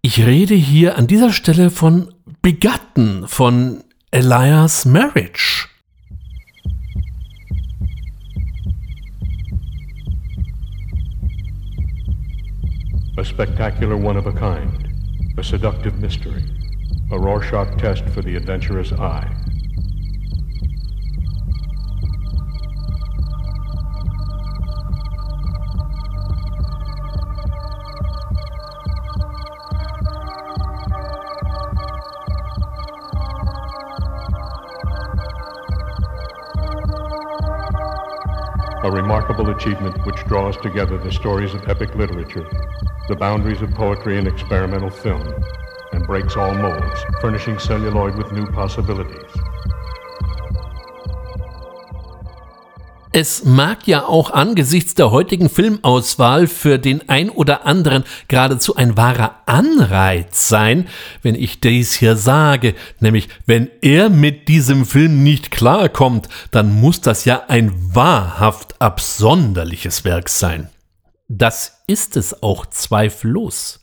Ich 0.03 0.23
rede 0.23 0.53
hier 0.53 0.95
an 0.95 1.07
dieser 1.07 1.34
Stelle 1.34 1.71
von 1.71 2.13
Begatten, 2.43 3.28
von 3.28 3.84
Elias 4.11 4.86
Marriage. 4.86 5.67
A 13.17 13.23
spectacular 13.23 13.95
one 13.95 14.19
of 14.19 14.28
a 14.28 14.32
kind. 14.32 14.88
A 15.39 15.43
seductive 15.43 15.99
mystery. 15.99 16.43
A 17.11 17.15
Rorschach 17.15 17.75
test 17.78 18.03
for 18.13 18.21
the 18.21 18.36
adventurous 18.36 18.93
eye. 18.93 19.47
A 38.88 38.91
remarkable 38.91 39.49
achievement 39.49 40.05
which 40.05 40.23
draws 40.27 40.55
together 40.55 40.97
the 40.97 41.11
stories 41.11 41.53
of 41.53 41.67
epic 41.67 41.93
literature, 41.95 42.47
the 43.09 43.15
boundaries 43.17 43.61
of 43.61 43.69
poetry 43.71 44.17
and 44.17 44.29
experimental 44.29 44.89
film, 44.89 45.27
and 45.91 46.07
breaks 46.07 46.38
all 46.38 46.53
molds, 46.53 47.05
furnishing 47.19 47.59
celluloid 47.59 48.15
with 48.15 48.31
new 48.31 48.45
possibilities. 48.47 49.47
Es 53.20 53.43
mag 53.45 53.88
ja 53.88 54.05
auch 54.05 54.30
angesichts 54.30 54.93
der 54.93 55.09
heutigen 55.09 55.49
Filmauswahl 55.49 56.45
für 56.45 56.78
den 56.78 57.09
ein 57.09 57.32
oder 57.32 57.65
anderen 57.65 58.03
geradezu 58.28 58.76
ein 58.76 58.95
wahrer 58.95 59.41
Anreiz 59.47 60.47
sein, 60.47 60.88
wenn 61.24 61.34
ich 61.34 61.59
dies 61.59 61.93
hier 61.93 62.15
sage, 62.15 62.76
nämlich 62.99 63.28
wenn 63.47 63.72
er 63.82 64.11
mit 64.11 64.47
diesem 64.47 64.86
Film 64.86 65.24
nicht 65.24 65.49
klarkommt, 65.49 66.30
dann 66.51 66.72
muss 66.72 67.01
das 67.01 67.26
ja 67.26 67.45
ein 67.47 67.74
wahrhaft 67.95 68.80
absonderliches 68.80 70.05
Werk 70.05 70.30
sein. 70.30 70.70
Das 71.28 71.82
ist 71.88 72.18
es 72.18 72.43
auch 72.43 72.68
zweifellos. 72.68 73.80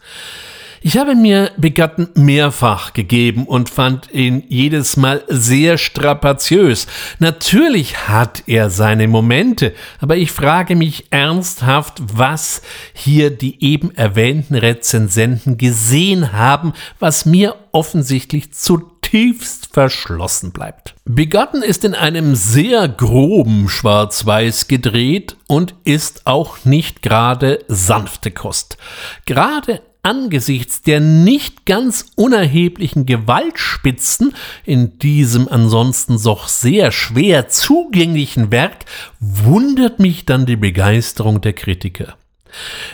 Ich 0.86 0.98
habe 0.98 1.14
mir 1.14 1.50
Begatten 1.56 2.10
mehrfach 2.14 2.92
gegeben 2.92 3.46
und 3.46 3.70
fand 3.70 4.12
ihn 4.12 4.44
jedes 4.48 4.98
Mal 4.98 5.24
sehr 5.28 5.78
strapaziös. 5.78 6.86
Natürlich 7.18 8.06
hat 8.06 8.42
er 8.46 8.68
seine 8.68 9.08
Momente, 9.08 9.72
aber 9.98 10.18
ich 10.18 10.30
frage 10.30 10.76
mich 10.76 11.06
ernsthaft, 11.08 12.02
was 12.12 12.60
hier 12.92 13.30
die 13.30 13.64
eben 13.64 13.94
erwähnten 13.96 14.56
Rezensenten 14.56 15.56
gesehen 15.56 16.34
haben, 16.34 16.74
was 16.98 17.24
mir 17.24 17.54
offensichtlich 17.72 18.52
zutiefst 18.52 19.70
verschlossen 19.72 20.52
bleibt. 20.52 20.96
Begotten 21.06 21.62
ist 21.62 21.86
in 21.86 21.94
einem 21.94 22.34
sehr 22.34 22.88
groben 22.88 23.70
Schwarz-Weiß 23.70 24.68
gedreht 24.68 25.38
und 25.46 25.74
ist 25.84 26.26
auch 26.26 26.66
nicht 26.66 27.00
gerade 27.00 27.60
sanfte 27.68 28.30
Kost. 28.30 28.76
Gerade 29.24 29.80
angesichts 30.04 30.82
der 30.82 31.00
nicht 31.00 31.66
ganz 31.66 32.06
unerheblichen 32.14 33.06
Gewaltspitzen 33.06 34.34
in 34.64 34.98
diesem 34.98 35.48
ansonsten 35.48 36.22
doch 36.22 36.48
sehr 36.48 36.92
schwer 36.92 37.48
zugänglichen 37.48 38.52
Werk 38.52 38.84
wundert 39.18 39.98
mich 39.98 40.26
dann 40.26 40.46
die 40.46 40.56
Begeisterung 40.56 41.40
der 41.40 41.54
Kritiker. 41.54 42.16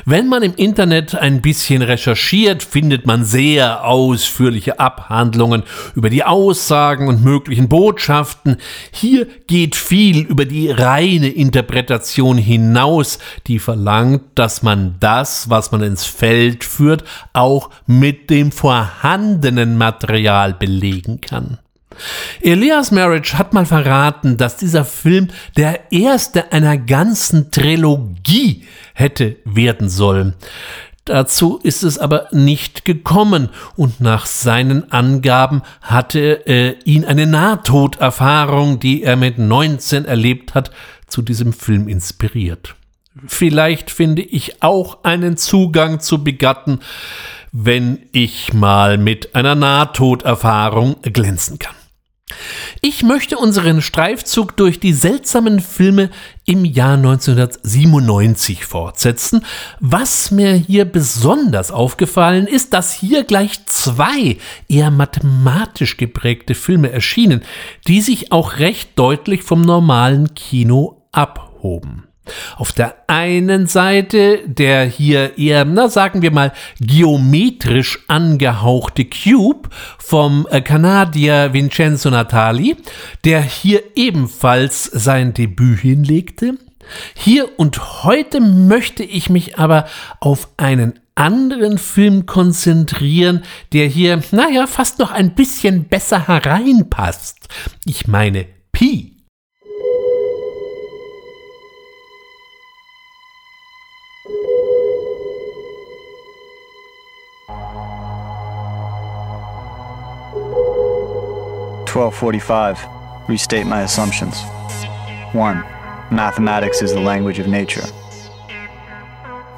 Wenn 0.05 0.29
man 0.29 0.43
im 0.43 0.55
Internet 0.55 1.15
ein 1.15 1.41
bisschen 1.41 1.83
recherchiert, 1.83 2.63
findet 2.63 3.07
man 3.07 3.25
sehr 3.25 3.85
ausführliche 3.85 4.81
Abhandlungen 4.81 5.63
über 5.95 6.11
die 6.11 6.25
Aussagen 6.25 7.09
und 7.09 7.23
möglichen 7.25 7.69
Botschaften. 7.69 8.57
Hier 8.91 9.27
geht 9.47 9.77
viel 9.77 10.21
über 10.21 10.45
die 10.45 10.71
reine 10.71 11.29
Interpretation 11.29 12.39
hinaus, 12.39 13.19
die 13.47 13.59
verlangt, 13.59 14.23
dass 14.35 14.63
man 14.63 14.97
das, 15.01 15.51
was 15.51 15.73
man 15.73 15.83
ins 15.83 16.05
Feld 16.05 16.65
führt, 16.65 17.05
auch 17.33 17.71
mit 17.87 18.31
dem 18.31 18.53
vorhandenen 18.53 19.77
Material 19.77 20.55
belegen 20.55 21.21
kann. 21.21 21.59
Elias 22.41 22.91
Marriage 22.91 23.37
hat 23.37 23.53
mal 23.53 23.67
verraten, 23.67 24.37
dass 24.37 24.57
dieser 24.57 24.85
Film 24.85 25.29
der 25.57 25.93
erste 25.93 26.53
einer 26.53 26.79
ganzen 26.79 27.51
Trilogie 27.51 28.67
hätte 28.95 29.37
werden 29.45 29.89
sollen. 29.89 30.35
Dazu 31.05 31.59
ist 31.63 31.83
es 31.83 31.99
aber 31.99 32.29
nicht 32.31 32.85
gekommen 32.85 33.49
und 33.75 34.01
nach 34.01 34.27
seinen 34.27 34.93
Angaben 34.93 35.63
hatte 35.81 36.47
äh, 36.47 36.77
ihn 36.85 37.05
eine 37.05 37.27
Nahtoderfahrung, 37.27 38.79
die 38.79 39.03
er 39.03 39.17
mit 39.17 39.39
19 39.39 40.05
erlebt 40.05 40.55
hat, 40.55 40.71
zu 41.09 41.23
diesem 41.23 41.53
Film 41.53 41.89
inspiriert. 41.89 42.77
Vielleicht 43.27 43.91
finde 43.91 44.23
ich 44.23 44.63
auch 44.63 45.03
einen 45.03 45.37
Zugang 45.37 45.99
zu 46.01 46.23
Begatten, 46.23 46.79
wenn 47.51 47.99
ich 48.13 48.53
mal 48.53 48.97
mit 48.97 49.35
einer 49.35 49.57
Nahtoderfahrung 49.57 50.97
glänzen 51.03 51.59
kann. 51.59 51.75
Ich 52.81 53.03
möchte 53.03 53.39
unseren 53.39 53.83
Streifzug 53.83 54.57
durch 54.57 54.81
die 54.81 54.93
seltsamen 54.93 55.61
Filme 55.61 56.11
im 56.45 56.65
Jahr 56.65 56.95
1997 56.95 58.65
fortsetzen. 58.65 59.45
Was 59.81 60.31
mir 60.31 60.53
hier 60.53 60.85
besonders 60.85 61.71
aufgefallen 61.71 62.47
ist, 62.47 62.73
dass 62.73 62.93
hier 62.93 63.25
gleich 63.25 63.65
zwei 63.67 64.39
eher 64.69 64.91
mathematisch 64.91 65.97
geprägte 65.97 66.55
Filme 66.55 66.91
erschienen, 66.91 67.43
die 67.87 68.01
sich 68.01 68.33
auch 68.33 68.59
recht 68.59 68.99
deutlich 68.99 69.43
vom 69.43 69.63
normalen 69.63 70.35
Kino 70.35 71.07
abhoben. 71.13 72.10
Auf 72.57 72.73
der 72.73 72.97
einen 73.07 73.67
Seite 73.67 74.41
der 74.47 74.85
hier 74.85 75.39
eher, 75.39 75.65
na 75.65 75.89
sagen 75.89 76.23
wir 76.23 76.31
mal, 76.31 76.53
geometrisch 76.81 77.99
angehauchte 78.09 79.05
Cube 79.07 79.69
vom 79.99 80.47
äh, 80.51 80.61
Kanadier 80.61 81.53
Vincenzo 81.53 82.11
Natali, 82.11 82.77
der 83.25 83.43
hier 83.43 83.83
ebenfalls 83.97 84.85
sein 84.85 85.35
Debüt 85.35 85.81
hinlegte. 85.81 86.55
Hier 87.15 87.59
und 87.59 88.05
heute 88.05 88.41
möchte 88.41 89.03
ich 89.03 89.31
mich 89.31 89.59
aber 89.59 89.87
auf 90.21 90.49
einen 90.57 90.99
anderen 91.15 91.79
Film 91.79 92.27
konzentrieren, 92.27 93.43
der 93.73 93.87
hier, 93.87 94.23
naja, 94.33 94.67
fast 94.67 94.99
noch 94.99 95.11
ein 95.11 95.35
bisschen 95.35 95.85
besser 95.85 96.27
hereinpasst. 96.27 97.49
Ich 97.85 98.07
meine 98.07 98.47
Pi. 98.73 99.20
1245. 111.93 113.29
Restate 113.29 113.67
my 113.67 113.83
assumptions. 113.83 114.43
1. 115.33 115.57
Mathematics 116.13 116.83
is 116.83 116.93
the 116.93 117.01
language 117.01 117.41
of 117.41 117.49
nature. 117.49 117.83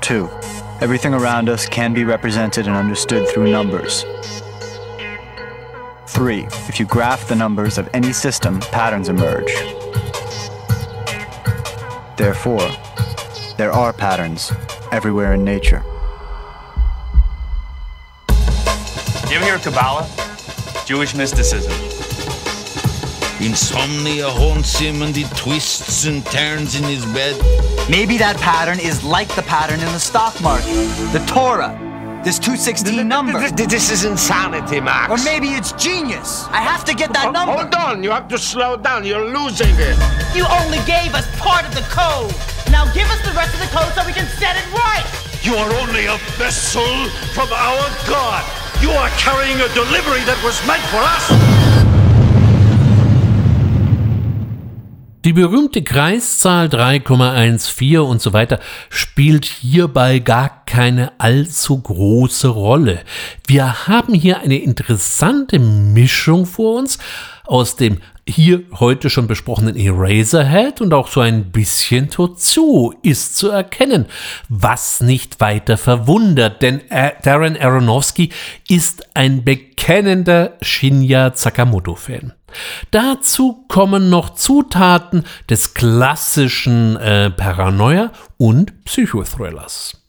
2. 0.01 0.28
Everything 0.80 1.12
around 1.12 1.51
us 1.51 1.68
can 1.68 1.93
be 1.93 2.05
represented 2.05 2.66
and 2.66 2.74
understood 2.74 3.28
through 3.28 3.51
numbers. 3.51 4.07
3. 6.07 6.47
If 6.68 6.80
you 6.80 6.87
graph 6.87 7.28
the 7.28 7.37
numbers 7.37 7.76
of 7.76 7.89
any 7.93 8.14
system, 8.14 8.61
patterns 8.61 9.11
emerge. 9.11 9.53
Therefore, 12.16 12.66
there 13.59 13.72
are 13.72 13.93
patterns 13.93 14.53
everywhere 14.91 15.35
in 15.35 15.45
nature. 15.45 15.83
You 19.28 19.37
ever 19.37 19.45
hear 19.45 19.57
of 19.57 19.62
Kabbalah? 19.62 20.09
Jewish 20.87 21.14
mysticism. 21.14 21.91
Insomnia 23.43 24.30
haunts 24.30 24.78
him 24.78 25.03
and 25.03 25.16
he 25.16 25.24
twists 25.34 26.07
and 26.07 26.24
turns 26.26 26.78
in 26.78 26.84
his 26.84 27.05
bed. 27.07 27.34
Maybe 27.90 28.16
that 28.18 28.36
pattern 28.38 28.78
is 28.78 29.03
like 29.03 29.34
the 29.34 29.43
pattern 29.43 29.80
in 29.80 29.86
the 29.86 29.99
stock 29.99 30.40
market. 30.40 30.72
The 31.11 31.18
Torah. 31.26 31.74
This 32.22 32.38
216 32.38 33.03
number. 33.07 33.51
This 33.51 33.90
is 33.90 34.05
insanity, 34.05 34.80
Max. 34.80 35.11
Or 35.11 35.18
maybe 35.24 35.49
it's 35.59 35.72
genius. 35.72 36.47
I 36.55 36.62
have 36.62 36.84
to 36.84 36.95
get 36.95 37.12
that 37.14 37.32
number. 37.32 37.66
Hold 37.66 37.74
on, 37.74 38.05
you 38.05 38.12
have 38.12 38.28
to 38.28 38.38
slow 38.38 38.76
down. 38.76 39.05
You're 39.05 39.26
losing 39.26 39.74
it. 39.74 39.99
You 40.36 40.47
only 40.62 40.78
gave 40.86 41.11
us 41.18 41.26
part 41.43 41.66
of 41.66 41.74
the 41.74 41.82
code. 41.90 42.30
Now 42.70 42.86
give 42.95 43.11
us 43.11 43.18
the 43.26 43.34
rest 43.34 43.53
of 43.55 43.61
the 43.61 43.70
code 43.74 43.90
so 43.99 44.07
we 44.07 44.14
can 44.14 44.30
set 44.38 44.55
it 44.55 44.66
right. 44.70 45.03
You 45.43 45.59
are 45.59 45.70
only 45.82 46.07
a 46.07 46.16
vessel 46.38 47.11
from 47.34 47.51
our 47.51 47.90
God. 48.07 48.47
You 48.80 48.95
are 48.95 49.11
carrying 49.18 49.59
a 49.59 49.68
delivery 49.74 50.22
that 50.30 50.38
was 50.47 50.55
meant 50.62 50.82
for 50.95 51.03
us. 51.03 51.62
Die 55.25 55.33
berühmte 55.33 55.85
Kreiszahl 55.85 56.66
3,14 56.66 58.01
und 58.01 58.20
so 58.20 58.33
weiter 58.33 58.59
spielt 58.89 59.45
hierbei 59.45 60.18
gar 60.18 60.64
keine 60.64 61.12
allzu 61.20 61.81
große 61.81 62.49
Rolle. 62.49 63.05
Wir 63.47 63.87
haben 63.87 64.14
hier 64.14 64.41
eine 64.41 64.59
interessante 64.59 65.61
Mischung 65.61 66.45
vor 66.45 66.77
uns 66.81 66.99
aus 67.45 67.77
dem 67.77 68.01
hier 68.29 68.62
heute 68.79 69.11
schon 69.11 69.27
besprochenen 69.27 69.77
Eraserhead 69.77 70.81
und 70.81 70.95
auch 70.95 71.09
so 71.09 71.20
ein 71.20 71.51
bisschen 71.51 72.09
Tozu 72.09 72.95
ist 73.03 73.37
zu 73.37 73.49
erkennen, 73.49 74.07
was 74.49 75.01
nicht 75.01 75.41
weiter 75.41 75.77
verwundert, 75.77 76.62
denn 76.62 76.83
Darren 77.23 77.57
Aronofsky 77.57 78.31
ist 78.68 79.16
ein 79.16 79.45
bekennender 79.45 80.57
Shinya 80.62 81.33
Sakamoto-Fan. 81.35 82.33
Dazu 82.91 83.64
kommen 83.68 84.11
noch 84.11 84.35
Zutaten 84.35 85.25
des 85.49 85.75
klassischen 85.75 86.97
äh, 86.97 87.31
Paranoia 87.31 88.12
und 88.37 88.85
Psychothrillers. 88.85 90.03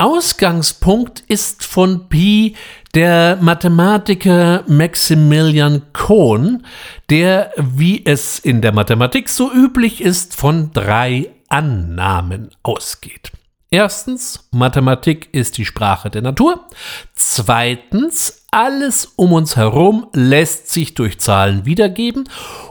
Ausgangspunkt 0.00 1.24
ist 1.26 1.64
von 1.64 2.08
Pi 2.08 2.54
der 2.94 3.36
Mathematiker 3.40 4.62
Maximilian 4.68 5.92
Kohn, 5.92 6.64
der, 7.10 7.52
wie 7.56 8.06
es 8.06 8.38
in 8.38 8.62
der 8.62 8.70
Mathematik 8.70 9.28
so 9.28 9.52
üblich 9.52 10.00
ist, 10.00 10.36
von 10.36 10.72
drei 10.72 11.30
Annahmen 11.48 12.50
ausgeht. 12.62 13.32
Erstens, 13.70 14.48
Mathematik 14.52 15.30
ist 15.32 15.58
die 15.58 15.64
Sprache 15.64 16.10
der 16.10 16.22
Natur. 16.22 16.68
Zweitens, 17.14 18.46
alles 18.52 19.04
um 19.16 19.32
uns 19.32 19.56
herum 19.56 20.06
lässt 20.12 20.70
sich 20.70 20.94
durch 20.94 21.18
Zahlen 21.18 21.66
wiedergeben 21.66 22.28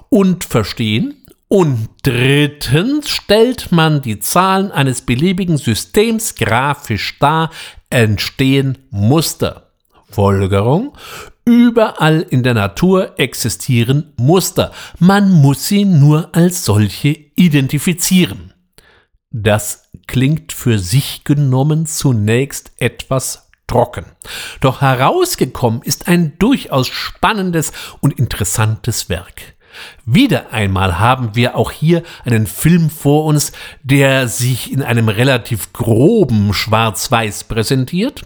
und 0.08 0.46
verstehen. 0.46 1.17
Und 1.50 1.90
drittens 2.04 3.10
stellt 3.10 3.72
man 3.72 4.02
die 4.02 4.20
Zahlen 4.20 4.72
eines 4.72 5.02
beliebigen 5.02 5.58
Systems 5.58 6.36
grafisch 6.36 7.18
dar, 7.20 7.52
entstehen 7.90 8.78
Muster. 8.90 9.72
Folgerung, 10.10 10.98
überall 11.46 12.22
in 12.30 12.44
der 12.44 12.54
Natur 12.54 13.18
existieren 13.18 14.14
Muster, 14.18 14.72
man 15.00 15.32
muss 15.32 15.68
sie 15.68 15.86
nur 15.86 16.36
als 16.36 16.66
solche 16.66 17.10
identifizieren. 17.36 18.54
Das 19.32 19.90
klingt 20.08 20.52
für 20.54 20.80
sich 20.80 21.24
genommen 21.24 21.86
zunächst 21.86 22.72
etwas 22.78 23.50
trocken. 23.68 24.06
Doch 24.62 24.82
herausgekommen 24.82 25.82
ist 25.82 26.08
ein 26.08 26.38
durchaus 26.40 26.88
spannendes 26.88 27.74
und 28.00 28.18
interessantes 28.18 29.10
Werk. 29.10 29.57
Wieder 30.06 30.54
einmal 30.54 31.00
haben 31.00 31.36
wir 31.36 31.56
auch 31.56 31.72
hier 31.72 32.04
einen 32.26 32.48
Film 32.48 32.90
vor 32.90 33.26
uns, 33.26 33.52
der 33.84 34.28
sich 34.28 34.72
in 34.72 34.82
einem 34.82 35.10
relativ 35.10 35.74
groben 35.74 36.54
Schwarz-Weiß 36.54 37.46
präsentiert, 37.46 38.26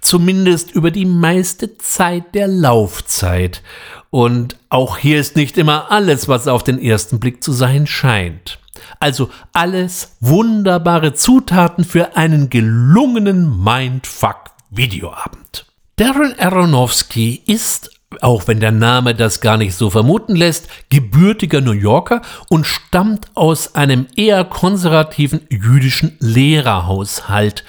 zumindest 0.00 0.70
über 0.70 0.90
die 0.90 1.06
meiste 1.06 1.78
Zeit 1.78 2.34
der 2.34 2.48
Laufzeit. 2.48 3.62
Und 4.10 4.56
auch 4.68 4.98
hier 4.98 5.20
ist 5.20 5.36
nicht 5.36 5.58
immer 5.58 5.90
alles, 5.90 6.28
was 6.28 6.48
auf 6.48 6.64
den 6.64 6.78
ersten 6.78 7.20
Blick 7.20 7.42
zu 7.42 7.52
sein 7.52 7.86
scheint. 7.86 8.58
Also 9.00 9.30
alles 9.52 10.16
wunderbare 10.20 11.14
Zutaten 11.14 11.84
für 11.84 12.16
einen 12.16 12.50
gelungenen 12.50 13.62
Mindfuck-Videoabend. 13.62 15.66
Darren 15.96 16.38
Aronofsky 16.38 17.42
ist 17.46 17.90
auch 18.20 18.48
wenn 18.48 18.60
der 18.60 18.72
Name 18.72 19.14
das 19.14 19.40
gar 19.40 19.56
nicht 19.56 19.74
so 19.74 19.90
vermuten 19.90 20.36
lässt, 20.36 20.68
gebürtiger 20.90 21.60
New 21.60 21.72
Yorker 21.72 22.22
und 22.48 22.66
stammt 22.66 23.26
aus 23.34 23.74
einem 23.74 24.06
eher 24.16 24.44
konservativen 24.44 25.40
jüdischen 25.50 26.16
Lehrerhaushalt. 26.20 27.64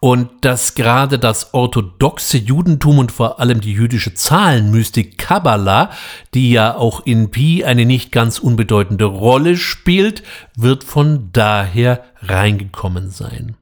Und 0.00 0.30
dass 0.40 0.74
gerade 0.74 1.18
das 1.18 1.52
orthodoxe 1.52 2.38
Judentum 2.38 2.98
und 2.98 3.12
vor 3.12 3.38
allem 3.38 3.60
die 3.60 3.74
jüdische 3.74 4.14
Zahlenmystik 4.14 5.18
Kabbalah, 5.18 5.90
die 6.32 6.52
ja 6.52 6.74
auch 6.74 7.04
in 7.04 7.30
Pi 7.30 7.64
eine 7.64 7.84
nicht 7.84 8.10
ganz 8.10 8.38
unbedeutende 8.38 9.04
Rolle 9.04 9.58
spielt, 9.58 10.22
wird 10.56 10.84
von 10.84 11.28
daher 11.32 12.02
reingekommen 12.22 13.10
sein. 13.10 13.56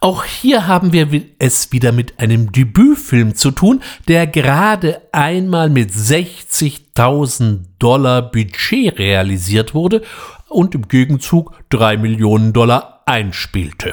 Auch 0.00 0.24
hier 0.24 0.66
haben 0.66 0.92
wir 0.92 1.08
es 1.38 1.72
wieder 1.72 1.92
mit 1.92 2.18
einem 2.18 2.52
Debütfilm 2.52 3.34
zu 3.34 3.50
tun, 3.50 3.82
der 4.08 4.26
gerade 4.26 5.02
einmal 5.12 5.70
mit 5.70 5.90
60.000 5.90 7.60
Dollar 7.78 8.22
Budget 8.22 8.98
realisiert 8.98 9.74
wurde 9.74 10.02
und 10.48 10.74
im 10.74 10.88
Gegenzug 10.88 11.52
3 11.70 11.96
Millionen 11.96 12.52
Dollar 12.52 13.02
einspielte. 13.06 13.92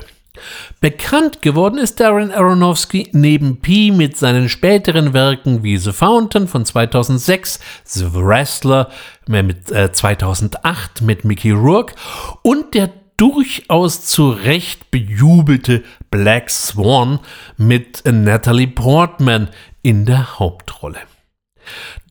Bekannt 0.79 1.41
geworden 1.41 1.77
ist 1.77 1.99
Darren 1.99 2.31
Aronofsky 2.31 3.09
neben 3.11 3.59
Pi 3.59 3.91
mit 3.91 4.17
seinen 4.17 4.47
späteren 4.47 5.13
Werken 5.13 5.63
wie 5.63 5.77
The 5.77 5.91
Fountain 5.91 6.47
von 6.47 6.65
2006, 6.65 7.59
The 7.83 8.13
Wrestler 8.13 8.89
mit 9.27 9.71
äh, 9.71 9.91
2008 9.91 11.01
mit 11.01 11.25
Mickey 11.25 11.51
Rourke 11.51 11.95
und 12.41 12.73
der 12.73 12.89
durchaus 13.19 14.05
zu 14.05 14.31
Recht 14.31 14.91
bejubelte 14.91 15.83
Black 16.09 16.49
Swan 16.49 17.19
mit 17.57 18.01
Natalie 18.05 18.67
Portman 18.67 19.49
in 19.81 20.05
der 20.05 20.39
Hauptrolle. 20.39 20.99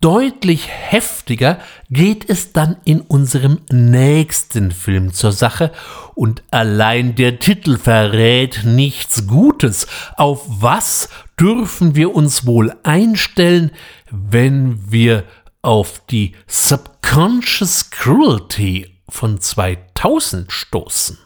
Deutlich 0.02 0.68
heftiger 0.68 1.58
geht 1.88 2.28
es 2.28 2.52
dann 2.52 2.76
in 2.84 3.00
unserem 3.00 3.62
nächsten 3.70 4.70
Film 4.70 5.14
zur 5.14 5.32
Sache 5.32 5.72
und 6.14 6.42
allein 6.50 7.14
der 7.14 7.38
Titel 7.38 7.78
verrät 7.78 8.64
nichts 8.64 9.26
Gutes. 9.26 9.86
Auf 10.16 10.44
was 10.46 11.08
dürfen 11.40 11.96
wir 11.96 12.14
uns 12.14 12.46
wohl 12.46 12.74
einstellen, 12.82 13.72
wenn 14.10 14.92
wir 14.92 15.24
auf 15.62 16.02
die 16.06 16.36
Subconscious 16.46 17.90
Cruelty 17.90 18.97
von 19.08 19.40
2000 19.40 20.52
stoßen. 20.52 21.18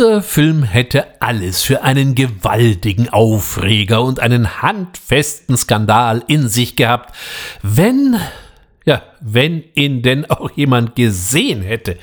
Dieser 0.00 0.22
Film 0.22 0.62
hätte 0.62 1.20
alles 1.20 1.60
für 1.62 1.82
einen 1.82 2.14
gewaltigen 2.14 3.10
Aufreger 3.10 4.00
und 4.02 4.18
einen 4.18 4.62
handfesten 4.62 5.58
Skandal 5.58 6.24
in 6.26 6.48
sich 6.48 6.74
gehabt, 6.74 7.14
wenn, 7.62 8.18
ja, 8.86 9.02
wenn 9.20 9.62
ihn 9.74 10.00
denn 10.00 10.24
auch 10.30 10.52
jemand 10.52 10.96
gesehen 10.96 11.60
hätte. 11.60 11.98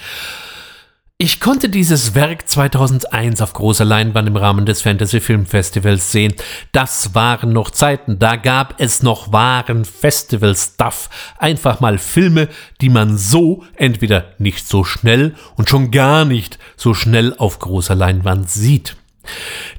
Ich 1.20 1.40
konnte 1.40 1.68
dieses 1.68 2.14
Werk 2.14 2.48
2001 2.48 3.42
auf 3.42 3.54
großer 3.54 3.84
Leinwand 3.84 4.28
im 4.28 4.36
Rahmen 4.36 4.68
des 4.68 4.84
Fantasy 4.84 5.20
Film 5.20 5.48
Festivals 5.48 6.12
sehen. 6.12 6.36
Das 6.74 7.16
waren 7.16 7.54
noch 7.54 7.72
Zeiten, 7.72 8.20
da 8.20 8.36
gab 8.36 8.76
es 8.80 9.02
noch 9.02 9.32
wahren 9.32 9.84
Festival-Stuff. 9.84 11.10
Einfach 11.40 11.80
mal 11.80 11.98
Filme, 11.98 12.50
die 12.82 12.90
man 12.90 13.18
so 13.18 13.64
entweder 13.78 14.26
nicht 14.38 14.68
so 14.68 14.84
schnell 14.84 15.34
und 15.56 15.72
schon 15.72 15.90
gar 15.90 16.24
nicht 16.24 16.60
so 16.76 16.94
schnell 16.94 17.34
auf 17.36 17.58
großer 17.58 17.96
Leinwand 17.96 18.52
sieht. 18.52 18.96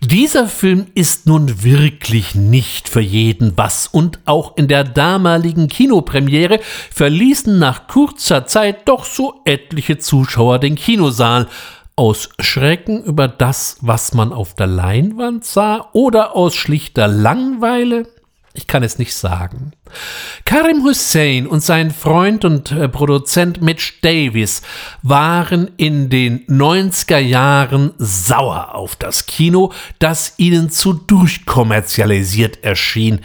Dieser 0.00 0.46
Film 0.46 0.86
ist 0.94 1.26
nun 1.26 1.62
wirklich 1.62 2.34
nicht 2.34 2.88
für 2.88 3.00
jeden 3.00 3.56
was 3.56 3.86
und 3.86 4.20
auch 4.24 4.56
in 4.56 4.68
der 4.68 4.84
damaligen 4.84 5.68
Kinopremiere 5.68 6.60
verließen 6.90 7.58
nach 7.58 7.88
kurzer 7.88 8.46
Zeit 8.46 8.88
doch 8.88 9.04
so 9.04 9.40
etliche 9.44 9.98
Zuschauer 9.98 10.58
den 10.58 10.76
Kinosaal. 10.76 11.48
Aus 11.96 12.28
Schrecken 12.38 13.02
über 13.02 13.26
das, 13.26 13.78
was 13.80 14.14
man 14.14 14.32
auf 14.32 14.54
der 14.54 14.68
Leinwand 14.68 15.44
sah 15.44 15.88
oder 15.94 16.36
aus 16.36 16.54
schlichter 16.54 17.08
Langweile? 17.08 18.06
Ich 18.58 18.66
kann 18.66 18.82
es 18.82 18.98
nicht 18.98 19.14
sagen. 19.14 19.70
Karim 20.44 20.82
Hussein 20.82 21.46
und 21.46 21.62
sein 21.62 21.92
Freund 21.92 22.44
und 22.44 22.72
äh, 22.72 22.88
Produzent 22.88 23.62
Mitch 23.62 24.00
Davis 24.02 24.62
waren 25.00 25.70
in 25.76 26.10
den 26.10 26.44
90er 26.48 27.18
Jahren 27.18 27.92
sauer 27.98 28.74
auf 28.74 28.96
das 28.96 29.26
Kino, 29.26 29.72
das 30.00 30.34
ihnen 30.38 30.70
zu 30.70 30.92
durchkommerzialisiert 30.92 32.64
erschien. 32.64 33.20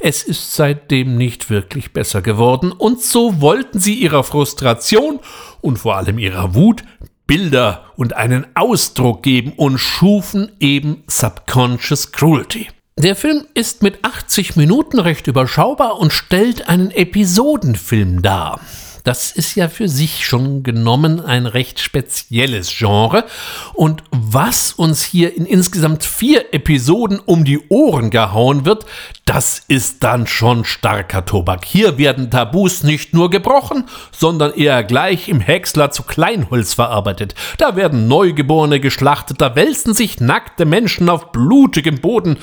Es 0.00 0.22
ist 0.22 0.54
seitdem 0.54 1.18
nicht 1.18 1.50
wirklich 1.50 1.92
besser 1.92 2.22
geworden 2.22 2.72
und 2.72 3.02
so 3.02 3.42
wollten 3.42 3.80
sie 3.80 3.92
ihrer 3.92 4.24
Frustration 4.24 5.20
und 5.60 5.78
vor 5.78 5.96
allem 5.96 6.18
ihrer 6.18 6.54
Wut 6.54 6.82
Bilder 7.26 7.92
und 7.96 8.16
einen 8.16 8.46
Ausdruck 8.54 9.22
geben 9.22 9.52
und 9.54 9.76
schufen 9.76 10.50
eben 10.60 11.02
Subconscious 11.08 12.10
Cruelty. 12.10 12.68
Der 12.98 13.14
Film 13.14 13.46
ist 13.54 13.84
mit 13.84 14.04
80 14.04 14.56
Minuten 14.56 14.98
recht 14.98 15.28
überschaubar 15.28 16.00
und 16.00 16.12
stellt 16.12 16.68
einen 16.68 16.90
Episodenfilm 16.90 18.22
dar. 18.22 18.60
Das 19.08 19.30
ist 19.30 19.54
ja 19.54 19.70
für 19.70 19.88
sich 19.88 20.26
schon 20.26 20.62
genommen 20.62 21.18
ein 21.18 21.46
recht 21.46 21.80
spezielles 21.80 22.76
Genre. 22.76 23.24
Und 23.72 24.02
was 24.10 24.74
uns 24.74 25.02
hier 25.02 25.34
in 25.34 25.46
insgesamt 25.46 26.04
vier 26.04 26.52
Episoden 26.52 27.18
um 27.18 27.42
die 27.44 27.58
Ohren 27.70 28.10
gehauen 28.10 28.66
wird, 28.66 28.84
das 29.24 29.62
ist 29.66 30.04
dann 30.04 30.26
schon 30.26 30.66
starker 30.66 31.24
Tobak. 31.24 31.64
Hier 31.64 31.96
werden 31.96 32.30
Tabus 32.30 32.82
nicht 32.82 33.14
nur 33.14 33.30
gebrochen, 33.30 33.84
sondern 34.10 34.52
eher 34.52 34.84
gleich 34.84 35.30
im 35.30 35.40
Häcksler 35.40 35.90
zu 35.90 36.02
Kleinholz 36.02 36.74
verarbeitet. 36.74 37.34
Da 37.56 37.76
werden 37.76 38.08
Neugeborene 38.08 38.78
geschlachtet, 38.78 39.40
da 39.40 39.56
wälzen 39.56 39.94
sich 39.94 40.20
nackte 40.20 40.66
Menschen 40.66 41.08
auf 41.08 41.32
blutigem 41.32 42.02
Boden. 42.02 42.36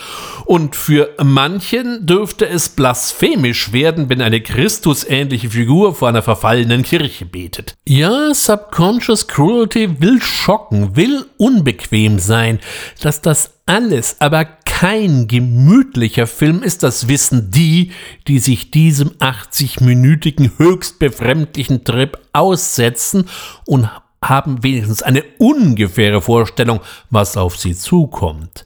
Und 0.46 0.76
für 0.76 1.10
manchen 1.24 2.08
dürfte 2.08 2.48
es 2.48 2.70
blasphemisch 2.70 3.72
werden, 3.72 4.10
wenn 4.10 4.22
eine 4.22 4.42
Christusähnliche 4.42 5.52
Figur 5.52 5.94
vor 5.94 6.10
einer 6.10 6.24
verfallenen 6.56 6.84
Kirche 6.84 7.26
betet. 7.26 7.76
Ja, 7.88 8.34
Subconscious 8.34 9.28
Cruelty 9.28 10.02
will 10.02 10.22
schocken, 10.22 10.96
will 10.96 11.26
unbequem 11.38 12.20
sein. 12.20 12.60
Dass 13.02 13.22
das 13.22 13.52
alles 13.66 14.18
aber 14.20 14.46
kein 14.46 15.28
gemütlicher 15.28 16.28
Film 16.28 16.64
ist, 16.64 16.84
das 16.84 17.08
wissen 17.08 17.52
die, 17.52 17.92
die 18.28 18.40
sich 18.40 18.72
diesem 18.72 19.10
80-minütigen 19.12 20.58
höchst 20.58 21.00
befremdlichen 21.00 21.84
Trip 21.84 22.18
aussetzen 22.32 23.28
und 23.66 23.90
haben 24.22 24.64
wenigstens 24.64 25.04
eine 25.04 25.24
ungefähre 25.38 26.22
Vorstellung, 26.22 26.80
was 27.10 27.38
auf 27.38 27.58
sie 27.58 27.76
zukommt. 27.76 28.66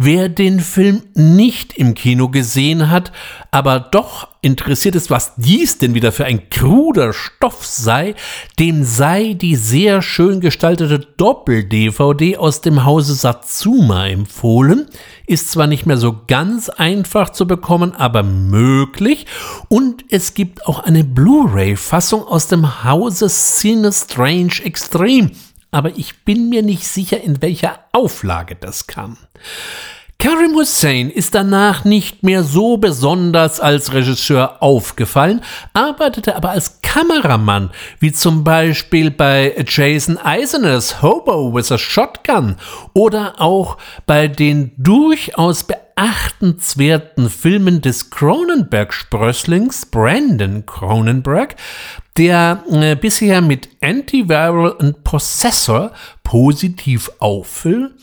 Wer 0.00 0.28
den 0.28 0.60
Film 0.60 1.02
nicht 1.14 1.76
im 1.76 1.94
Kino 1.94 2.28
gesehen 2.28 2.88
hat, 2.88 3.10
aber 3.50 3.80
doch 3.80 4.28
interessiert 4.42 4.94
ist, 4.94 5.10
was 5.10 5.34
dies 5.36 5.78
denn 5.78 5.94
wieder 5.94 6.12
für 6.12 6.24
ein 6.24 6.48
kruder 6.50 7.12
Stoff 7.12 7.66
sei, 7.66 8.14
dem 8.60 8.84
sei 8.84 9.34
die 9.34 9.56
sehr 9.56 10.00
schön 10.00 10.40
gestaltete 10.40 11.00
Doppel-DVD 11.00 12.36
aus 12.36 12.60
dem 12.60 12.84
Hause 12.84 13.14
Satsuma 13.14 14.06
empfohlen. 14.06 14.86
Ist 15.26 15.50
zwar 15.50 15.66
nicht 15.66 15.84
mehr 15.84 15.96
so 15.96 16.14
ganz 16.28 16.68
einfach 16.68 17.30
zu 17.30 17.48
bekommen, 17.48 17.92
aber 17.96 18.22
möglich. 18.22 19.26
Und 19.68 20.04
es 20.10 20.34
gibt 20.34 20.64
auch 20.66 20.78
eine 20.78 21.02
Blu-ray-Fassung 21.02 22.22
aus 22.22 22.46
dem 22.46 22.84
Hause 22.84 23.26
Cine 23.28 23.92
Strange 23.92 24.62
Extreme 24.62 25.32
aber 25.70 25.96
ich 25.96 26.24
bin 26.24 26.48
mir 26.48 26.62
nicht 26.62 26.86
sicher, 26.86 27.20
in 27.20 27.42
welcher 27.42 27.80
Auflage 27.92 28.56
das 28.56 28.86
kam. 28.86 29.18
Karim 30.20 30.56
Hussein 30.56 31.10
ist 31.10 31.36
danach 31.36 31.84
nicht 31.84 32.24
mehr 32.24 32.42
so 32.42 32.76
besonders 32.76 33.60
als 33.60 33.92
Regisseur 33.92 34.60
aufgefallen, 34.60 35.42
arbeitete 35.74 36.34
aber 36.34 36.50
als 36.50 36.80
Kameramann, 36.82 37.70
wie 38.00 38.10
zum 38.10 38.42
Beispiel 38.42 39.12
bei 39.12 39.54
Jason 39.64 40.18
Eiseners 40.18 41.02
Hobo 41.02 41.54
with 41.54 41.70
a 41.70 41.78
Shotgun 41.78 42.56
oder 42.94 43.40
auch 43.40 43.78
bei 44.06 44.26
den 44.26 44.72
durchaus 44.76 45.62
beachtenswerten 45.62 47.30
Filmen 47.30 47.80
des 47.80 48.10
Cronenberg-Sprösslings 48.10 49.86
Brandon 49.86 50.66
Cronenberg, 50.66 51.54
der 52.18 52.64
äh, 52.70 52.96
bisher 52.96 53.40
mit 53.40 53.68
Antiviral 53.80 54.72
und 54.72 55.04
Possessor 55.04 55.92
positiv 56.24 57.10
auffiel 57.20 57.94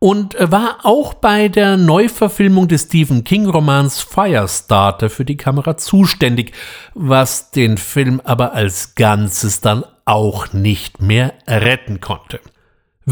und 0.00 0.34
war 0.38 0.78
auch 0.82 1.14
bei 1.14 1.48
der 1.48 1.76
Neuverfilmung 1.76 2.66
des 2.66 2.84
Stephen 2.84 3.22
King-Romans 3.22 4.00
Firestarter 4.00 5.08
für 5.08 5.24
die 5.24 5.36
Kamera 5.36 5.76
zuständig, 5.76 6.52
was 6.94 7.52
den 7.52 7.78
Film 7.78 8.20
aber 8.24 8.54
als 8.54 8.96
Ganzes 8.96 9.60
dann 9.60 9.84
auch 10.04 10.52
nicht 10.52 11.00
mehr 11.00 11.34
retten 11.46 12.00
konnte. 12.00 12.40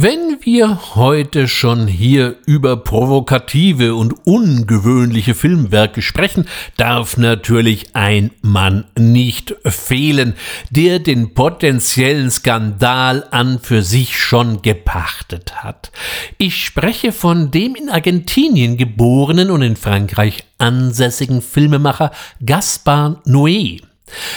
Wenn 0.01 0.38
wir 0.42 0.94
heute 0.94 1.49
schon 1.49 1.88
hier 1.88 2.36
über 2.46 2.76
provokative 2.76 3.96
und 3.96 4.14
ungewöhnliche 4.28 5.34
Filmwerke 5.34 6.03
sprechen, 6.03 6.44
darf 6.76 7.16
natürlich 7.16 7.96
ein 7.96 8.30
Mann 8.40 8.84
nicht 8.96 9.57
fehlen, 9.64 10.34
der 10.70 11.01
den 11.01 11.34
potenziellen 11.34 12.30
Skandal 12.30 13.26
an 13.32 13.59
für 13.61 13.82
sich 13.82 14.16
schon 14.16 14.62
gepachtet 14.62 15.64
hat. 15.64 15.90
Ich 16.36 16.64
spreche 16.64 17.11
von 17.11 17.51
dem 17.51 17.74
in 17.74 17.88
Argentinien 17.88 18.76
geborenen 18.76 19.51
und 19.51 19.62
in 19.62 19.74
Frankreich 19.74 20.44
ansässigen 20.59 21.42
Filmemacher 21.42 22.12
Gaspar 22.46 23.20
Noé. 23.26 23.88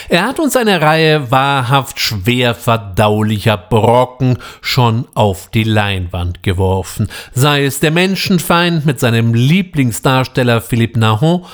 Er 0.10 0.26
hat 0.26 0.40
uns 0.40 0.56
eine 0.56 0.82
Reihe 0.82 1.32
wahrhaft 1.32 2.00
schwer 2.00 2.56
verdaulicher 2.56 3.58
Brocken 3.58 4.38
schon 4.62 5.08
auf 5.14 5.50
die 5.50 5.64
Leinwand 5.64 6.44
geworfen, 6.44 7.10
sei 7.34 7.66
es 7.66 7.80
der 7.80 7.92
Menschenfeind 7.92 8.86
mit 8.86 9.00
seinem 9.00 9.34
Lieblingsdarsteller 9.34 10.62
Philippe 10.62 11.00
Nahon 11.00 11.46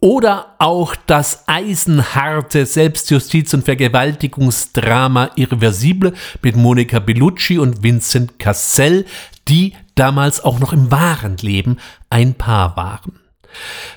oder 0.00 0.54
auch 0.58 0.94
das 1.06 1.44
eisenharte 1.46 2.66
Selbstjustiz- 2.66 3.54
und 3.54 3.64
Vergewaltigungsdrama 3.64 5.30
Irreversible 5.36 6.12
mit 6.42 6.56
Monica 6.56 6.98
Bellucci 6.98 7.58
und 7.58 7.82
Vincent 7.82 8.38
Cassel, 8.38 9.06
die 9.48 9.74
damals 9.94 10.44
auch 10.44 10.58
noch 10.58 10.72
im 10.72 10.90
wahren 10.90 11.36
Leben 11.38 11.78
ein 12.10 12.34
Paar 12.34 12.76
waren. 12.76 13.25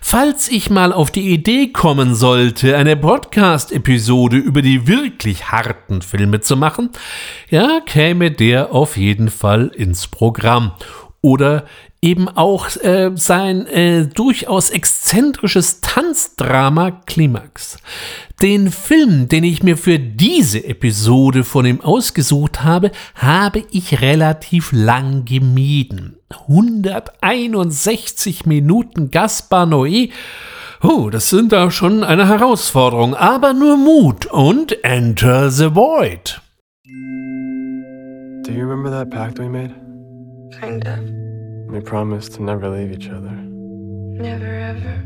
Falls 0.02 0.50
ich 0.50 0.70
mal 0.70 0.94
auf 0.94 1.12
die 1.12 1.34
Idee 1.34 1.68
kommen 1.68 2.16
sollte, 2.16 2.78
eine 2.78 2.96
Podcast-Episode 2.96 4.38
über 4.38 4.62
die 4.62 4.88
wirklich 4.88 5.52
harten 5.52 6.02
Filme 6.02 6.42
zu 6.42 6.58
machen, 6.58 6.90
ja, 7.50 7.80
käme 7.86 8.32
der 8.32 8.74
auf 8.74 8.98
jeden 8.98 9.30
Fall 9.30 9.68
ins 9.68 10.08
Programm. 10.08 10.72
Oder 11.22 11.66
eben 12.02 12.30
auch 12.30 12.68
äh, 12.78 13.12
sein 13.16 13.68
äh, 13.68 14.08
durchaus 14.08 14.70
exzentrisches 14.70 15.82
Tanzdrama 15.82 16.92
Klimax. 17.06 17.78
Den 18.42 18.72
Film, 18.72 19.28
den 19.28 19.44
ich 19.44 19.64
mir 19.64 19.76
für 19.78 20.00
diese 20.00 20.64
Episode 20.64 21.44
von 21.44 21.66
ihm 21.66 21.82
ausgesucht 21.82 22.64
habe, 22.64 22.92
habe 23.16 23.66
ich 23.72 24.02
relativ 24.02 24.72
lang 24.72 25.26
gemieden. 25.26 26.16
161 26.48 28.46
Minuten 28.46 29.12
Gaspar 29.12 29.66
Noé. 29.66 30.12
Oh, 30.82 31.10
das 31.10 31.30
sind 31.30 31.52
da 31.52 31.70
schon 31.72 32.06
eine 32.06 32.30
Herausforderung, 32.30 33.14
aber 33.14 33.54
nur 33.54 33.76
Mut 33.76 34.26
und 34.28 34.82
Enter 34.86 35.52
the 35.52 35.76
Void. 35.76 36.40
Do 38.46 38.54
you 38.54 38.66
remember 38.66 38.90
that 38.90 39.10
pact 39.10 39.38
we 39.38 39.50
made? 39.50 39.74
Kind 40.62 40.88
of. 40.88 41.19
We 41.70 41.80
promised 41.80 42.34
to 42.34 42.42
never 42.42 42.68
leave 42.68 42.92
each 42.92 43.10
other. 43.10 43.30
Never 43.30 44.48
ever. 44.48 45.06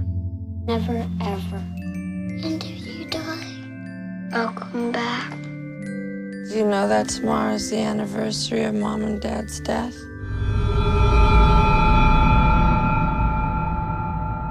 Never 0.66 1.06
ever. 1.22 1.58
And 1.58 2.64
if 2.64 2.88
you 2.88 3.10
die, 3.10 4.30
I'll 4.32 4.54
come 4.54 4.94
back. 4.94 5.32
Do 5.42 6.54
you 6.56 6.66
know 6.66 6.88
that 6.88 7.10
tomorrow 7.10 7.56
is 7.56 7.70
the 7.70 7.80
anniversary 7.80 8.64
of 8.64 8.76
mom 8.76 9.02
and 9.04 9.20
dad's 9.20 9.60
death? 9.60 9.94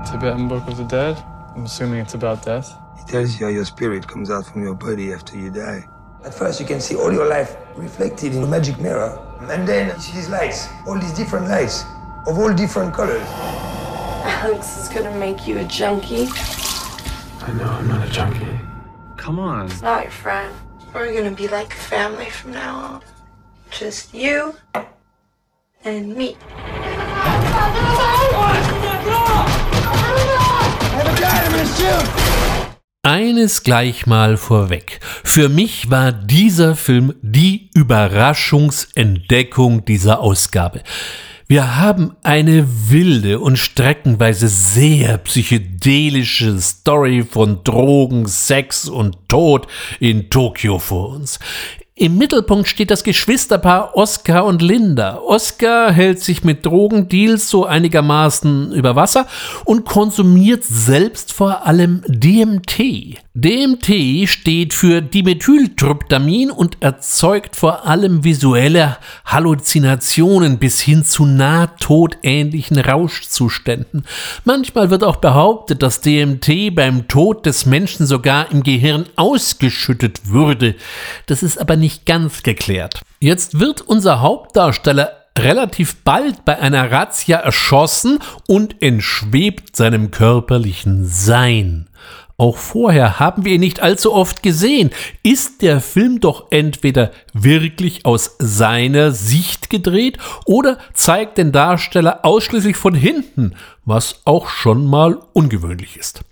Tibetan 0.06 0.48
Book 0.48 0.68
of 0.68 0.76
the 0.76 0.84
Dead? 0.84 1.16
I'm 1.56 1.64
assuming 1.64 2.00
it's 2.00 2.12
about 2.12 2.44
death. 2.44 2.70
It 3.00 3.06
tells 3.06 3.40
you 3.40 3.46
how 3.46 3.52
your 3.52 3.64
spirit 3.64 4.06
comes 4.06 4.30
out 4.30 4.44
from 4.44 4.62
your 4.62 4.74
body 4.74 5.14
after 5.14 5.38
you 5.38 5.50
die. 5.50 5.88
At 6.26 6.34
first, 6.34 6.60
you 6.60 6.66
can 6.66 6.80
see 6.82 6.94
all 6.94 7.10
your 7.10 7.26
life 7.26 7.56
reflected 7.74 8.34
in 8.34 8.42
a 8.42 8.46
magic 8.46 8.78
mirror, 8.78 9.18
and 9.40 9.66
then 9.66 9.88
you 9.88 10.00
see 10.00 10.12
these 10.12 10.28
lights, 10.28 10.68
all 10.86 10.98
these 10.98 11.14
different 11.14 11.48
lights, 11.48 11.84
of 12.26 12.38
all 12.38 12.54
different 12.54 12.94
colors. 12.94 13.26
Alex 14.24 14.78
is 14.78 14.88
gonna 14.88 15.16
make 15.18 15.46
you 15.46 15.58
a 15.58 15.64
junkie. 15.64 16.28
I 17.40 17.52
know 17.54 17.64
I'm 17.64 17.88
not 17.88 18.06
a 18.06 18.10
junkie. 18.10 18.46
Come 19.16 19.38
on. 19.38 19.66
It's 19.66 19.82
not 19.82 20.02
your 20.02 20.12
friend. 20.12 20.54
We're 20.94 21.12
gonna 21.12 21.34
be 21.34 21.48
like 21.48 21.72
family 21.72 22.30
from 22.30 22.52
now 22.52 22.76
on. 22.76 23.00
Just 23.70 24.14
you 24.14 24.54
and 25.84 26.16
me. 26.16 26.36
Eines 33.04 33.64
gleich 33.64 34.06
mal 34.06 34.36
vorweg. 34.36 35.00
Für 35.24 35.48
mich 35.48 35.90
war 35.90 36.12
dieser 36.12 36.76
Film 36.76 37.14
die 37.22 37.68
Überraschungsentdeckung 37.74 39.84
dieser 39.84 40.20
Ausgabe. 40.20 40.84
Wir 41.52 41.76
haben 41.76 42.16
eine 42.22 42.66
wilde 42.88 43.38
und 43.38 43.58
streckenweise 43.58 44.48
sehr 44.48 45.18
psychedelische 45.18 46.58
Story 46.58 47.26
von 47.30 47.62
Drogen, 47.62 48.26
Sex 48.26 48.88
und 48.88 49.18
Tod 49.28 49.66
in 50.00 50.30
Tokio 50.30 50.78
vor 50.78 51.10
uns. 51.10 51.38
Im 51.94 52.16
Mittelpunkt 52.16 52.68
steht 52.68 52.90
das 52.90 53.04
Geschwisterpaar 53.04 53.94
Oscar 53.94 54.46
und 54.46 54.62
Linda. 54.62 55.18
Oscar 55.18 55.92
hält 55.92 56.20
sich 56.20 56.42
mit 56.42 56.64
Drogendeals 56.64 57.50
so 57.50 57.66
einigermaßen 57.66 58.72
über 58.72 58.96
Wasser 58.96 59.26
und 59.66 59.84
konsumiert 59.84 60.64
selbst 60.64 61.34
vor 61.34 61.66
allem 61.66 62.02
DMT. 62.08 63.21
DMT 63.34 64.28
steht 64.28 64.74
für 64.74 65.00
Dimethyltryptamin 65.00 66.50
und 66.50 66.82
erzeugt 66.82 67.56
vor 67.56 67.86
allem 67.86 68.24
visuelle 68.24 68.98
Halluzinationen 69.24 70.58
bis 70.58 70.82
hin 70.82 71.02
zu 71.02 71.24
nahtodähnlichen 71.24 72.78
Rauschzuständen. 72.78 74.04
Manchmal 74.44 74.90
wird 74.90 75.02
auch 75.02 75.16
behauptet, 75.16 75.82
dass 75.82 76.02
DMT 76.02 76.74
beim 76.74 77.08
Tod 77.08 77.46
des 77.46 77.64
Menschen 77.64 78.04
sogar 78.04 78.50
im 78.50 78.62
Gehirn 78.62 79.06
ausgeschüttet 79.16 80.28
würde. 80.28 80.74
Das 81.24 81.42
ist 81.42 81.58
aber 81.58 81.76
nicht 81.76 82.04
ganz 82.04 82.42
geklärt. 82.42 83.00
Jetzt 83.18 83.58
wird 83.58 83.80
unser 83.80 84.20
Hauptdarsteller 84.20 85.10
relativ 85.38 85.96
bald 86.04 86.44
bei 86.44 86.58
einer 86.58 86.90
Razzia 86.90 87.38
erschossen 87.38 88.18
und 88.46 88.82
entschwebt 88.82 89.74
seinem 89.74 90.10
körperlichen 90.10 91.06
Sein. 91.06 91.88
Auch 92.42 92.56
vorher 92.56 93.20
haben 93.20 93.44
wir 93.44 93.52
ihn 93.52 93.60
nicht 93.60 93.78
allzu 93.78 94.12
oft 94.12 94.42
gesehen. 94.42 94.90
Ist 95.22 95.62
der 95.62 95.80
Film 95.80 96.18
doch 96.18 96.46
entweder 96.50 97.12
wirklich 97.32 98.04
aus 98.04 98.34
seiner 98.40 99.12
Sicht 99.12 99.70
gedreht 99.70 100.18
oder 100.44 100.78
zeigt 100.92 101.38
den 101.38 101.52
Darsteller 101.52 102.24
ausschließlich 102.24 102.76
von 102.76 102.94
hinten, 102.94 103.54
was 103.84 104.22
auch 104.24 104.48
schon 104.48 104.86
mal 104.86 105.20
ungewöhnlich 105.34 105.96
ist. 105.96 106.22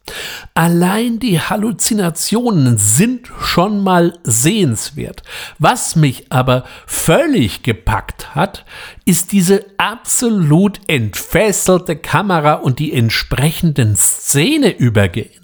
Allein 0.53 1.21
die 1.21 1.39
Halluzinationen 1.39 2.77
sind 2.77 3.31
schon 3.41 3.81
mal 3.81 4.19
sehenswert. 4.25 5.23
Was 5.61 5.95
mich 5.95 6.27
aber 6.33 6.65
völlig 6.89 7.63
gepackt 7.63 8.35
hat, 8.35 8.65
ist 9.05 9.31
diese 9.31 9.65
absolut 9.79 10.81
entfesselte 10.89 11.95
Kamera 11.95 12.55
und 12.55 12.81
die 12.81 12.93
entsprechenden 12.93 13.95
Szeneübergänge. 13.95 15.41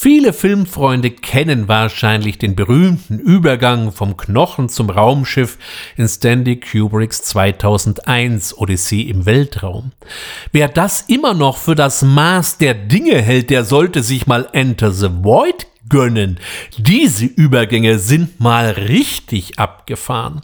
Viele 0.00 0.32
Filmfreunde 0.32 1.10
kennen 1.10 1.66
wahrscheinlich 1.66 2.38
den 2.38 2.54
berühmten 2.54 3.18
Übergang 3.18 3.90
vom 3.90 4.16
Knochen 4.16 4.68
zum 4.68 4.90
Raumschiff 4.90 5.58
in 5.96 6.06
Stanley 6.06 6.60
Kubricks 6.60 7.22
2001 7.22 8.56
Odyssee 8.56 9.00
im 9.00 9.26
Weltraum. 9.26 9.90
Wer 10.52 10.68
das 10.68 11.00
immer 11.08 11.34
noch 11.34 11.56
für 11.56 11.74
das 11.74 12.02
Maß 12.02 12.58
der 12.58 12.74
Dinge 12.74 13.20
hält, 13.20 13.50
der 13.50 13.64
sollte 13.64 14.04
sich 14.04 14.28
mal 14.28 14.48
Enter 14.52 14.92
the 14.92 15.08
Void 15.10 15.66
gönnen. 15.88 16.38
Diese 16.76 17.24
Übergänge 17.24 17.98
sind 17.98 18.40
mal 18.40 18.70
richtig 18.70 19.58
abgefahren. 19.58 20.42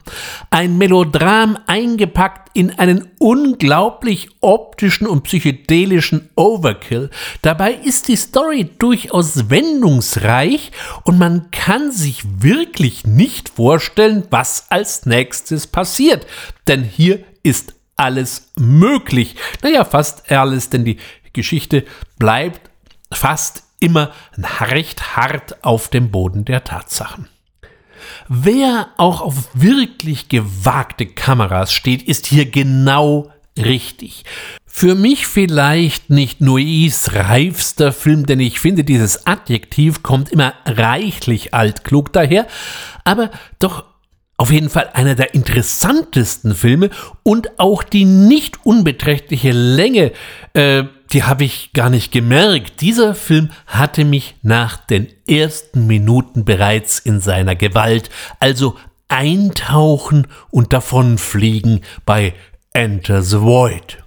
Ein 0.50 0.78
Melodram 0.78 1.58
eingepackt 1.66 2.50
in 2.54 2.70
einen 2.78 3.08
unglaublich 3.18 4.28
optischen 4.40 5.06
und 5.06 5.24
psychedelischen 5.24 6.30
Overkill. 6.36 7.10
Dabei 7.42 7.74
ist 7.74 8.08
die 8.08 8.16
Story 8.16 8.70
durchaus 8.78 9.50
wendungsreich 9.50 10.70
und 11.04 11.18
man 11.18 11.50
kann 11.50 11.90
sich 11.90 12.22
wirklich 12.38 13.06
nicht 13.06 13.48
vorstellen, 13.48 14.24
was 14.30 14.70
als 14.70 15.06
nächstes 15.06 15.66
passiert. 15.66 16.26
Denn 16.68 16.84
hier 16.84 17.24
ist 17.42 17.74
alles 17.96 18.50
möglich. 18.56 19.36
Naja, 19.62 19.84
fast 19.84 20.30
alles, 20.30 20.70
denn 20.70 20.84
die 20.84 20.98
Geschichte 21.32 21.84
bleibt 22.18 22.70
fast 23.12 23.63
immer 23.84 24.10
recht 24.34 25.16
hart 25.16 25.62
auf 25.64 25.88
dem 25.88 26.10
Boden 26.10 26.44
der 26.44 26.64
Tatsachen. 26.64 27.28
Wer 28.28 28.88
auch 28.96 29.20
auf 29.20 29.48
wirklich 29.54 30.28
gewagte 30.28 31.06
Kameras 31.06 31.72
steht, 31.72 32.02
ist 32.02 32.26
hier 32.26 32.46
genau 32.46 33.30
richtig. 33.56 34.24
Für 34.66 34.94
mich 34.94 35.26
vielleicht 35.26 36.10
nicht 36.10 36.40
Nois 36.40 37.08
reifster 37.12 37.92
Film, 37.92 38.26
denn 38.26 38.40
ich 38.40 38.58
finde, 38.58 38.82
dieses 38.82 39.26
Adjektiv 39.26 40.02
kommt 40.02 40.30
immer 40.30 40.54
reichlich 40.66 41.54
altklug 41.54 42.12
daher, 42.12 42.46
aber 43.04 43.30
doch 43.58 43.84
auf 44.36 44.50
jeden 44.50 44.70
Fall 44.70 44.90
einer 44.92 45.14
der 45.14 45.34
interessantesten 45.34 46.54
Filme 46.54 46.90
und 47.22 47.58
auch 47.58 47.82
die 47.82 48.04
nicht 48.04 48.64
unbeträchtliche 48.64 49.52
Länge 49.52 50.12
äh, 50.54 50.84
die 51.14 51.22
habe 51.22 51.44
ich 51.44 51.72
gar 51.72 51.90
nicht 51.90 52.10
gemerkt. 52.10 52.80
Dieser 52.80 53.14
Film 53.14 53.50
hatte 53.68 54.04
mich 54.04 54.34
nach 54.42 54.76
den 54.76 55.06
ersten 55.28 55.86
Minuten 55.86 56.44
bereits 56.44 56.98
in 56.98 57.20
seiner 57.20 57.54
Gewalt, 57.54 58.10
also 58.40 58.76
eintauchen 59.06 60.26
und 60.50 60.72
davonfliegen 60.72 61.82
bei 62.04 62.34
Enter 62.72 63.22
the 63.22 63.40
Void. 63.40 64.02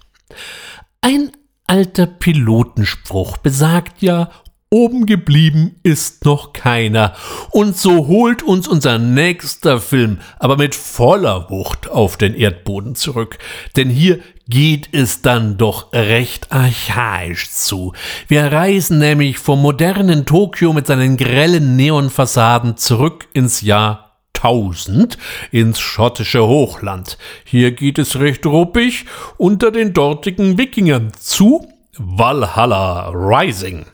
Ein 1.00 1.32
alter 1.66 2.06
Pilotenspruch 2.06 3.38
besagt 3.38 4.02
ja, 4.02 4.30
Oben 4.70 5.06
geblieben 5.06 5.76
ist 5.82 6.26
noch 6.26 6.52
keiner. 6.52 7.14
Und 7.50 7.78
so 7.78 8.06
holt 8.06 8.42
uns 8.42 8.68
unser 8.68 8.98
nächster 8.98 9.80
Film 9.80 10.18
aber 10.38 10.58
mit 10.58 10.74
voller 10.74 11.48
Wucht 11.48 11.88
auf 11.88 12.18
den 12.18 12.34
Erdboden 12.34 12.94
zurück. 12.94 13.38
Denn 13.76 13.88
hier 13.88 14.20
geht 14.46 14.90
es 14.92 15.22
dann 15.22 15.56
doch 15.56 15.90
recht 15.94 16.52
archaisch 16.52 17.50
zu. 17.50 17.94
Wir 18.26 18.52
reisen 18.52 18.98
nämlich 18.98 19.38
vom 19.38 19.62
modernen 19.62 20.26
Tokio 20.26 20.74
mit 20.74 20.86
seinen 20.86 21.16
grellen 21.16 21.76
Neonfassaden 21.76 22.76
zurück 22.76 23.26
ins 23.32 23.62
Jahr 23.62 24.18
1000 24.34 25.16
ins 25.50 25.80
schottische 25.80 26.46
Hochland. 26.46 27.16
Hier 27.44 27.72
geht 27.72 27.98
es 27.98 28.20
recht 28.20 28.44
ruppig 28.44 29.06
unter 29.38 29.70
den 29.70 29.94
dortigen 29.94 30.58
Wikingern 30.58 31.10
zu 31.18 31.66
Valhalla 31.96 33.08
Rising. 33.08 33.86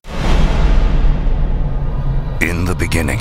In 2.40 2.64
the 2.64 2.74
beginning, 2.74 3.20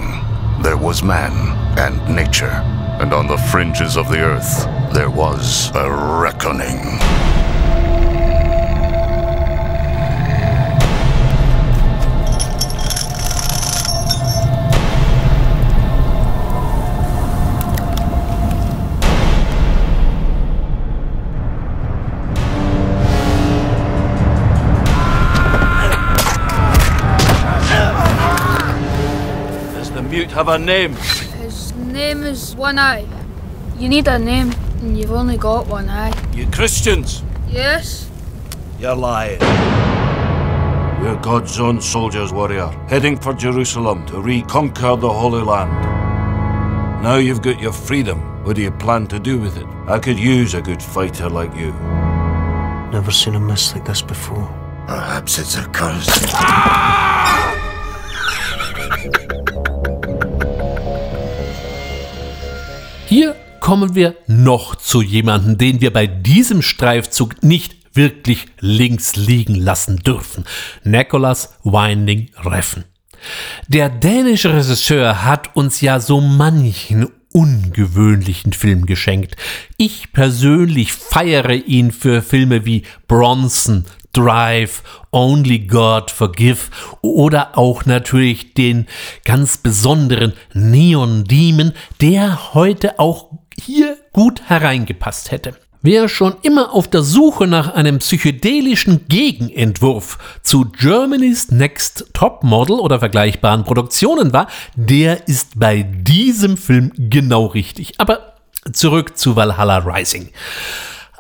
there 0.64 0.76
was 0.76 1.04
man 1.04 1.34
and 1.78 2.16
nature, 2.16 2.62
and 3.00 3.14
on 3.14 3.28
the 3.28 3.38
fringes 3.38 3.96
of 3.96 4.10
the 4.10 4.20
earth, 4.20 4.66
there 4.94 5.10
was 5.10 5.70
a 5.76 5.90
reckoning. 5.90 7.33
Have 30.34 30.48
a 30.48 30.58
name? 30.58 30.94
His 31.42 31.72
name 31.76 32.24
is 32.24 32.56
One 32.56 32.80
Eye. 32.80 33.06
You 33.78 33.88
need 33.88 34.08
a 34.08 34.18
name, 34.18 34.52
and 34.82 34.98
you've 34.98 35.12
only 35.12 35.38
got 35.38 35.68
one 35.68 35.88
eye. 35.88 36.12
You 36.34 36.48
Christians? 36.48 37.24
Yes? 37.48 38.10
You're 38.80 38.96
lying. 38.96 39.40
We're 41.02 41.20
God's 41.22 41.60
own 41.60 41.80
soldiers, 41.82 42.34
warrior, 42.34 42.68
heading 42.90 43.16
for 43.16 43.34
Jerusalem 43.34 44.08
to 44.08 44.20
reconquer 44.20 44.96
the 44.96 45.14
Holy 45.14 45.44
Land. 45.44 45.72
Now 47.04 47.18
you've 47.18 47.44
got 47.44 47.62
your 47.62 47.74
freedom. 47.74 48.44
What 48.44 48.56
do 48.56 48.64
you 48.64 48.72
plan 48.72 49.06
to 49.08 49.20
do 49.20 49.40
with 49.40 49.56
it? 49.58 49.68
I 49.88 50.00
could 50.00 50.18
use 50.18 50.56
a 50.56 50.62
good 50.62 50.82
fighter 50.82 51.30
like 51.30 51.54
you. 51.56 51.74
Never 52.92 53.12
seen 53.12 53.36
a 53.36 53.40
mess 53.40 53.74
like 53.76 53.86
this 53.86 54.02
before. 54.02 54.48
Perhaps 54.88 55.38
it's 55.38 55.58
a 55.58 55.66
curse. 55.68 56.08
Ah! 56.34 57.23
Hier 63.16 63.36
kommen 63.60 63.94
wir 63.94 64.16
noch 64.26 64.76
zu 64.76 65.04
jemandem, 65.04 65.60
den 65.60 65.82
wir 65.82 65.94
bei 65.94 66.08
diesem 66.08 66.64
Streifzug 66.64 67.44
nicht 67.44 67.76
wirklich 67.96 68.48
links 68.60 69.16
liegen 69.16 69.54
lassen 69.54 69.98
dürfen. 69.98 70.46
Nicholas 70.84 71.60
Winding 71.64 72.32
Refn. 72.44 72.86
Der 73.68 73.90
dänische 73.90 74.52
Regisseur 74.52 75.24
hat 75.24 75.56
uns 75.56 75.80
ja 75.82 76.00
so 76.00 76.22
manchen 76.22 77.08
ungewöhnlichen 77.32 78.52
Film 78.52 78.88
geschenkt. 78.88 79.36
Ich 79.78 80.12
persönlich 80.12 80.94
feiere 80.94 81.54
ihn 81.54 81.92
für 81.92 82.24
Filme 82.24 82.66
wie 82.66 82.82
Bronson, 83.08 83.86
Drive, 84.14 84.84
Only 85.12 85.60
God 85.60 86.12
Forgive 86.12 86.70
oder 87.02 87.58
auch 87.58 87.86
natürlich 87.86 88.54
den 88.54 88.88
ganz 89.26 89.58
besonderen 89.58 90.34
Neon 90.54 91.26
Demon, 91.26 91.74
der 92.00 92.54
heute 92.54 93.00
auch 93.00 93.30
hier 93.60 93.98
gut 94.14 94.44
hereingepasst 94.48 95.32
hätte. 95.32 95.56
Wer 95.86 96.08
schon 96.08 96.36
immer 96.44 96.74
auf 96.74 96.88
der 96.88 97.04
Suche 97.04 97.46
nach 97.46 97.74
einem 97.74 98.00
psychedelischen 98.00 99.06
Gegenentwurf 99.10 100.18
zu 100.42 100.64
Germany's 100.64 101.52
Next 101.52 102.06
Topmodel 102.14 102.80
oder 102.80 103.00
vergleichbaren 103.00 103.66
Produktionen 103.66 104.32
war, 104.32 104.48
der 104.76 105.28
ist 105.28 105.60
bei 105.60 105.84
diesem 105.84 106.56
Film 106.56 106.94
genau 106.96 107.48
richtig. 107.48 108.00
Aber 108.00 108.36
zurück 108.72 109.18
zu 109.18 109.36
Valhalla 109.36 109.80
Rising. 109.80 110.30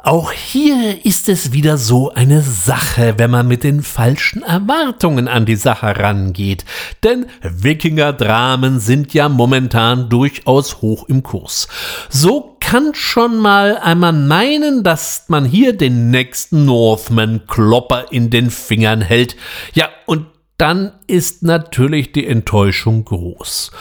Auch 0.06 0.34
hier 0.34 1.06
ist 1.06 1.30
es 1.30 1.54
wieder 1.54 1.78
so 1.78 2.14
eine 2.14 2.41
Sache, 2.41 3.14
wenn 3.16 3.32
man 3.32 3.47
mit 3.47 3.64
den 3.64 3.82
falschen 3.82 4.43
Erwartungen 4.43 5.30
an 5.30 5.45
die 5.45 5.56
Sache 5.56 5.95
rangeht. 5.95 6.66
Denn 7.04 7.28
Wikinger-Dramen 7.41 8.82
sind 8.82 9.14
ja 9.14 9.30
momentan 9.30 10.10
durchaus 10.10 10.82
hoch 10.82 11.08
im 11.08 11.24
Kurs. 11.24 11.70
So 12.10 12.58
kann 12.60 12.93
schon 12.93 13.38
mal 13.38 13.78
einmal 13.78 14.12
meinen, 14.12 14.84
dass 14.84 15.24
man 15.30 15.45
hier 15.45 15.72
den 15.72 16.12
nächsten 16.12 16.66
Northman-Klopper 16.66 18.12
in 18.12 18.30
den 18.30 18.51
Fingern 18.51 18.99
hält. 18.99 19.38
Ja, 19.74 19.88
und 20.06 20.26
dann 20.58 20.91
ist 21.08 21.43
natürlich 21.43 22.12
die 22.12 22.28
Enttäuschung 22.28 23.06
groß. 23.06 23.72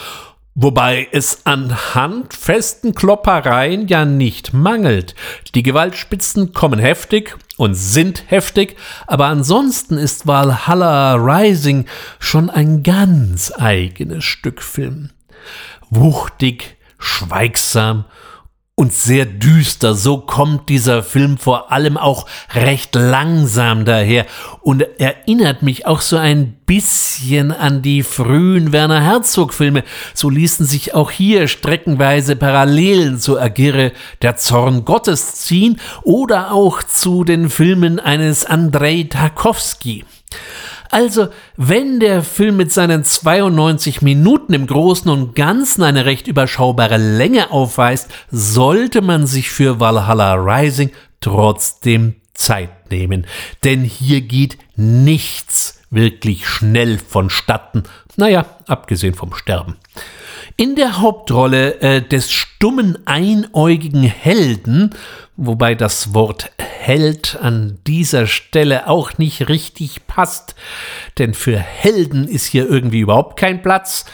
Wobei 0.55 1.07
es 1.11 1.47
an 1.47 1.75
handfesten 1.95 2.93
Kloppereien 2.93 3.87
ja 3.87 4.05
nicht 4.05 4.53
mangelt. 4.53 5.15
Die 5.55 5.63
Gewaltspitzen 5.63 6.53
kommen 6.53 6.77
heftig 6.77 7.35
und 7.57 7.73
sind 7.73 8.25
heftig, 8.27 8.77
aber 9.07 9.25
ansonsten 9.25 9.97
ist 9.97 10.27
Valhalla 10.27 11.15
Rising 11.15 11.85
schon 12.19 12.51
ein 12.51 12.83
ganz 12.83 13.51
eigenes 13.57 14.23
Stück 14.25 14.61
Film. 14.61 15.09
Wuchtig, 15.89 16.77
schweigsam 16.99 18.05
und 18.75 18.91
sehr 18.91 19.25
düster. 19.25 19.93
So 19.93 20.17
kommt 20.17 20.67
dieser 20.69 21.03
Film 21.03 21.37
vor 21.37 21.71
allem 21.71 21.95
auch 21.95 22.25
recht 22.53 22.95
langsam 22.95 23.85
daher 23.85 24.25
und 24.61 24.81
erinnert 24.99 25.61
mich 25.61 25.85
auch 25.85 26.01
so 26.01 26.17
ein 26.17 26.53
bisschen 26.65 27.51
an 27.51 27.83
die 27.83 28.01
frühen 28.01 28.71
Werner 28.71 29.01
Herzog 29.01 29.53
Filme. 29.53 29.83
So 30.15 30.29
ließen 30.29 30.65
sich 30.65 30.95
auch 30.95 31.11
hier 31.11 31.47
streckenweise 31.47 32.35
Parallelen 32.35 33.19
zu 33.19 33.39
Agirre 33.39 33.91
der 34.23 34.37
Zorn 34.37 34.85
Gottes 34.85 35.35
ziehen 35.35 35.79
oder 36.01 36.51
auch 36.51 36.81
zu 36.81 37.23
den 37.23 37.51
Filmen 37.51 37.99
eines 37.99 38.43
Andrei 38.43 39.05
Tarkovsky. 39.07 40.03
Also, 40.93 41.29
wenn 41.57 41.99
der 41.99 42.21
Film 42.21 42.57
mit 42.57 42.71
seinen 42.71 43.03
92 43.03 44.03
Minuten 44.03 44.53
im 44.53 44.67
Großen 44.67 45.09
und 45.09 45.35
Ganzen 45.35 45.81
eine 45.81 46.05
recht 46.05 46.27
überschaubare 46.27 46.97
Länge 46.97 47.49
aufweist, 47.49 48.11
sollte 48.29 49.01
man 49.01 49.25
sich 49.25 49.49
für 49.49 49.79
Valhalla 49.79 50.35
Rising 50.35 50.91
trotzdem 51.19 52.17
Zeit 52.35 52.91
nehmen. 52.91 53.25
Denn 53.63 53.81
hier 53.81 54.21
geht 54.21 54.59
nichts 54.75 55.81
wirklich 55.89 56.47
schnell 56.47 56.99
vonstatten. 56.99 57.85
Naja, 58.15 58.45
abgesehen 58.67 59.15
vom 59.15 59.33
Sterben. 59.33 59.77
In 60.57 60.75
der 60.75 60.99
Hauptrolle 61.01 61.81
äh, 61.81 62.01
des 62.03 62.31
stummen 62.31 62.99
einäugigen 63.05 64.03
Helden, 64.03 64.91
wobei 65.35 65.75
das 65.75 66.13
Wort 66.13 66.51
Held 66.57 67.37
an 67.41 67.79
dieser 67.87 68.27
Stelle 68.27 68.87
auch 68.87 69.17
nicht 69.17 69.47
richtig 69.47 70.05
passt, 70.05 70.53
denn 71.17 71.33
für 71.33 71.57
Helden 71.57 72.27
ist 72.27 72.45
hier 72.45 72.69
irgendwie 72.69 72.99
überhaupt 72.99 73.39
kein 73.39 73.61
Platz. 73.61 74.05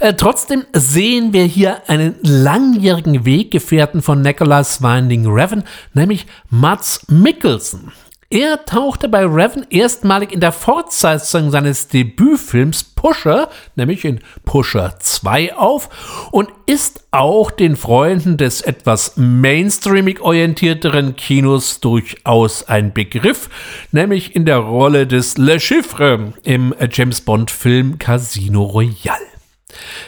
Äh, 0.00 0.14
trotzdem 0.14 0.64
sehen 0.72 1.32
wir 1.32 1.44
hier 1.44 1.88
einen 1.88 2.16
langjährigen 2.22 3.24
Weggefährten 3.24 4.02
von 4.02 4.20
Nicholas 4.20 4.82
Winding 4.82 5.26
Revan, 5.28 5.62
nämlich 5.94 6.26
Mats 6.50 7.06
Mikkelsen. 7.08 7.92
Er 8.30 8.66
tauchte 8.66 9.08
bei 9.08 9.24
Revan 9.24 9.64
erstmalig 9.70 10.32
in 10.32 10.40
der 10.40 10.52
Fortsetzung 10.52 11.50
seines 11.50 11.88
Debütfilms 11.88 12.84
Pusher, 12.84 13.48
nämlich 13.74 14.04
in 14.04 14.20
Pusher 14.44 14.96
2 14.98 15.56
auf 15.56 16.28
und 16.30 16.50
ist 16.66 17.04
auch 17.10 17.50
den 17.50 17.74
Freunden 17.74 18.36
des 18.36 18.60
etwas 18.60 19.16
mainstreamig 19.16 20.20
orientierteren 20.20 21.16
Kinos 21.16 21.80
durchaus 21.80 22.68
ein 22.68 22.92
Begriff, 22.92 23.48
nämlich 23.92 24.36
in 24.36 24.44
der 24.44 24.58
Rolle 24.58 25.06
des 25.06 25.38
Le 25.38 25.58
Chiffre 25.58 26.34
im 26.42 26.74
James 26.90 27.22
Bond 27.22 27.50
Film 27.50 27.98
Casino 27.98 28.62
Royale. 28.62 29.27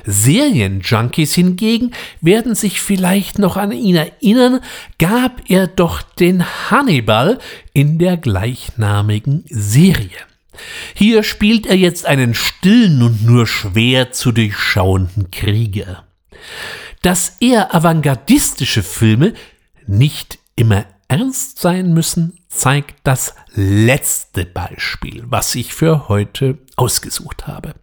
Serienjunkies 0.05 1.35
hingegen 1.35 1.93
werden 2.21 2.55
sich 2.55 2.81
vielleicht 2.81 3.39
noch 3.39 3.57
an 3.57 3.73
ihn 3.73 3.97
erinnern, 3.97 4.61
gab 4.99 5.43
er 5.49 5.67
doch 5.67 6.03
den 6.03 6.45
Hannibal 6.71 7.39
in 7.73 7.99
der 7.99 8.17
gleichnamigen 8.17 9.45
Serie. 9.49 10.11
Hier 10.95 11.23
spielt 11.23 11.67
er 11.67 11.77
jetzt 11.77 12.07
einen 12.07 12.35
stillen 12.35 13.03
und 13.03 13.25
nur 13.25 13.47
schwer 13.47 14.13
zu 14.13 14.33
durchschauenden 14.33 15.31
Krieger. 15.31 16.05
Dass 17.03 17.37
er 17.41 17.75
avantgardistische 17.75 18.83
Filme 18.83 19.35
nicht 19.87 20.39
immer 20.57 20.85
ernst 21.09 21.59
sein 21.59 21.93
müssen, 21.95 22.39
zeigt 22.49 22.97
das 23.05 23.35
letzte 23.55 24.45
Beispiel, 24.45 25.25
was 25.27 25.55
ich 25.55 25.73
für 25.73 26.09
heute 26.09 26.59
ausgesucht 26.77 27.47
habe. 27.47 27.75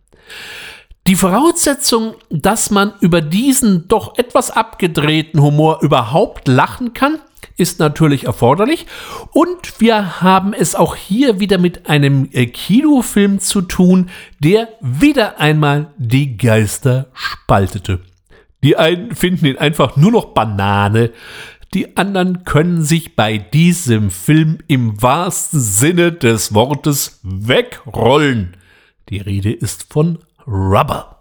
Die 1.07 1.15
Voraussetzung, 1.15 2.15
dass 2.29 2.69
man 2.69 2.91
über 2.99 3.21
diesen 3.21 3.87
doch 3.87 4.17
etwas 4.17 4.51
abgedrehten 4.51 5.41
Humor 5.41 5.79
überhaupt 5.81 6.49
lachen 6.49 6.93
kann, 6.93 7.19
ist 7.55 7.79
natürlich 7.79 8.25
erforderlich. 8.25 8.87
Und 9.31 9.79
wir 9.79 10.21
haben 10.21 10.53
es 10.53 10.75
auch 10.75 10.97
hier 10.97 11.39
wieder 11.39 11.59
mit 11.59 11.89
einem 11.89 12.27
äh, 12.33 12.47
Kinofilm 12.47 13.39
zu 13.39 13.61
tun, 13.61 14.09
der 14.39 14.67
wieder 14.81 15.39
einmal 15.39 15.93
die 15.97 16.35
Geister 16.35 17.07
spaltete. 17.13 18.01
Die 18.61 18.75
einen 18.75 19.15
finden 19.15 19.45
ihn 19.45 19.57
einfach 19.57 19.95
nur 19.95 20.11
noch 20.11 20.33
Banane. 20.33 21.11
Die 21.73 21.95
anderen 21.95 22.43
können 22.43 22.83
sich 22.83 23.15
bei 23.15 23.37
diesem 23.37 24.11
Film 24.11 24.57
im 24.67 25.01
wahrsten 25.01 25.61
Sinne 25.61 26.11
des 26.11 26.53
Wortes 26.53 27.21
wegrollen. 27.23 28.57
Die 29.07 29.19
Rede 29.19 29.53
ist 29.53 29.85
von 29.89 30.19
Rubber. 30.47 31.16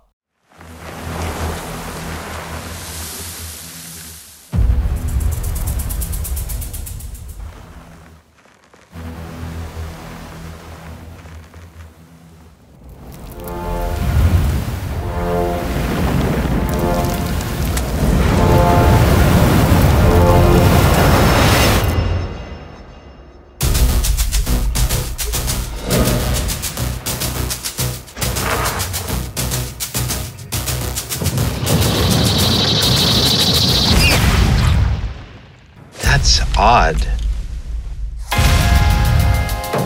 Odd. 36.66 36.96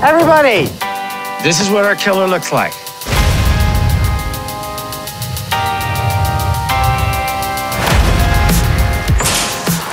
Everybody, 0.02 0.64
this 1.42 1.60
is 1.60 1.68
what 1.68 1.84
our 1.84 1.94
killer 1.94 2.26
looks 2.26 2.52
like. 2.54 2.72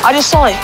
I 0.05 0.13
just 0.13 0.29
saw 0.29 0.45
it. 0.45 0.55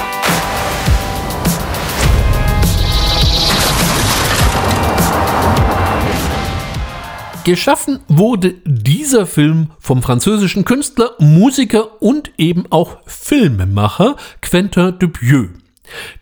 Geschaffen 7.44 8.00
wurde 8.08 8.54
dieser 8.64 9.26
Film 9.26 9.72
vom 9.78 10.02
französischen 10.02 10.64
Künstler, 10.64 11.12
Musiker 11.20 12.02
und 12.02 12.32
eben 12.38 12.64
auch 12.70 13.00
Filmemacher 13.08 14.16
Quentin 14.40 14.98
Dupieux. 14.98 15.63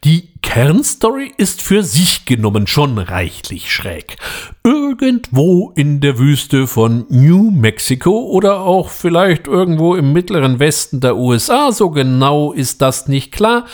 Die 0.04 0.30
Kernstory 0.42 1.32
ist 1.38 1.62
für 1.62 1.84
sich 1.84 2.26
genommen 2.26 2.68
schon 2.68 2.98
reichlich 2.98 3.72
schräg. 3.72 4.18
Irgendwo 4.64 5.72
in 5.76 6.02
der 6.02 6.18
Wüste 6.18 6.68
von 6.68 7.06
New 7.10 7.52
Mexico 7.52 8.26
oder 8.26 8.62
auch 8.62 8.90
vielleicht 8.90 9.48
irgendwo 9.48 9.96
im 9.96 10.12
mittleren 10.14 10.60
Westen 10.60 11.00
der 11.00 11.16
USA, 11.16 11.72
so 11.72 11.90
genau 11.92 12.52
ist 12.52 12.82
das 12.82 13.08
nicht 13.08 13.32
klar, 13.32 13.66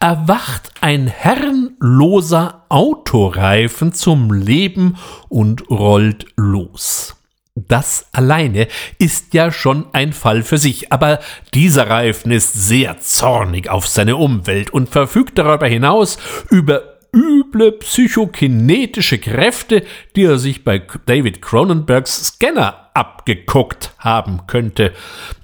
erwacht 0.00 0.72
ein 0.80 1.06
herrenloser 1.06 2.64
Autoreifen 2.68 3.92
zum 3.92 4.32
Leben 4.32 4.96
und 5.28 5.70
rollt 5.70 6.26
los. 6.36 7.15
Das 7.56 8.06
alleine 8.12 8.68
ist 8.98 9.32
ja 9.32 9.50
schon 9.50 9.86
ein 9.92 10.12
Fall 10.12 10.42
für 10.42 10.58
sich, 10.58 10.92
aber 10.92 11.20
dieser 11.54 11.88
Reifen 11.88 12.30
ist 12.30 12.52
sehr 12.52 13.00
zornig 13.00 13.70
auf 13.70 13.88
seine 13.88 14.16
Umwelt 14.16 14.70
und 14.70 14.90
verfügt 14.90 15.38
darüber 15.38 15.66
hinaus 15.66 16.18
über 16.50 16.96
üble 17.14 17.72
psychokinetische 17.72 19.18
Kräfte, 19.18 19.84
die 20.14 20.24
er 20.24 20.38
sich 20.38 20.64
bei 20.64 20.82
David 21.06 21.40
Cronenbergs 21.40 22.26
Scanner 22.26 22.90
abgeguckt 22.92 23.94
haben 23.98 24.46
könnte. 24.46 24.92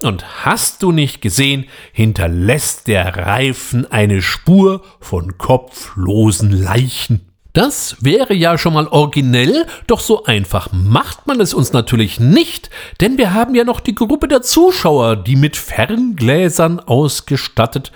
Und 0.03 0.45
hast 0.45 0.83
du 0.83 0.93
nicht 0.93 1.23
gesehen, 1.23 1.65
hinterlässt 1.93 2.89
der 2.89 3.17
Reifen 3.17 3.91
eine 3.91 4.21
Spur 4.21 4.83
von 5.01 5.39
kopflosen 5.39 6.51
Leichen. 6.51 7.32
Das 7.53 7.97
wäre 8.01 8.35
ja 8.35 8.57
schon 8.57 8.73
mal 8.73 8.89
originell, 8.89 9.67
doch 9.87 10.01
so 10.01 10.25
einfach 10.25 10.73
macht 10.73 11.27
man 11.27 11.39
es 11.39 11.53
uns 11.53 11.75
natürlich 11.75 12.19
nicht, 12.19 12.71
denn 13.01 13.19
wir 13.19 13.35
haben 13.35 13.55
ja 13.55 13.65
noch 13.65 13.81
die 13.81 13.95
Gruppe 13.95 14.27
der 14.27 14.41
Zuschauer, 14.41 15.17
die 15.17 15.37
mit 15.37 15.57
Ferngläsern 15.57 16.81
ausgestattet 16.81 17.93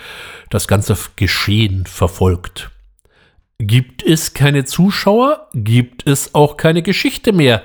das 0.50 0.68
ganze 0.68 0.96
Geschehen 1.16 1.86
verfolgt. 1.86 2.70
Gibt 3.58 4.02
es 4.02 4.34
keine 4.34 4.66
Zuschauer, 4.66 5.48
gibt 5.54 6.06
es 6.06 6.34
auch 6.34 6.58
keine 6.58 6.82
Geschichte 6.82 7.32
mehr. 7.32 7.62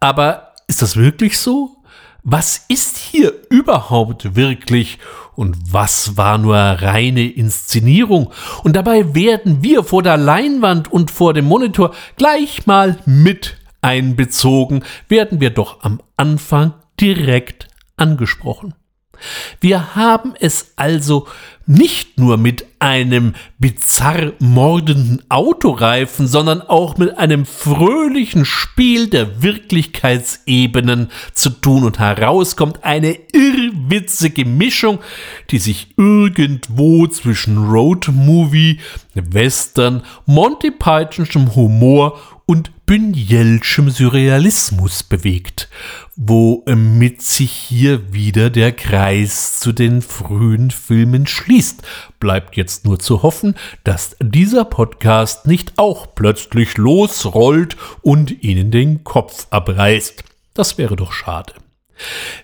Aber 0.00 0.52
ist 0.66 0.82
das 0.82 0.96
wirklich 0.96 1.38
so? 1.38 1.81
Was 2.24 2.64
ist 2.68 2.98
hier 2.98 3.32
überhaupt 3.50 4.36
wirklich 4.36 4.98
und 5.34 5.56
was 5.72 6.16
war 6.16 6.38
nur 6.38 6.56
reine 6.56 7.28
Inszenierung? 7.28 8.32
Und 8.62 8.76
dabei 8.76 9.12
werden 9.16 9.64
wir 9.64 9.82
vor 9.82 10.04
der 10.04 10.16
Leinwand 10.18 10.92
und 10.92 11.10
vor 11.10 11.34
dem 11.34 11.46
Monitor 11.46 11.92
gleich 12.16 12.64
mal 12.64 12.98
mit 13.06 13.56
einbezogen, 13.80 14.84
werden 15.08 15.40
wir 15.40 15.50
doch 15.50 15.82
am 15.82 16.00
Anfang 16.16 16.74
direkt 17.00 17.66
angesprochen. 17.96 18.74
Wir 19.60 19.96
haben 19.96 20.34
es 20.38 20.74
also 20.76 21.26
nicht 21.66 22.18
nur 22.18 22.36
mit 22.36 22.64
einem 22.78 23.34
bizarr 23.58 24.32
mordenden 24.40 25.22
Autoreifen, 25.28 26.26
sondern 26.26 26.60
auch 26.60 26.96
mit 26.96 27.16
einem 27.16 27.46
fröhlichen 27.46 28.44
Spiel 28.44 29.08
der 29.08 29.42
Wirklichkeitsebenen 29.42 31.10
zu 31.32 31.50
tun. 31.50 31.84
Und 31.84 31.98
herauskommt 31.98 32.82
eine 32.82 33.16
irrwitzige 33.32 34.44
Mischung, 34.44 34.98
die 35.50 35.58
sich 35.58 35.94
irgendwo 35.96 37.06
zwischen 37.06 37.70
Roadmovie, 37.70 38.80
Western, 39.14 40.02
Monty 40.26 40.70
Pythonschem 40.70 41.54
Humor 41.54 42.18
und 42.46 42.70
Bünyelschem 42.92 43.88
Surrealismus 43.88 45.02
bewegt, 45.02 45.70
womit 46.14 47.22
sich 47.22 47.50
hier 47.50 48.12
wieder 48.12 48.50
der 48.50 48.72
Kreis 48.72 49.58
zu 49.58 49.72
den 49.72 50.02
frühen 50.02 50.70
Filmen 50.70 51.26
schließt. 51.26 51.80
Bleibt 52.20 52.54
jetzt 52.54 52.84
nur 52.84 52.98
zu 52.98 53.22
hoffen, 53.22 53.54
dass 53.82 54.14
dieser 54.20 54.66
Podcast 54.66 55.46
nicht 55.46 55.72
auch 55.78 56.14
plötzlich 56.14 56.76
losrollt 56.76 57.78
und 58.02 58.42
Ihnen 58.44 58.70
den 58.70 59.04
Kopf 59.04 59.46
abreißt. 59.48 60.22
Das 60.52 60.76
wäre 60.76 60.94
doch 60.94 61.14
schade. 61.14 61.54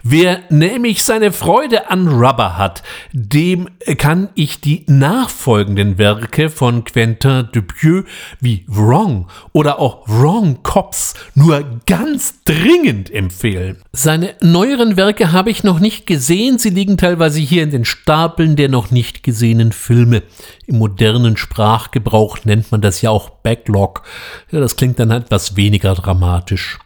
Wer 0.03 0.41
nämlich 0.51 1.05
seine 1.05 1.33
Freude 1.33 1.91
an 1.91 2.09
Rubber 2.09 2.57
hat, 2.57 2.83
dem 3.13 3.69
kann 3.97 4.29
ich 4.35 4.61
die 4.61 4.85
nachfolgenden 4.87 5.99
Werke 5.99 6.51
von 6.51 6.85
Quentin 6.85 7.49
Dupieux 7.53 8.05
wie 8.41 8.65
Wrong 8.69 9.29
oder 9.53 9.79
auch 9.79 10.07
Wrong 10.07 10.63
Cops 10.63 11.15
nur 11.35 11.81
ganz 11.87 12.43
dringend 12.45 13.13
empfehlen. 13.13 13.79
Seine 13.93 14.35
neueren 14.41 14.97
Werke 14.97 15.33
habe 15.33 15.51
ich 15.51 15.65
noch 15.65 15.81
nicht 15.81 16.07
gesehen, 16.07 16.59
sie 16.59 16.71
liegen 16.71 16.97
teilweise 16.97 17.41
hier 17.41 17.63
in 17.63 17.71
den 17.71 17.85
Stapeln 17.85 18.57
der 18.57 18.69
noch 18.69 18.91
nicht 18.91 19.23
gesehenen 19.23 19.73
Filme. 19.73 20.23
Im 20.67 20.79
modernen 20.79 21.37
Sprachgebrauch 21.37 22.45
nennt 22.45 22.71
man 22.71 22.81
das 22.81 23.03
ja 23.03 23.11
auch 23.11 23.31
Backlog. 23.31 24.03
Ja, 24.51 24.61
das 24.61 24.77
klingt 24.77 24.99
dann 24.99 25.11
etwas 25.11 25.57
weniger 25.57 25.95
dramatisch. 25.95 26.79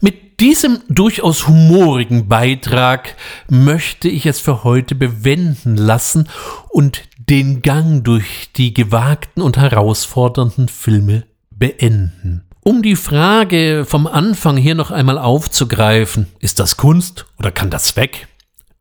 Mit 0.00 0.25
diesem 0.40 0.80
durchaus 0.88 1.48
humorigen 1.48 2.28
Beitrag 2.28 3.16
möchte 3.48 4.08
ich 4.08 4.26
es 4.26 4.40
für 4.40 4.64
heute 4.64 4.94
bewenden 4.94 5.76
lassen 5.76 6.28
und 6.68 7.02
den 7.18 7.62
Gang 7.62 8.04
durch 8.04 8.50
die 8.54 8.74
gewagten 8.74 9.42
und 9.42 9.56
herausfordernden 9.56 10.68
Filme 10.68 11.24
beenden. 11.50 12.44
Um 12.60 12.82
die 12.82 12.96
Frage 12.96 13.84
vom 13.86 14.06
Anfang 14.06 14.56
hier 14.56 14.74
noch 14.74 14.90
einmal 14.90 15.18
aufzugreifen, 15.18 16.26
ist 16.40 16.58
das 16.58 16.76
Kunst 16.76 17.26
oder 17.38 17.52
kann 17.52 17.70
das 17.70 17.96
weg? 17.96 18.28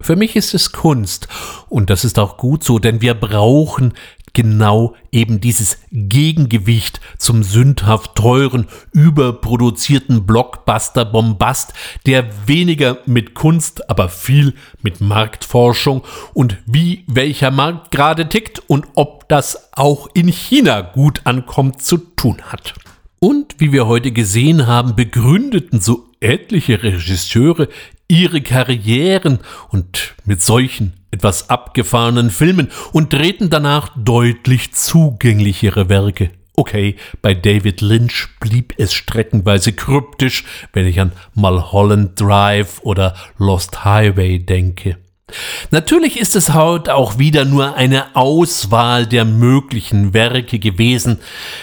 Für 0.01 0.15
mich 0.15 0.35
ist 0.35 0.53
es 0.53 0.71
Kunst 0.71 1.27
und 1.69 1.89
das 1.89 2.03
ist 2.03 2.19
auch 2.19 2.37
gut 2.37 2.63
so, 2.63 2.79
denn 2.79 3.01
wir 3.01 3.13
brauchen 3.13 3.93
genau 4.35 4.93
eben 5.11 5.41
dieses 5.41 5.79
Gegengewicht 5.91 7.01
zum 7.17 7.41
sündhaft 7.41 8.13
teuren, 8.13 8.67
überproduzierten 8.91 10.27
Blockbuster-Bombast, 10.27 11.73
der 12.05 12.25
weniger 12.47 12.99
mit 13.07 13.33
Kunst, 13.33 13.89
aber 13.89 14.09
viel 14.09 14.53
mit 14.83 15.01
Marktforschung 15.01 16.03
und 16.35 16.57
wie 16.67 17.03
welcher 17.07 17.49
Markt 17.49 17.89
gerade 17.89 18.29
tickt 18.29 18.61
und 18.67 18.85
ob 18.93 19.27
das 19.29 19.73
auch 19.73 20.09
in 20.13 20.27
China 20.27 20.81
gut 20.81 21.21
ankommt 21.23 21.81
zu 21.81 21.97
tun 21.97 22.37
hat. 22.43 22.75
Und 23.19 23.55
wie 23.57 23.71
wir 23.71 23.87
heute 23.87 24.11
gesehen 24.11 24.67
haben, 24.67 24.95
begründeten 24.95 25.81
so 25.81 26.09
etliche 26.19 26.83
Regisseure 26.83 27.69
ihre 28.07 28.41
Karrieren 28.41 29.39
und 29.69 30.13
mit 30.25 30.43
solchen 30.43 30.93
etwas 31.15 31.49
abgefahrenen 31.49 32.29
Filmen 32.29 32.69
und 32.91 33.13
drehten 33.13 33.49
danach 33.49 33.89
deutlich 33.97 34.73
zugänglichere 34.73 35.89
Werke. 35.89 36.31
Okay, 36.57 36.95
bei 37.21 37.33
David 37.33 37.81
Lynch 37.81 38.29
blieb 38.39 38.73
es 38.77 38.93
streckenweise 38.93 39.73
kryptisch, 39.73 40.45
wenn 40.71 40.85
ich 40.85 41.01
an 41.01 41.11
Mulholland 41.33 42.19
Drive 42.19 42.79
oder 42.83 43.15
Lost 43.37 43.83
Highway 43.83 44.39
denke. 44.39 44.97
Natürlich 45.71 46.19
ist 46.19 46.35
es 46.35 46.53
heute 46.53 46.95
auch 46.95 47.17
wieder 47.17 47.45
nur 47.45 47.75
eine 47.75 48.15
Auswahl 48.15 49.07
der 49.07 49.25
möglichen 49.25 50.13
Werke 50.13 50.59
gewesen. 50.59 51.19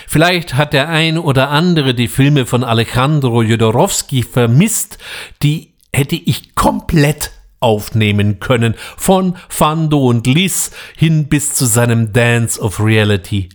Vielleicht 0.07 0.55
hat 0.55 0.73
der 0.73 0.89
ein 0.89 1.17
oder 1.17 1.51
andere 1.51 1.95
die 1.95 2.09
Filme 2.09 2.45
von 2.45 2.65
Alejandro 2.65 3.43
Jodorowsky 3.43 4.25
vermisst, 4.25 4.99
die 5.43 5.73
hätte 5.93 6.17
ich 6.17 6.55
komplett 6.55 7.31
aufnehmen 7.63 8.41
können, 8.41 8.75
von 8.97 9.37
Fando 9.49 10.07
und 10.07 10.27
Liz 10.27 10.71
hin 10.97 11.29
bis 11.29 11.55
zu 11.55 11.67
seinem 11.67 12.13
Dance 12.13 12.61
of 12.61 12.81
Reality. 12.81 13.49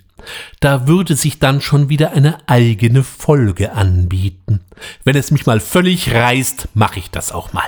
Da 0.60 0.88
würde 0.88 1.16
sich 1.16 1.40
dann 1.40 1.62
schon 1.62 1.90
wieder 1.90 2.12
eine 2.12 2.38
eigene 2.48 3.04
Folge 3.04 3.74
anbieten. 3.74 4.62
Wenn 5.04 5.16
es 5.16 5.32
mich 5.32 5.46
mal 5.46 5.60
völlig 5.60 6.14
reißt, 6.14 6.70
mache 6.74 7.00
ich 7.00 7.12
das 7.12 7.32
auch 7.32 7.54
mal. 7.54 7.68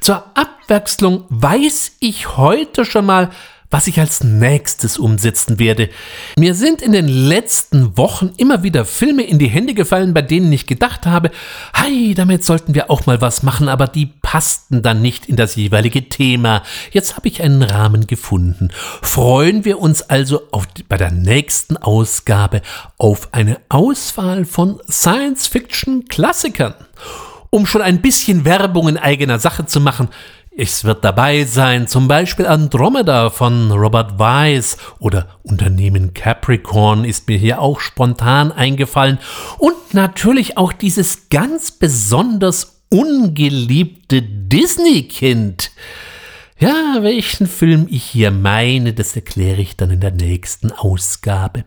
Zur 0.00 0.24
Abwechslung 0.36 1.24
weiß 1.28 1.96
ich 2.00 2.36
heute 2.36 2.84
schon 2.84 3.06
mal, 3.06 3.30
was 3.70 3.86
ich 3.86 4.00
als 4.00 4.24
nächstes 4.24 4.98
umsetzen 4.98 5.58
werde. 5.58 5.90
Mir 6.36 6.54
sind 6.54 6.82
in 6.82 6.92
den 6.92 7.06
letzten 7.06 7.96
Wochen 7.96 8.32
immer 8.36 8.62
wieder 8.62 8.84
Filme 8.84 9.22
in 9.22 9.38
die 9.38 9.48
Hände 9.48 9.74
gefallen, 9.74 10.12
bei 10.12 10.22
denen 10.22 10.52
ich 10.52 10.66
gedacht 10.66 11.06
habe, 11.06 11.30
hey, 11.72 12.14
damit 12.14 12.44
sollten 12.44 12.74
wir 12.74 12.90
auch 12.90 13.06
mal 13.06 13.20
was 13.20 13.42
machen, 13.42 13.68
aber 13.68 13.86
die 13.86 14.06
passten 14.06 14.82
dann 14.82 15.00
nicht 15.00 15.26
in 15.26 15.36
das 15.36 15.54
jeweilige 15.54 16.08
Thema. 16.08 16.62
Jetzt 16.90 17.16
habe 17.16 17.28
ich 17.28 17.42
einen 17.42 17.62
Rahmen 17.62 18.08
gefunden. 18.08 18.70
Freuen 19.02 19.64
wir 19.64 19.78
uns 19.78 20.02
also 20.02 20.42
auf, 20.50 20.66
bei 20.88 20.96
der 20.96 21.12
nächsten 21.12 21.76
Ausgabe 21.76 22.62
auf 22.98 23.28
eine 23.32 23.60
Auswahl 23.68 24.44
von 24.44 24.80
Science-Fiction-Klassikern. 24.90 26.74
Um 27.52 27.66
schon 27.66 27.82
ein 27.82 28.00
bisschen 28.00 28.44
Werbung 28.44 28.88
in 28.88 28.96
eigener 28.96 29.40
Sache 29.40 29.66
zu 29.66 29.80
machen, 29.80 30.08
es 30.60 30.84
wird 30.84 31.06
dabei 31.06 31.44
sein, 31.44 31.88
zum 31.88 32.06
Beispiel 32.06 32.46
Andromeda 32.46 33.30
von 33.30 33.72
Robert 33.72 34.18
Weiss 34.18 34.76
oder 34.98 35.38
Unternehmen 35.42 36.12
Capricorn 36.12 37.06
ist 37.06 37.28
mir 37.28 37.38
hier 37.38 37.62
auch 37.62 37.80
spontan 37.80 38.52
eingefallen 38.52 39.18
und 39.56 39.94
natürlich 39.94 40.58
auch 40.58 40.74
dieses 40.74 41.30
ganz 41.30 41.70
besonders 41.70 42.82
ungeliebte 42.90 44.20
Disney-Kind. 44.20 45.70
Ja, 46.58 46.98
welchen 47.00 47.46
Film 47.46 47.86
ich 47.88 48.04
hier 48.04 48.30
meine, 48.30 48.92
das 48.92 49.16
erkläre 49.16 49.62
ich 49.62 49.78
dann 49.78 49.90
in 49.90 50.00
der 50.00 50.12
nächsten 50.12 50.72
Ausgabe. 50.72 51.64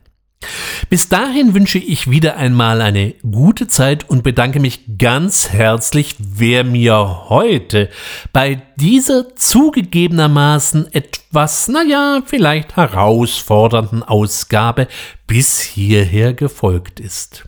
Bis 0.89 1.09
dahin 1.09 1.53
wünsche 1.53 1.79
ich 1.79 2.09
wieder 2.09 2.37
einmal 2.37 2.81
eine 2.81 3.13
gute 3.21 3.67
Zeit 3.67 4.09
und 4.09 4.23
bedanke 4.23 4.59
mich 4.59 4.81
ganz 4.97 5.49
herzlich, 5.49 6.15
wer 6.19 6.63
mir 6.63 7.29
heute 7.29 7.89
bei 8.31 8.61
dieser 8.75 9.35
zugegebenermaßen 9.35 10.93
etwas, 10.93 11.67
naja, 11.67 12.21
vielleicht 12.25 12.75
herausfordernden 12.75 14.03
Ausgabe 14.03 14.87
bis 15.27 15.59
hierher 15.59 16.33
gefolgt 16.33 16.99
ist. 16.99 17.47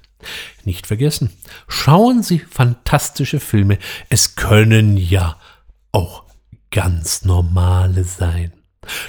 Nicht 0.63 0.87
vergessen, 0.87 1.31
schauen 1.67 2.23
Sie 2.23 2.39
fantastische 2.39 3.39
Filme. 3.39 3.77
Es 4.09 4.35
können 4.35 4.97
ja 4.97 5.37
auch 5.91 6.23
ganz 6.71 7.23
normale 7.23 8.03
sein. 8.03 8.51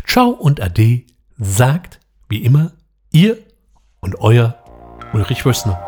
Ciao 0.06 0.28
und 0.28 0.60
Ade, 0.60 1.02
sagt 1.38 2.00
wie 2.28 2.42
immer 2.42 2.72
Ihr 3.12 3.38
und 4.00 4.20
euer 4.20 4.54
Ulrich 5.12 5.44
Wössner. 5.44 5.80